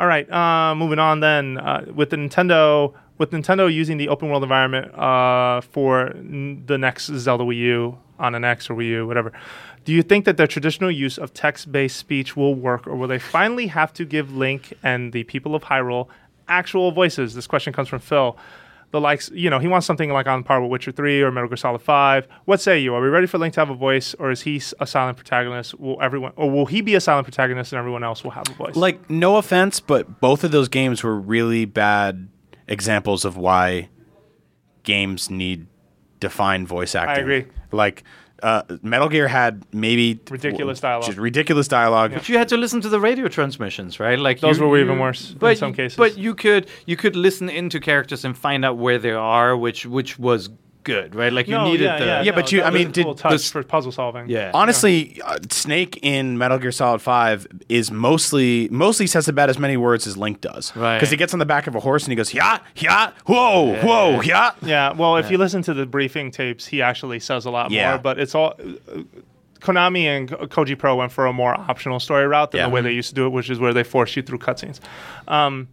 [0.00, 2.94] All right, uh, moving on then uh, with the Nintendo.
[3.18, 7.98] With Nintendo using the open world environment uh, for n- the next Zelda Wii U
[8.20, 9.32] on an X or Wii U, whatever,
[9.84, 13.18] do you think that their traditional use of text-based speech will work, or will they
[13.18, 16.06] finally have to give Link and the people of Hyrule
[16.46, 17.34] actual voices?
[17.34, 18.38] This question comes from Phil.
[18.90, 21.48] The likes, you know, he wants something like on par with Witcher 3 or Metal
[21.48, 22.26] Gear Solid 5.
[22.46, 22.94] What say you?
[22.94, 25.78] Are we ready for Link to have a voice, or is he a silent protagonist?
[25.78, 28.54] Will everyone, or will he be a silent protagonist and everyone else will have a
[28.54, 28.76] voice?
[28.76, 32.28] like no offense, but both of those games were really bad
[32.66, 33.90] examples of why
[34.84, 35.66] games need
[36.18, 37.16] defined voice acting.
[37.16, 37.46] I agree.
[37.72, 38.04] Like
[38.42, 41.06] uh, Metal Gear had maybe Ridiculous dialogue.
[41.06, 42.12] just ridiculous dialogue.
[42.14, 44.18] But you had to listen to the radio transmissions, right?
[44.18, 45.96] Like Those you- were you- even worse but, in some cases.
[45.96, 49.86] But you could you could listen into characters and find out where they are, which
[49.86, 50.50] which was
[50.88, 51.32] good, right?
[51.32, 53.14] Like you no, needed yeah, the yeah, Yeah, no, but you- I mean, did cool
[53.14, 54.28] touch this- for puzzle solving.
[54.28, 54.50] yeah.
[54.54, 59.76] Honestly, uh, Snake in Metal Gear Solid Five is mostly mostly says about as many
[59.76, 60.74] words as Link does.
[60.74, 60.96] Right.
[60.96, 63.76] Because he gets on the back of a horse and he goes, yeah, yeah, whoa,
[63.82, 64.50] whoa, yeah.
[64.62, 67.90] Yeah, well, if you listen to the briefing tapes, he actually says a lot Yeah.
[67.90, 67.98] more.
[67.98, 69.02] But it's all uh,
[69.60, 72.66] Konami and Koji Pro went for a more optional story route than Yeah.
[72.68, 74.78] the way they used to do it, which is where they force you through cutscenes.
[75.26, 75.68] Um,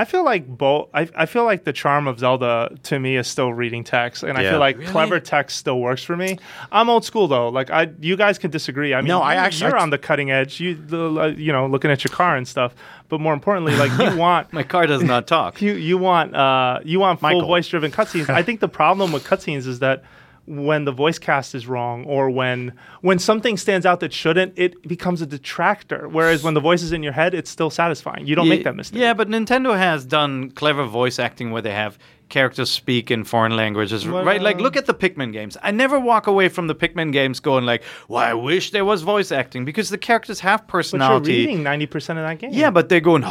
[0.00, 0.88] I feel like both.
[0.94, 4.38] I, I feel like the charm of Zelda to me is still reading text, and
[4.38, 6.38] I feel like clever text still works for me.
[6.72, 7.48] I'm old school though.
[7.50, 8.94] Like I, you guys can disagree.
[8.94, 10.58] I mean, No, I you- actually- you're I- on the cutting edge.
[10.60, 12.74] You, the, uh, you know, looking at your car and stuff.
[13.10, 14.52] But more importantly, like you want.
[14.52, 15.60] My car does not talk.
[15.66, 18.28] You you want uh you want full voice driven cutscenes.
[18.30, 20.02] I think the problem with cutscenes is that
[20.50, 22.72] when the voice cast is wrong or when
[23.02, 26.08] when something stands out that shouldn't, it becomes a detractor.
[26.08, 28.26] Whereas when the voice is in your head, it's still satisfying.
[28.26, 29.00] You don't make that mistake.
[29.00, 31.98] Yeah, but Nintendo has done clever voice acting where they have
[32.30, 34.40] characters speak in foreign languages, What, right?
[34.40, 35.56] Like, uh, look at the Pikmin games.
[35.62, 39.02] I never walk away from the Pikmin games going like, "Well, I wish there was
[39.02, 41.00] voice acting," because the characters have personality.
[41.00, 41.46] But you're personality.
[41.46, 42.50] reading ninety percent of that game.
[42.52, 43.22] Yeah, but they're going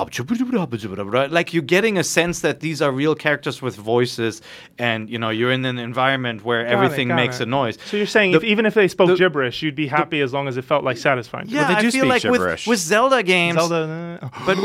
[1.32, 4.42] like you're getting a sense that these are real characters with voices,
[4.78, 7.44] and you know you're in an environment where Got everything got makes it.
[7.44, 7.78] a noise.
[7.86, 10.34] So you're saying The- if, even if they spoke the- gibberish, you'd be happy as
[10.34, 11.46] long as it felt like satisfying.
[11.48, 12.68] Yeah, they I do feel speak like gibberish.
[12.68, 14.20] with with Zelda games, Zelda.
[14.22, 14.58] uh, but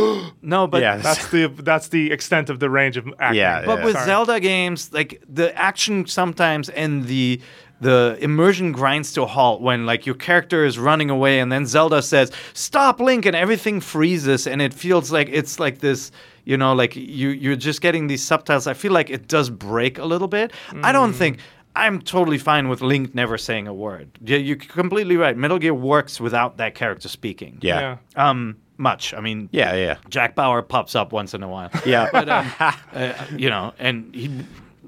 [0.43, 3.39] no, but Yeah, that's the that's the extent of the range of acting.
[3.39, 3.85] Yeah, But yeah.
[3.85, 4.07] with Sorry.
[4.07, 7.41] Zelda games, like the action sometimes and the
[7.81, 11.67] the immersion grinds to a halt when like your character is running away and then
[11.67, 16.11] Zelda says, "Stop, Link," and everything freezes and it feels like it's like this.
[16.47, 18.67] You know, like you you're just getting these subtitles.
[18.67, 20.53] I feel like it does break a little bit.
[20.83, 21.17] I don't Mm.
[21.19, 21.39] think.
[21.77, 24.09] I'm totally fine with Link never saying a word.
[24.25, 25.37] Yeah, you're completely right.
[25.37, 27.59] Metal Gear works without that character speaking.
[27.63, 27.81] Yeah.
[27.81, 27.97] Yeah.
[28.17, 29.15] Yeah, Um, much.
[29.15, 29.75] I mean, yeah.
[29.75, 29.97] Yeah.
[30.09, 31.71] Jack Bauer pops up once in a while.
[31.87, 32.09] Yeah.
[32.13, 32.53] but um,
[32.93, 34.31] uh, you know, and he,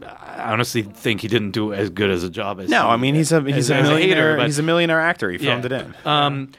[0.02, 2.68] I honestly think he didn't do as good as a job as.
[2.68, 4.06] No, he- I mean he's a he's as- a millionaire.
[4.08, 5.30] hater, but- he's a millionaire actor.
[5.30, 5.78] He filmed yeah.
[5.78, 5.94] it in.
[6.04, 6.52] Um,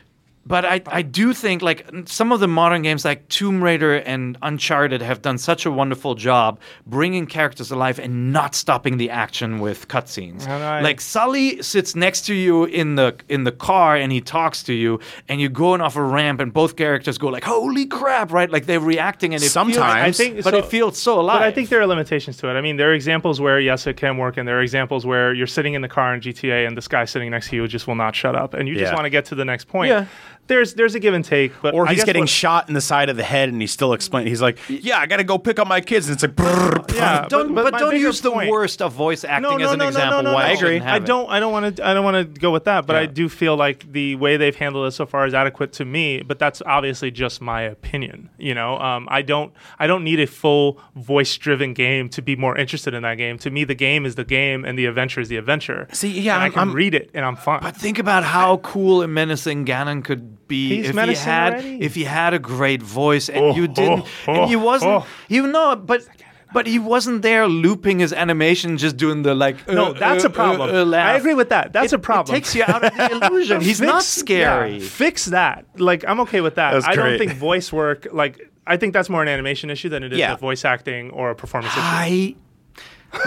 [0.48, 4.38] but I, I do think like some of the modern games like Tomb Raider and
[4.42, 9.60] Uncharted have done such a wonderful job bringing characters alive and not stopping the action
[9.60, 10.48] with cutscenes.
[10.48, 14.22] And I- Like Sully sits next to you in the in the car and he
[14.22, 17.86] talks to you and you're going off a ramp and both characters go like holy
[17.86, 19.78] crap right like they're reacting and it Sometimes.
[19.82, 21.40] I I think but so- it feels so alive.
[21.40, 22.54] But I think there are limitations to it.
[22.54, 25.34] I mean, there are examples where yes, it can work, and there are examples where
[25.34, 27.88] you're sitting in the car in GTA and this guy sitting next to you just
[27.88, 28.94] will not shut up, and you just Yeah.
[28.96, 29.90] want to get to the next point.
[29.90, 30.06] Yeah.
[30.48, 32.82] There's there's a give and take, but Or I he's getting what- shot in the
[32.82, 34.30] side of the head, and he's still explaining.
[34.30, 36.96] He's like, "Yeah, I got to go pick up my kids," and it's like, brrr,
[36.96, 39.58] Yeah, don't but- but, but don't bigger use the point- worst of voice acting no,
[39.58, 40.24] no, as an no, no, example.
[40.24, 40.54] no, no, why no.
[40.54, 41.06] it shouldn't have I it.
[41.06, 41.30] don't.
[41.30, 41.86] I don't want to.
[41.88, 42.86] I don't want to go with that.
[42.88, 45.86] But I do feel like the way they've handled it so far is adequate to
[45.86, 46.22] me.
[46.22, 48.30] But that's obviously just my opinion.
[48.38, 49.52] You know, um, I don't.
[49.80, 53.38] I don't need a full voice-driven game to be more interested in that game.
[53.40, 55.88] To me, the game is the game, and the adventure is the adventure.
[55.92, 57.60] See, yeah, and I I'm- can I'm- read it, and I'm fine.
[57.62, 61.82] But think about how cool and menacing Ganon could be He's if he had already.
[61.82, 64.92] if he had a great voice and Oh, you didn't oh, and he oh, wasn't
[64.92, 65.08] oh.
[65.28, 66.08] you know but
[66.54, 70.28] but he wasn't there looping his animation just doing the like no, uh, that's uh,
[70.28, 70.70] a problem.
[70.74, 71.16] uh, uh, laugh.
[71.16, 71.74] I agree with that.
[71.74, 72.34] That's It- a problem.
[72.34, 73.60] It takes you out of the illusion.
[73.62, 74.78] He's not scary.
[74.78, 75.66] yeah, fix that.
[75.78, 76.72] Like I'm okay with that.
[76.72, 78.08] That's I don't think voice work.
[78.14, 80.34] Like I think that's more an animation issue than it is Yeah.
[80.34, 81.82] a voice acting or a performance issue.
[81.84, 82.36] I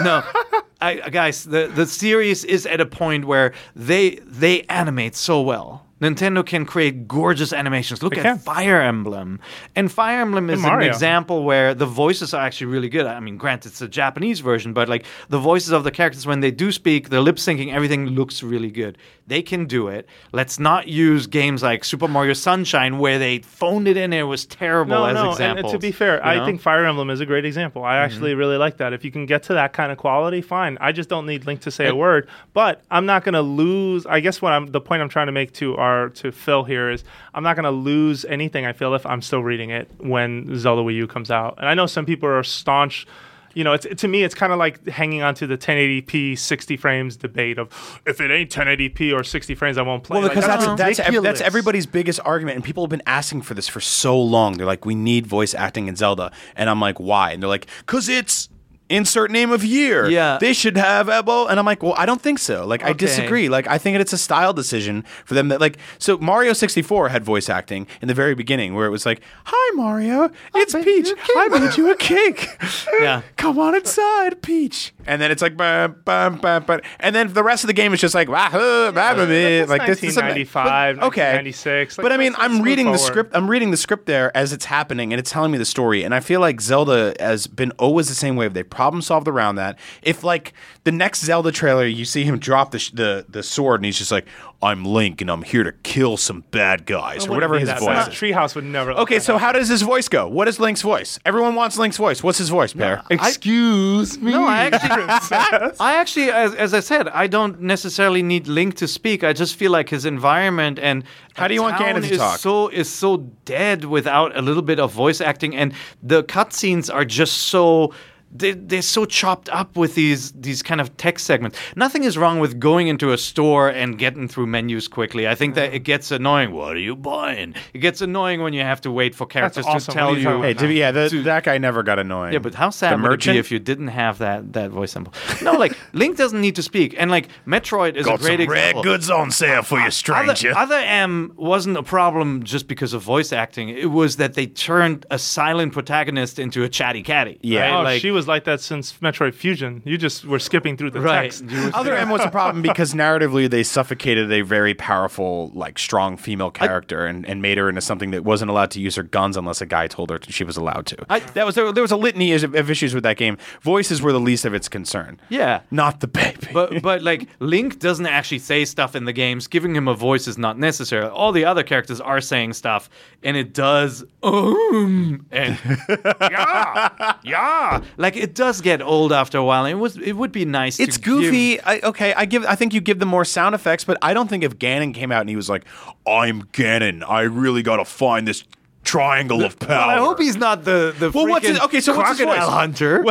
[0.03, 0.23] no,
[0.81, 5.85] I, guys, the the series is at a point where they they animate so well.
[6.01, 8.01] Nintendo can create gorgeous animations.
[8.03, 8.37] Look They at can.
[8.39, 9.39] Fire Emblem,
[9.75, 13.05] and Fire Emblem is an example where the voices are actually really good.
[13.05, 16.39] I mean, granted, it's a Japanese version, but like the voices of the characters when
[16.39, 18.97] they do speak, the lip syncing, everything looks really good.
[19.27, 20.07] They can do it.
[20.33, 24.23] Let's not use games like Super Mario Sunshine where they phoned it in and it
[24.23, 25.21] was terrible No, as no.
[25.21, 25.71] And examples.
[25.73, 27.83] to be fair, you I think Fire Emblem is a great example.
[27.83, 28.05] I mm-hmm.
[28.05, 28.93] actually really like that.
[28.93, 30.77] If you can get to that kind of quality, fine.
[30.81, 32.27] I just don't need Link to say a word.
[32.53, 34.05] But I'm not going to lose.
[34.05, 36.89] I guess what I'm the point I'm trying to make to our to Phil here
[36.89, 37.03] is
[37.33, 38.65] I'm not going to lose anything.
[38.65, 41.55] I feel if I'm still reading it when Zelda Wii U comes out.
[41.57, 43.05] And I know some people are staunch.
[43.53, 46.77] You know, it's to me, it's kind of like hanging on to the 1080p 60
[46.77, 50.19] frames debate of if it ain't 1080p or 60 frames, I won't play.
[50.19, 53.41] Well, Like, because that's that's ev- that's everybody's biggest argument, and people have been asking
[53.41, 54.55] for this for so long.
[54.55, 57.67] They're like, "We need voice acting in Zelda," and I'm like, "Why?" And they're like,
[57.87, 58.47] "Cause it's."
[58.91, 60.09] Insert name of year.
[60.09, 60.37] Yeah.
[60.39, 62.65] they should have Ebo, and I'm like, well, I don't think so.
[62.65, 62.97] Like, I Okay.
[63.05, 63.49] disagree.
[63.49, 65.47] Like, I think it's a style decision for them.
[65.47, 69.05] That like, so Mario 64 had voice acting in the very beginning, where it was
[69.05, 71.07] like, "Hi, Mario, it's made Peach.
[71.07, 72.49] you a cake." I made you a cake.
[73.01, 73.21] Yeah.
[73.37, 76.81] come on inside, Peach." And then it's like, bam, bam, bam, bam.
[76.99, 79.25] and then the rest of the game is just like, wahoo, blah, blah, blah.
[79.25, 81.97] That's like this is a- 1995, but- okay, 1996.
[81.97, 83.11] Like, but I mean, let's- let's I'm move reading the forward.
[83.11, 83.31] script.
[83.35, 86.03] I'm reading the script there as it's happening, and it's telling me the story.
[86.03, 88.47] And I feel like Zelda has been always the same way.
[88.49, 89.77] They problem solved around that.
[90.01, 90.53] If like
[90.83, 93.97] the next Zelda trailer, you see him drop the sh- the the sword, and he's
[93.97, 94.25] just like,
[94.61, 98.05] "I'm Link, and I'm here to kill some bad guys," or whatever his That- voice.
[98.05, 98.15] that is.
[98.19, 98.91] Treehouse would never.
[98.91, 99.45] Okay, so happen.
[99.45, 100.27] how does his voice go?
[100.27, 101.19] What is Link's voice?
[101.25, 102.23] Everyone wants Link's voice.
[102.23, 103.01] What's his voice, Peer?
[103.09, 104.31] excuse me.
[104.31, 108.87] No, I actually, I actually, as, as I said, I don't necessarily need Link to
[108.87, 109.23] speak.
[109.23, 111.03] I just feel like his environment and
[111.35, 112.39] How do you want town Ganon to is talk?
[112.39, 117.05] So is so dead without a little bit of voice acting, and the cutscenes are
[117.05, 117.93] just so.
[118.33, 121.57] They, they're so chopped up with these these kind of text segments.
[121.75, 125.27] Nothing is wrong with going into a store and getting through menus quickly.
[125.27, 126.51] I think that it gets annoying.
[126.51, 127.55] What are you buying?
[127.73, 129.91] It gets annoying when you have to wait for characters awesome.
[129.91, 130.41] to tell you you.
[130.41, 132.33] Hey, to yeah, the, To- that guy never got annoying.
[132.33, 133.35] Yeah, but how sad the would it merchant?
[133.35, 135.13] be if you didn't have that that voice symbol?
[135.41, 138.83] No, like Link doesn't need to speak, and like Metroid is a great example.
[138.83, 143.01] Rare goods on sale for you, Other, other M wasn't a problem just because of
[143.01, 143.69] voice acting.
[143.69, 147.39] It was that they turned a silent protagonist into a chatty catty.
[147.41, 147.61] Yeah.
[147.61, 147.79] right?
[147.79, 149.81] Oh, like, she was like that since Metroid Fusion.
[149.85, 151.31] You just were skipping through the right.
[151.31, 151.43] text.
[151.73, 156.51] Other M was a problem because narratively they suffocated a very powerful, like strong female
[156.51, 159.61] character and, and made her into something that wasn't allowed to use her guns unless
[159.61, 160.97] a guy told her she was allowed to.
[161.09, 163.37] I- that was there, there was a litany of, of issues with that game.
[163.61, 165.19] Voices were the least of its concern.
[165.29, 165.61] yeah.
[165.71, 166.47] Not the baby.
[166.53, 169.47] But but like Link doesn't actually say stuff in the games.
[169.47, 171.05] Giving him a voice is not necessary.
[171.07, 172.89] All the other characters are saying stuff,
[173.23, 175.57] and it does um and
[176.21, 177.83] yeah yeah.
[177.97, 179.65] Like it does get old after a while.
[179.65, 180.79] And it was it would be nice.
[180.79, 181.61] it's to give- goofy.
[181.61, 182.45] I, okay, I give.
[182.45, 185.11] I think you give them more sound effects, but I don't think if Ganon came
[185.11, 185.65] out and he was like,
[186.07, 187.03] "I'm Ganon.
[187.07, 188.43] I really got to find this
[188.83, 191.95] triangle of power." Well, I hope he's not the the Well, what's his- okay, so
[191.95, 192.53] what's his crocodile voice?
[192.53, 193.03] hunter.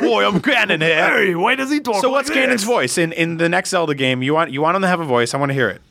[0.00, 1.16] Boy, I'm Ganon here.
[1.26, 2.00] Hey, why does he talk?
[2.00, 4.22] So like what's Ganon's voice in, in the next Zelda game?
[4.22, 5.34] You want you want him to have a voice?
[5.34, 5.82] I want to hear it.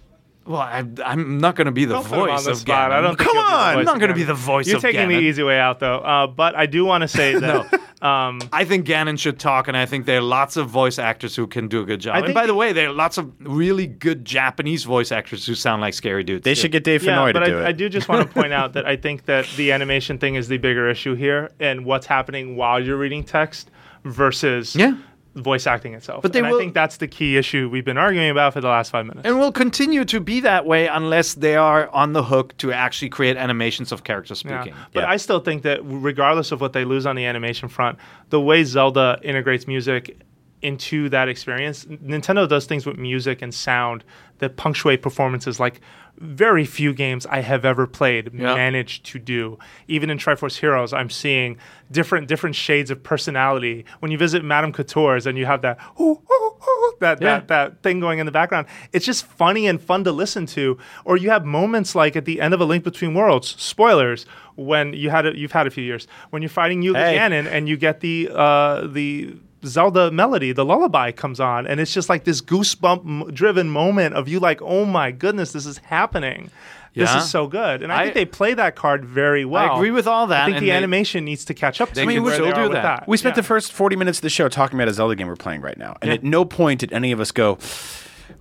[0.45, 2.57] Well, I, I'm not going to be the Don't put him on voice the of
[2.57, 2.91] spot.
[2.91, 2.93] Ganon.
[2.93, 3.77] I don't Come you'll be the on!
[3.79, 4.69] I'm not gonna be the voice of Ganon.
[4.69, 5.97] You're of taking the easy way out, though.
[5.97, 7.73] Uh, but I do want to say that.
[8.03, 11.35] um, I think Ganon should talk, and I think there are lots of voice actors
[11.35, 12.15] who can do a good job.
[12.15, 15.47] I And by the the- way, there are lots of really good Japanese voice actors
[15.47, 16.43] who sound like scary dudes.
[16.43, 16.61] They too.
[16.61, 17.65] should get Dave yeah, Fennoy but to do I, it.
[17.67, 20.47] I do just want to point out that I think that the animation thing is
[20.47, 23.71] the bigger issue here, and what's happening while you're reading text
[24.03, 24.95] versus Yeah.
[25.35, 26.21] Voice acting itself.
[26.21, 28.61] But they and will- I think that's the key issue we've been arguing about for
[28.61, 29.25] the last five minutes.
[29.27, 33.09] and will continue to be that way unless they are on the hook to actually
[33.09, 34.61] create animations of characters Yeah.
[34.61, 34.77] speaking.
[34.93, 35.09] But Yeah.
[35.09, 37.97] I still think that regardless of what they lose on the animation front,
[38.29, 40.17] the way Zelda integrates music
[40.61, 44.03] into that experience, Nintendo does things with music and sound
[44.39, 45.79] that punctuate performances like
[46.17, 48.55] very few games I have ever played Yeah.
[48.55, 49.59] managed to do.
[49.87, 51.57] Even in Triforce Heroes, I'm seeing
[51.91, 53.85] different different shades of personality.
[53.99, 57.27] When you visit Madame Couture's and you have that "Ooh, ooh, ooh," that, Yeah.
[57.39, 60.77] that that thing going in the background, it's just funny and fun to listen to.
[61.03, 64.25] Or you have moments like at the end of A Link Between Worlds, spoilers,
[64.55, 67.17] when you had a, you've had a few years when you're fighting Yuga Hey.
[67.17, 71.93] Ganon and you get the uh, the Zelda melody, the lullaby comes on, and it's
[71.93, 76.49] just like this goosebump driven moment of you like, oh my goodness, this is happening.
[76.93, 79.69] This is so good, and I, I- think they play that card very well.
[79.69, 81.89] I agree with all that, I think the they- animation needs to catch up.
[81.89, 83.05] to They where can they still do with that.
[83.05, 83.41] we spent Yeah.
[83.41, 85.77] the first 40 minutes of the show talking about a Zelda game we're playing right
[85.77, 85.97] now.
[86.01, 86.15] And Yeah.
[86.15, 87.57] at no point did any of us go,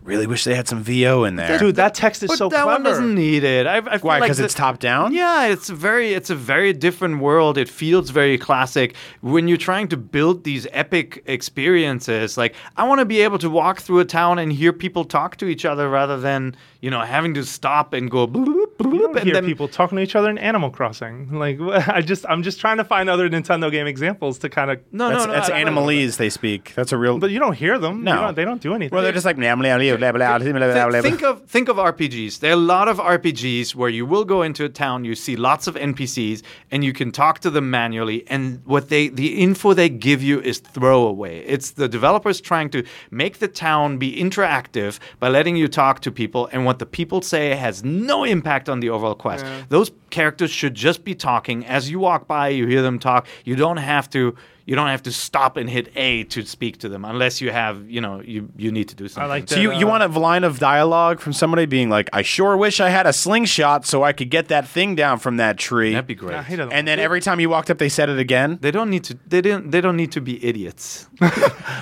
[0.04, 1.58] really wish they had some VO in there.
[1.58, 2.70] Dude, that text is But so that clever.
[2.72, 3.66] one doesn't need it.
[3.66, 4.20] I, I feel Why?
[4.20, 5.12] Because the- it's top down?
[5.14, 7.56] Yeah, it's very it's a very different world.
[7.58, 8.94] It feels very classic.
[9.22, 13.50] When you're trying to build these epic experiences, like I want to be able to
[13.50, 16.54] walk through a town and hear people talk to each other rather than,
[16.84, 19.46] you know, having to stop and go bloop, bloop, bloop, You don't and hear then
[19.46, 21.14] people talking to each other in Animal Crossing.
[21.44, 21.58] Like
[21.98, 24.80] I just, I'm just trying to find other Nintendo game examples to kind of.
[24.92, 25.32] No, That's, no, no.
[25.32, 26.72] that's I- I- Animalese they speak.
[26.74, 27.18] That's a real.
[27.18, 28.04] But you don't hear them.
[28.04, 28.16] No.
[28.20, 28.94] don't- they don't do anything.
[28.94, 29.36] well, they're just like.
[29.36, 31.00] blah, blah, blah, blah, blah, blah, blah, blah.
[31.00, 32.40] Think of think of RPGs.
[32.40, 35.36] There are a lot of RPGs where you will go into a town, you see
[35.36, 38.24] lots of NPCs, and you can talk to them manually.
[38.28, 41.40] And what they the info they give you is throwaway.
[41.54, 46.12] It's the developers trying to make the town be interactive by letting you talk to
[46.12, 49.44] people, and what the people say has no impact on the overall quest.
[49.68, 52.48] Those characters should just be talking as you walk by.
[52.48, 53.26] You hear them talk.
[53.44, 54.34] You don't have to.
[54.66, 57.88] You don't have to stop and hit A to speak to them unless you have,
[57.90, 59.28] you know, you, you need to do something.
[59.28, 62.08] like that, So you, you uh, want a line of dialogue from somebody being like,
[62.12, 65.36] "I sure wish I had a slingshot so I could get that thing down from
[65.36, 66.32] that tree." That'd be great.
[66.32, 68.58] Nah, he doesn't And then every time you walked up, they said it again.
[68.60, 69.18] They don't need to.
[69.26, 69.70] They didn't.
[69.70, 71.08] They don't need to be idiots.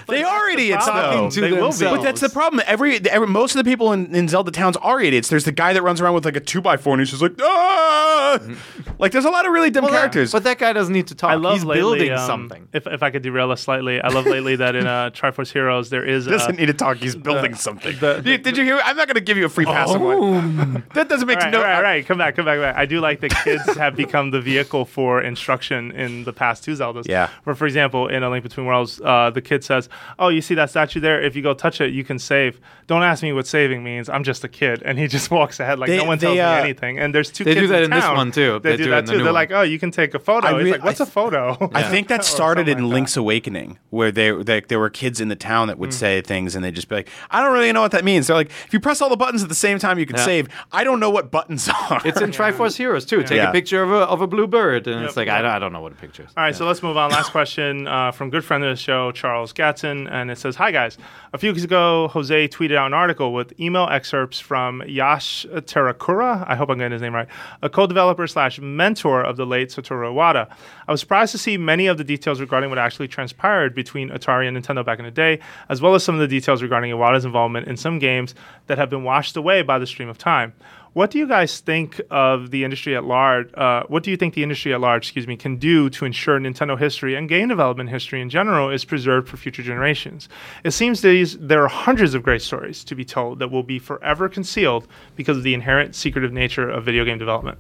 [0.09, 1.25] They are idiots, problem.
[1.25, 1.31] though.
[1.31, 1.85] to They will be.
[1.85, 2.63] But that's the problem.
[2.67, 5.29] Every, every most of the people in, in Zelda towns are idiots.
[5.29, 7.23] There's the guy that runs around with like a two by four and he's just
[7.23, 8.39] like, ah!
[8.99, 10.33] like there's a lot of really dumb characters.
[10.33, 11.31] But that guy doesn't need to talk.
[11.31, 12.69] I love He's lately, building um, something.
[12.73, 15.91] If, if I could derail us slightly, I love lately that in uh, Triforce Heroes
[15.91, 16.97] there is He doesn't uh, need to talk.
[16.99, 17.99] He's building something.
[17.99, 18.81] the- did, did you hear?
[18.85, 19.91] I'm not going to give you a free pass.
[19.91, 20.85] on one.
[20.95, 21.59] That doesn't make All right, no.
[21.59, 22.77] all right, all right, come back, come back, back.
[22.77, 26.73] I do like that kids have become the vehicle for instruction in the past two
[26.73, 27.07] Zeldas.
[27.09, 27.29] Yeah.
[27.45, 29.89] Where, for example, in A Link Between Worlds, uh, the kid says,
[30.19, 31.23] "Oh, you see that statue there?
[31.23, 32.61] If you go touch it, you can save.
[32.87, 34.09] Don't ask me what saving means.
[34.09, 36.39] I'm just a kid." And he just walks ahead like They- no one they, tells
[36.39, 36.99] uh, me anything.
[36.99, 38.59] And there's two They do that in, in this one, too.
[38.63, 39.19] They, They do do that in the too.
[39.19, 39.35] They're one.
[39.35, 41.71] like, "Oh, you can take a photo." I He's re- like, "What's I a photo?"
[41.75, 42.25] I think that Or
[42.63, 45.69] started something in like Link's Awakening, where they, they there were kids in the town
[45.69, 45.95] that would Mm.
[45.95, 48.37] say things, and they'd just be like, "I don't really know what that means." They're
[48.37, 50.25] like, "If you press all the buttons at the same time, you can Yeah.
[50.25, 52.01] save." I don't know what buttons are.
[52.05, 53.23] It's in Triforce Heroes too.
[53.23, 53.51] Take Yeah.
[53.51, 55.09] a picture of a, of a blue bird, and Yep.
[55.09, 56.31] it's like I, don't- I don't know what a picture is.
[56.37, 57.11] All right, so let's move on.
[57.11, 60.71] Last question uh, from good friend of the show, Charles Gatson, and it says, "Hi
[60.71, 60.99] guys.
[61.35, 66.45] A few weeks ago, Jose tweeted out an article with email excerpts from Yash Terakura.
[66.49, 67.29] I hope I'm getting his name right.
[67.63, 70.49] A co-developer slash mentor of the late Satoru Iwata.
[70.87, 74.47] I was surprised to see many of the details regarding what actually transpired between Atari
[74.47, 77.25] and Nintendo back in the day, as well as some of the details regarding Iwata's
[77.25, 78.35] involvement in some games
[78.67, 80.53] that have been washed away by the stream of time."
[80.93, 83.49] What do you guys think of the industry at large?
[83.55, 86.39] Uh, what do you think the industry at large, excuse me, can do to ensure
[86.39, 90.29] Nintendo history and game development history in general is preserved for future generations?
[90.65, 93.79] It seems these there are hundreds of great stories to be told that will be
[93.79, 97.57] forever concealed because of the inherent secretive nature of video game development.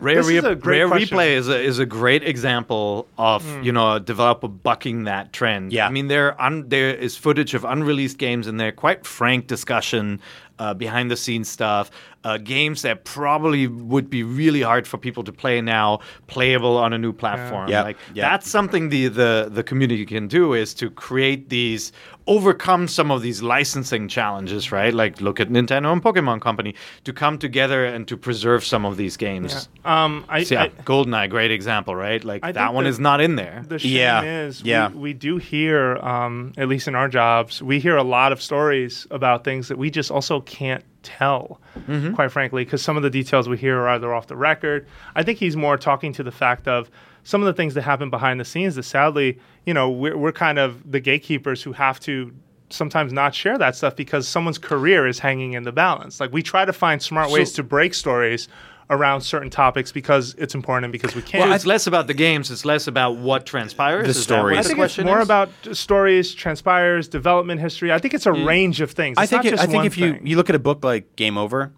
[0.00, 0.88] Rare, Re- Rare.
[0.88, 5.72] Replay is a, is a great example of you know a developer bucking that trend.
[5.72, 5.86] Yeah.
[5.86, 10.20] I mean there un- there is footage of unreleased games in there, quite frank discussion,
[10.58, 11.90] uh, behind the scenes stuff,
[12.24, 16.92] uh, games that probably would be really hard for people to play now, playable on
[16.92, 17.68] a new platform.
[17.68, 17.82] Yeah.
[17.82, 18.28] Like Yeah.
[18.28, 21.92] that's something the, the the community can do is to create these
[22.26, 24.92] overcome some of these licensing challenges, right?
[24.94, 26.74] Like look at Nintendo and Pokemon Company
[27.04, 29.68] to come together and to preserve some of these games.
[29.84, 32.22] Um, I, So, yeah, I- GoldenEye, great example, right?
[32.22, 33.64] Like I that think one is not in there.
[33.66, 34.90] The shame Yeah, is, yeah.
[34.90, 38.40] We, we do hear, um, at least in our jobs, we hear a lot of
[38.42, 42.14] stories about things that we just also can't tell, Mm-hmm.
[42.14, 44.86] quite frankly, because some of the details we hear are either off the record.
[45.14, 46.90] I think he's more talking to the fact of
[47.24, 50.32] some of the things that happen behind the scenes that sadly, you know, we're, we're
[50.32, 52.32] kind of the gatekeepers who have to
[52.70, 56.20] sometimes not share that stuff because someone's career is hanging in the balance.
[56.20, 58.48] Like we try to find smart ways to break stories
[58.90, 61.40] around certain topics because it's important and because we can.
[61.40, 62.50] Well, it's less about the games.
[62.50, 64.04] It's less about what transpires.
[64.04, 64.58] The Is that what stories.
[64.58, 65.24] I the think it's more is?
[65.24, 67.92] about stories, transpires, development history.
[67.92, 69.16] I think it's a range of things.
[69.16, 70.14] I think not it, just I think one if you thing.
[70.16, 70.26] Mm-hmm.
[70.26, 71.72] you look at a book like Game Over,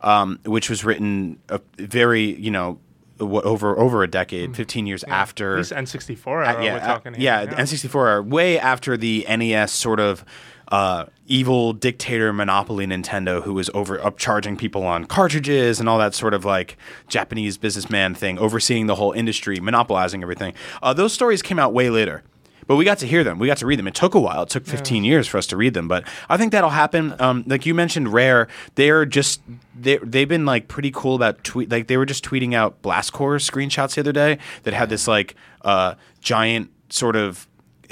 [0.00, 2.78] um, which was written a very you know
[3.18, 6.80] what, over over a decade, fifteen years after at least N64 uh, era, yeah, we're
[6.80, 10.24] uh, talking yeah, N64 are way after the NES sort of
[10.68, 16.14] uh, evil dictator monopoly Nintendo, who was over upcharging people on cartridges and all that
[16.14, 16.76] sort of like
[17.08, 20.52] Japanese businessman thing, overseeing the whole industry, monopolizing everything.
[20.82, 22.22] Uh, those stories came out way later.
[22.68, 23.38] But we got to hear them.
[23.40, 23.88] We got to read them.
[23.88, 24.42] It took a while.
[24.42, 25.88] It took 15 years for us to read them.
[25.88, 27.14] But I think that'll happen.
[27.18, 28.46] Um, like you mentioned, Rare.
[28.76, 29.40] They're just
[29.74, 31.70] they they've been like pretty cool about tweet.
[31.70, 35.08] Like they were just tweeting out Blast Corps screenshots the other day that had this
[35.08, 37.48] like uh, giant sort of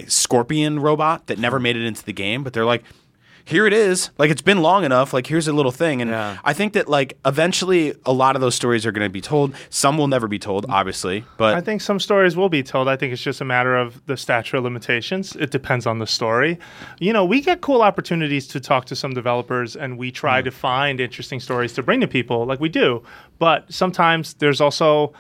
[0.07, 2.45] scorpion robot that never made it into the game.
[2.45, 2.85] But they're like,
[3.47, 4.11] here it is.
[4.19, 5.13] Like it's been long enough.
[5.13, 6.03] Like here's a little thing.
[6.03, 6.39] And Yeah.
[6.45, 9.55] I think that like eventually a lot of those stories are going to be told.
[9.71, 11.25] Some will never be told, obviously.
[11.37, 12.89] But I think some stories will be told.
[12.89, 15.37] I think it's just a matter of the statute of limitations.
[15.37, 16.59] It depends on the story.
[16.99, 20.45] You know, we get cool opportunities to talk to some developers and we try mm.
[20.45, 23.05] to find interesting stories to bring to people like we do.
[23.39, 25.13] But sometimes there's also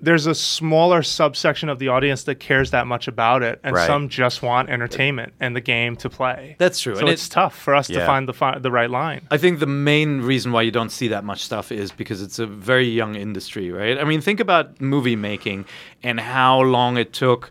[0.00, 3.86] there's a smaller subsection of the audience that cares that much about it and Right.
[3.86, 6.54] some just want entertainment and the game to play.
[6.58, 8.90] That's true, So and it's it- tough for us to find the fi- the right
[8.90, 9.22] line.
[9.30, 12.38] I think the main reason why you don't see that much stuff is because it's
[12.38, 13.98] a very young industry, right?
[13.98, 15.64] I mean, think about movie making
[16.02, 17.50] and how long it took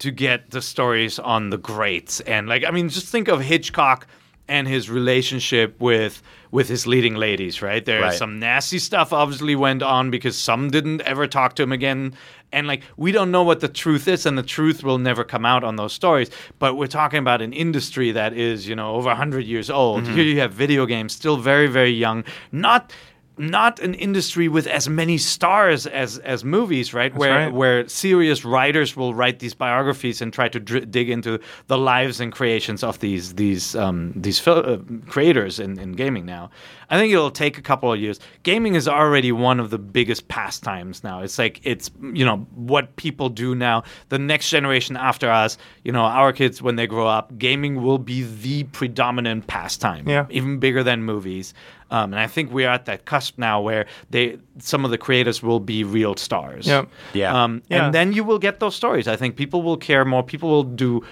[0.00, 2.20] to get the stories on the greats.
[2.20, 4.06] And like, I mean, just think of Hitchcock
[4.48, 7.84] and his relationship with with his leading ladies, right?
[7.84, 8.14] There's Right.
[8.14, 12.14] some nasty stuff obviously went on because some didn't ever talk to him again.
[12.52, 15.44] And like we don't know what the truth is and the truth will never come
[15.44, 19.08] out on those stories, but we're talking about an industry that is, you know, over
[19.08, 20.04] 100 years old.
[20.04, 20.14] Mm-hmm.
[20.14, 22.24] Here you have video games still very very young.
[22.52, 22.92] Not
[23.38, 27.14] not an industry with as many stars as as movies, right?
[27.14, 27.52] where right.
[27.52, 32.20] where serious writers will write these biographies and try to dr- dig into the lives
[32.20, 36.50] and creations of these these um, these fil- uh, creators in, in gaming now.
[36.90, 38.20] I think it'll take a couple of years.
[38.42, 41.20] Gaming is already one of the biggest pastimes now.
[41.22, 43.82] It's like it's you know what people do now.
[44.08, 47.98] The next generation after us, you know, our kids when they grow up, gaming will
[47.98, 50.08] be the predominant pastime.
[50.08, 50.26] Yeah.
[50.30, 51.54] even bigger than movies.
[51.90, 54.98] Um, and I think we are at that cusp now where they some of the
[54.98, 56.66] creators will be real stars.
[56.66, 56.88] Yep.
[57.14, 57.44] Yeah.
[57.44, 57.86] Um, Yeah.
[57.86, 59.06] And then you will get those stories.
[59.06, 60.22] I think people will care more.
[60.22, 61.02] People will do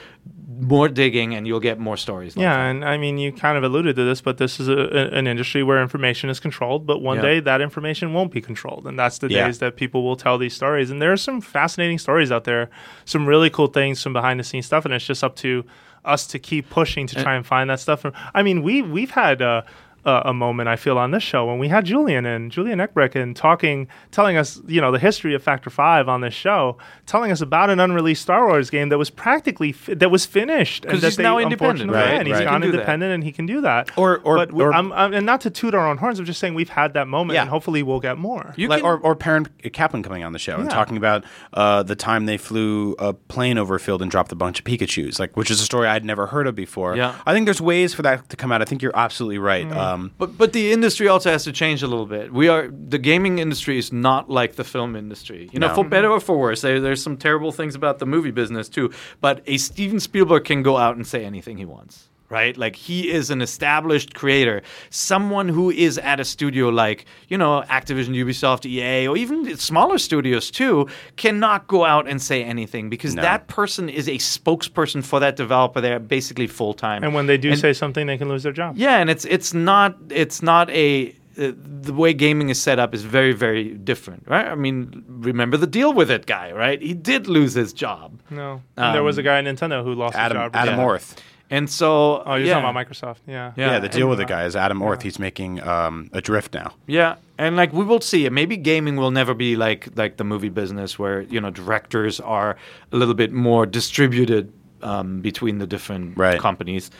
[0.60, 2.36] more digging, and you'll get more stories.
[2.36, 2.70] Like Yeah, that.
[2.70, 5.26] and I mean, you kind of alluded to this, but this is a, a- an
[5.26, 6.86] industry where information is controlled.
[6.86, 7.22] But one Yeah.
[7.22, 9.46] day that information won't be controlled, and that's the Yeah.
[9.46, 10.90] days that people will tell these stories.
[10.90, 12.70] And there are some fascinating stories out there,
[13.04, 15.64] some really cool things, some behind the scenes stuff, and it's just up to
[16.04, 18.04] us to keep pushing to try and find that stuff.
[18.34, 19.40] I mean, we we've had.
[19.40, 19.62] Uh,
[20.04, 23.14] a a moment I feel on this show when we had Julian and Julian Eggebrecht
[23.14, 26.76] and talking, telling us, you know, the history of Factor Five on this show,
[27.06, 30.84] telling us about an unreleased Star Wars game that was practically fi- that was finished
[30.84, 32.12] and 'Cause that he's they now independent, unfortunately- right?
[32.14, 32.44] Yeah, and he's Right.
[32.44, 32.78] gone He can do that.
[32.82, 33.90] independent and he can do that.
[33.96, 36.40] Or- or- but or- I'm, I'm, and not to toot our own horns, I'm just
[36.40, 37.42] saying we've had that moment, Yeah.
[37.42, 38.52] and hopefully we'll get more.
[38.56, 41.82] You like, can- or, or Perrin Kaplan coming on the show and talking about uh,
[41.82, 45.18] the time they flew a plane over a field and dropped a bunch of Pikachu's,
[45.20, 46.96] like which is a story I'd never heard of before.
[46.96, 47.14] Yeah.
[47.26, 48.60] I think there's ways for that to come out.
[48.60, 49.68] I think you're absolutely right.
[49.68, 49.76] Mm.
[49.76, 52.32] Um, Um, but but the industry also has to change a little bit.
[52.32, 55.48] We are the gaming industry is not like the film industry.
[55.52, 55.74] You know, No.
[55.74, 56.60] for better or for worse.
[56.60, 58.90] There, there's some terrible things about the movie business too.
[59.20, 62.08] But a Steven Spielberg can go out and say anything he wants.
[62.30, 62.56] Right?
[62.56, 67.62] Like he is an established creator, someone who is at a studio like, you know,
[67.68, 73.14] Activision, Ubisoft, EA, or even smaller studios too, cannot go out and say anything because
[73.14, 73.22] No.
[73.22, 75.80] that person is a spokesperson for that developer.
[75.80, 77.04] They're basically full time.
[77.04, 78.74] And when they do say something, they can lose their job.
[78.76, 82.94] Yeah, and it's it's not it's not a uh, the way gaming is set up
[82.94, 84.46] is very very different, right?
[84.46, 86.80] I mean, remember the deal with it guy, right?
[86.80, 89.94] He did lose his job, No, and there was a Um, guy at Nintendo who
[89.94, 90.56] lost Adam his job.
[90.56, 90.84] Adam Yeah.
[90.84, 91.16] Orth.
[91.54, 93.18] And so Oh, you're yeah, talking about Microsoft.
[93.26, 93.52] Yeah.
[93.56, 93.72] Yeah.
[93.72, 95.02] Yeah, the deal with the guy is Adam Orth.
[95.02, 96.74] He's making um, Adrift now.
[96.86, 98.28] yeah, and like we will see.
[98.28, 102.56] Maybe gaming will never be like like the movie business, where you know directors are
[102.92, 104.52] a little bit more distributed
[104.82, 106.40] um, between the different Right.
[106.40, 106.90] companies,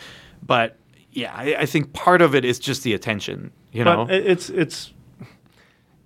[0.47, 0.77] but.
[1.17, 3.53] Yeah, I, I think part of it is just the attention.
[3.71, 4.93] You know, But it, it's it's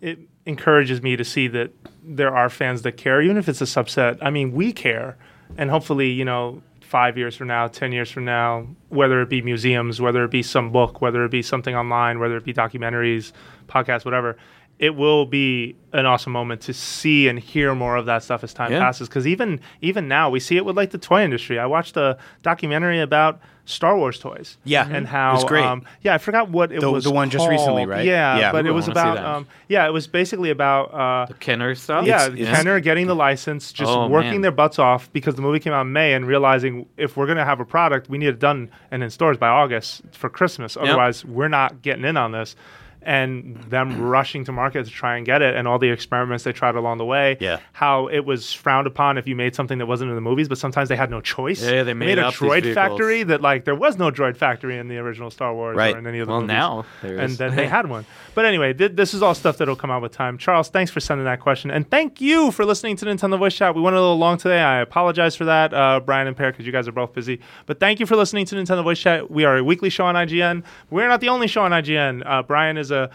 [0.02, 1.70] it encourages me to see that
[2.04, 4.18] there are fans that care, even if it's a subset.
[4.20, 5.16] I mean, we care,
[5.56, 9.42] and hopefully, you know, five years from now, ten years from now, whether it be
[9.42, 13.32] museums, whether it be some book, whether it be something online, whether it be documentaries,
[13.68, 14.36] podcasts, whatever.
[14.78, 18.54] It will be an awesome moment to see and hear more of that stuff as
[18.54, 18.78] time Yeah.
[18.78, 19.08] passes.
[19.08, 21.58] Because even even now, we see it with like the toy industry.
[21.58, 24.56] I watched a documentary about Star Wars toys.
[24.64, 24.86] Yeah.
[24.90, 25.10] and Mhm.
[25.10, 25.64] how It was great.
[25.64, 27.04] Um, yeah, I forgot what it The- was.
[27.04, 28.04] the one just recently, right?
[28.04, 28.52] Yeah, Yeah.
[28.52, 29.18] but it was about.
[29.18, 30.94] Um, yeah, it was basically about.
[30.94, 32.06] Uh, Kenner stuff.
[32.06, 34.40] yeah, It's- it's- Kenner getting the license, just Oh, working man.
[34.40, 37.36] their butts off because the movie came out in May, and realizing if we're going
[37.38, 40.76] to have a product, we need it done and in stores by August for Christmas.
[40.76, 42.56] Otherwise, we're not getting in on this.
[43.02, 46.52] And them rushing to market to try and get it, and all the experiments they
[46.52, 47.36] tried along the way.
[47.40, 47.60] Yeah.
[47.72, 50.58] How it was frowned upon if you made something that wasn't in the movies, but
[50.58, 51.62] sometimes they had no choice.
[51.62, 54.78] Yeah, they made a up these droid factory that like there was no droid factory
[54.78, 55.94] in the original Star Wars Right.
[55.94, 56.48] or in any of the Well, movies.
[56.52, 58.04] now there and then they had one.
[58.34, 60.38] But anyway, th- this is all stuff that'll come out with time.
[60.38, 63.74] Charles, thanks for sending that question, and thank you for listening to Nintendo Voice Chat.
[63.74, 64.60] We went a little long today.
[64.60, 67.40] I apologize for that, uh, Brian and Peer, because you guys are both busy.
[67.66, 69.30] But thank you for listening to Nintendo Voice Chat.
[69.30, 70.62] We are a weekly show on IGN.
[70.90, 72.22] We're not the only show on IGN.
[72.26, 73.10] Uh, Brian is a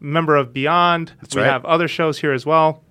[0.00, 1.12] member of Beyond.
[1.34, 1.50] we right.
[1.50, 2.82] have other shows here as well.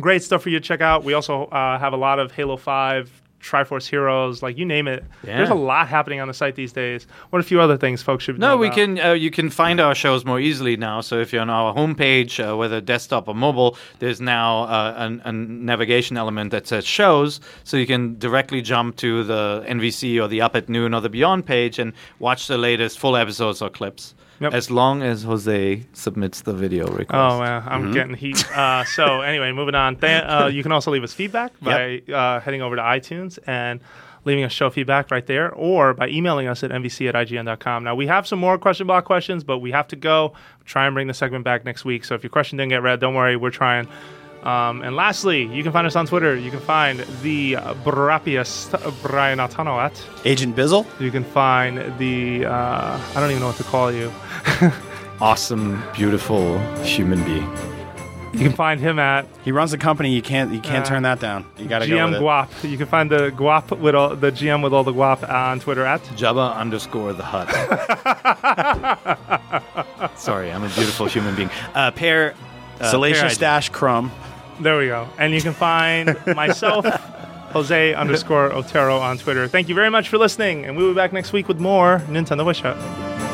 [0.00, 1.04] Great stuff for you to check out.
[1.04, 3.10] We also uh, have a lot of Halo Five.
[3.40, 5.04] Triforce Heroes, like you name it.
[5.24, 5.38] Yeah.
[5.38, 7.06] There's a lot happening on the site these days.
[7.30, 8.76] What a few other things folks should know No, we about?
[8.76, 9.00] can.
[9.00, 11.00] Uh, you can find our shows more easily now.
[11.00, 15.22] So if you're on our homepage, uh, whether desktop or mobile, there's now uh, an,
[15.24, 20.28] a navigation element that says shows, so you can directly jump to the NVC or
[20.28, 23.70] the Up at Noon or the Beyond page and watch the latest full episodes or
[23.70, 24.14] clips.
[24.40, 24.54] Yep.
[24.54, 27.12] As long as Jose submits the video request.
[27.12, 28.50] Oh, uh, I'm getting heat.
[28.56, 29.96] Uh, so anyway, moving on.
[29.96, 33.80] Th- uh, you can also leave us feedback by uh, heading over to iTunes and
[34.24, 37.84] leaving us show feedback right there, or by emailing us at nvc at ign.com.
[37.84, 40.32] Now we have some more question block questions, but we have to go.
[40.64, 42.04] Try and bring the segment back next week.
[42.04, 43.88] So if your question didn't get read, don't worry, we're trying.
[44.42, 46.34] Um, and lastly, you can find us on Twitter.
[46.36, 49.92] You can find the uh, brappiest Brian Altano at.
[50.24, 50.86] Agent Bizzle.
[50.98, 54.10] You can find the uh, I don't even know what to call you.
[55.22, 57.46] Awesome, beautiful human being.
[58.32, 60.14] You can find him at He runs a company.
[60.14, 60.50] You can't.
[60.50, 61.44] You can't Uh, turn that down.
[61.58, 62.22] You got to go GM with it.
[62.22, 62.70] Guap.
[62.70, 65.84] You can find the Guap with all the GM with all the Guap on Twitter
[65.84, 66.00] at.
[66.16, 67.50] Jabba underscore the hut.
[70.16, 71.50] Sorry, I'm a beautiful human being.
[71.74, 72.34] Uh, Peer.
[72.80, 74.10] Uh, Salacious Peer Dash Crumb.
[74.60, 75.08] There we go.
[75.18, 76.84] And you can find myself,
[77.52, 79.48] Jose underscore Otero on Twitter.
[79.48, 82.44] Thank you very much for listening, and we'll be back next week with more Nintendo
[82.44, 83.29] Wish Chat.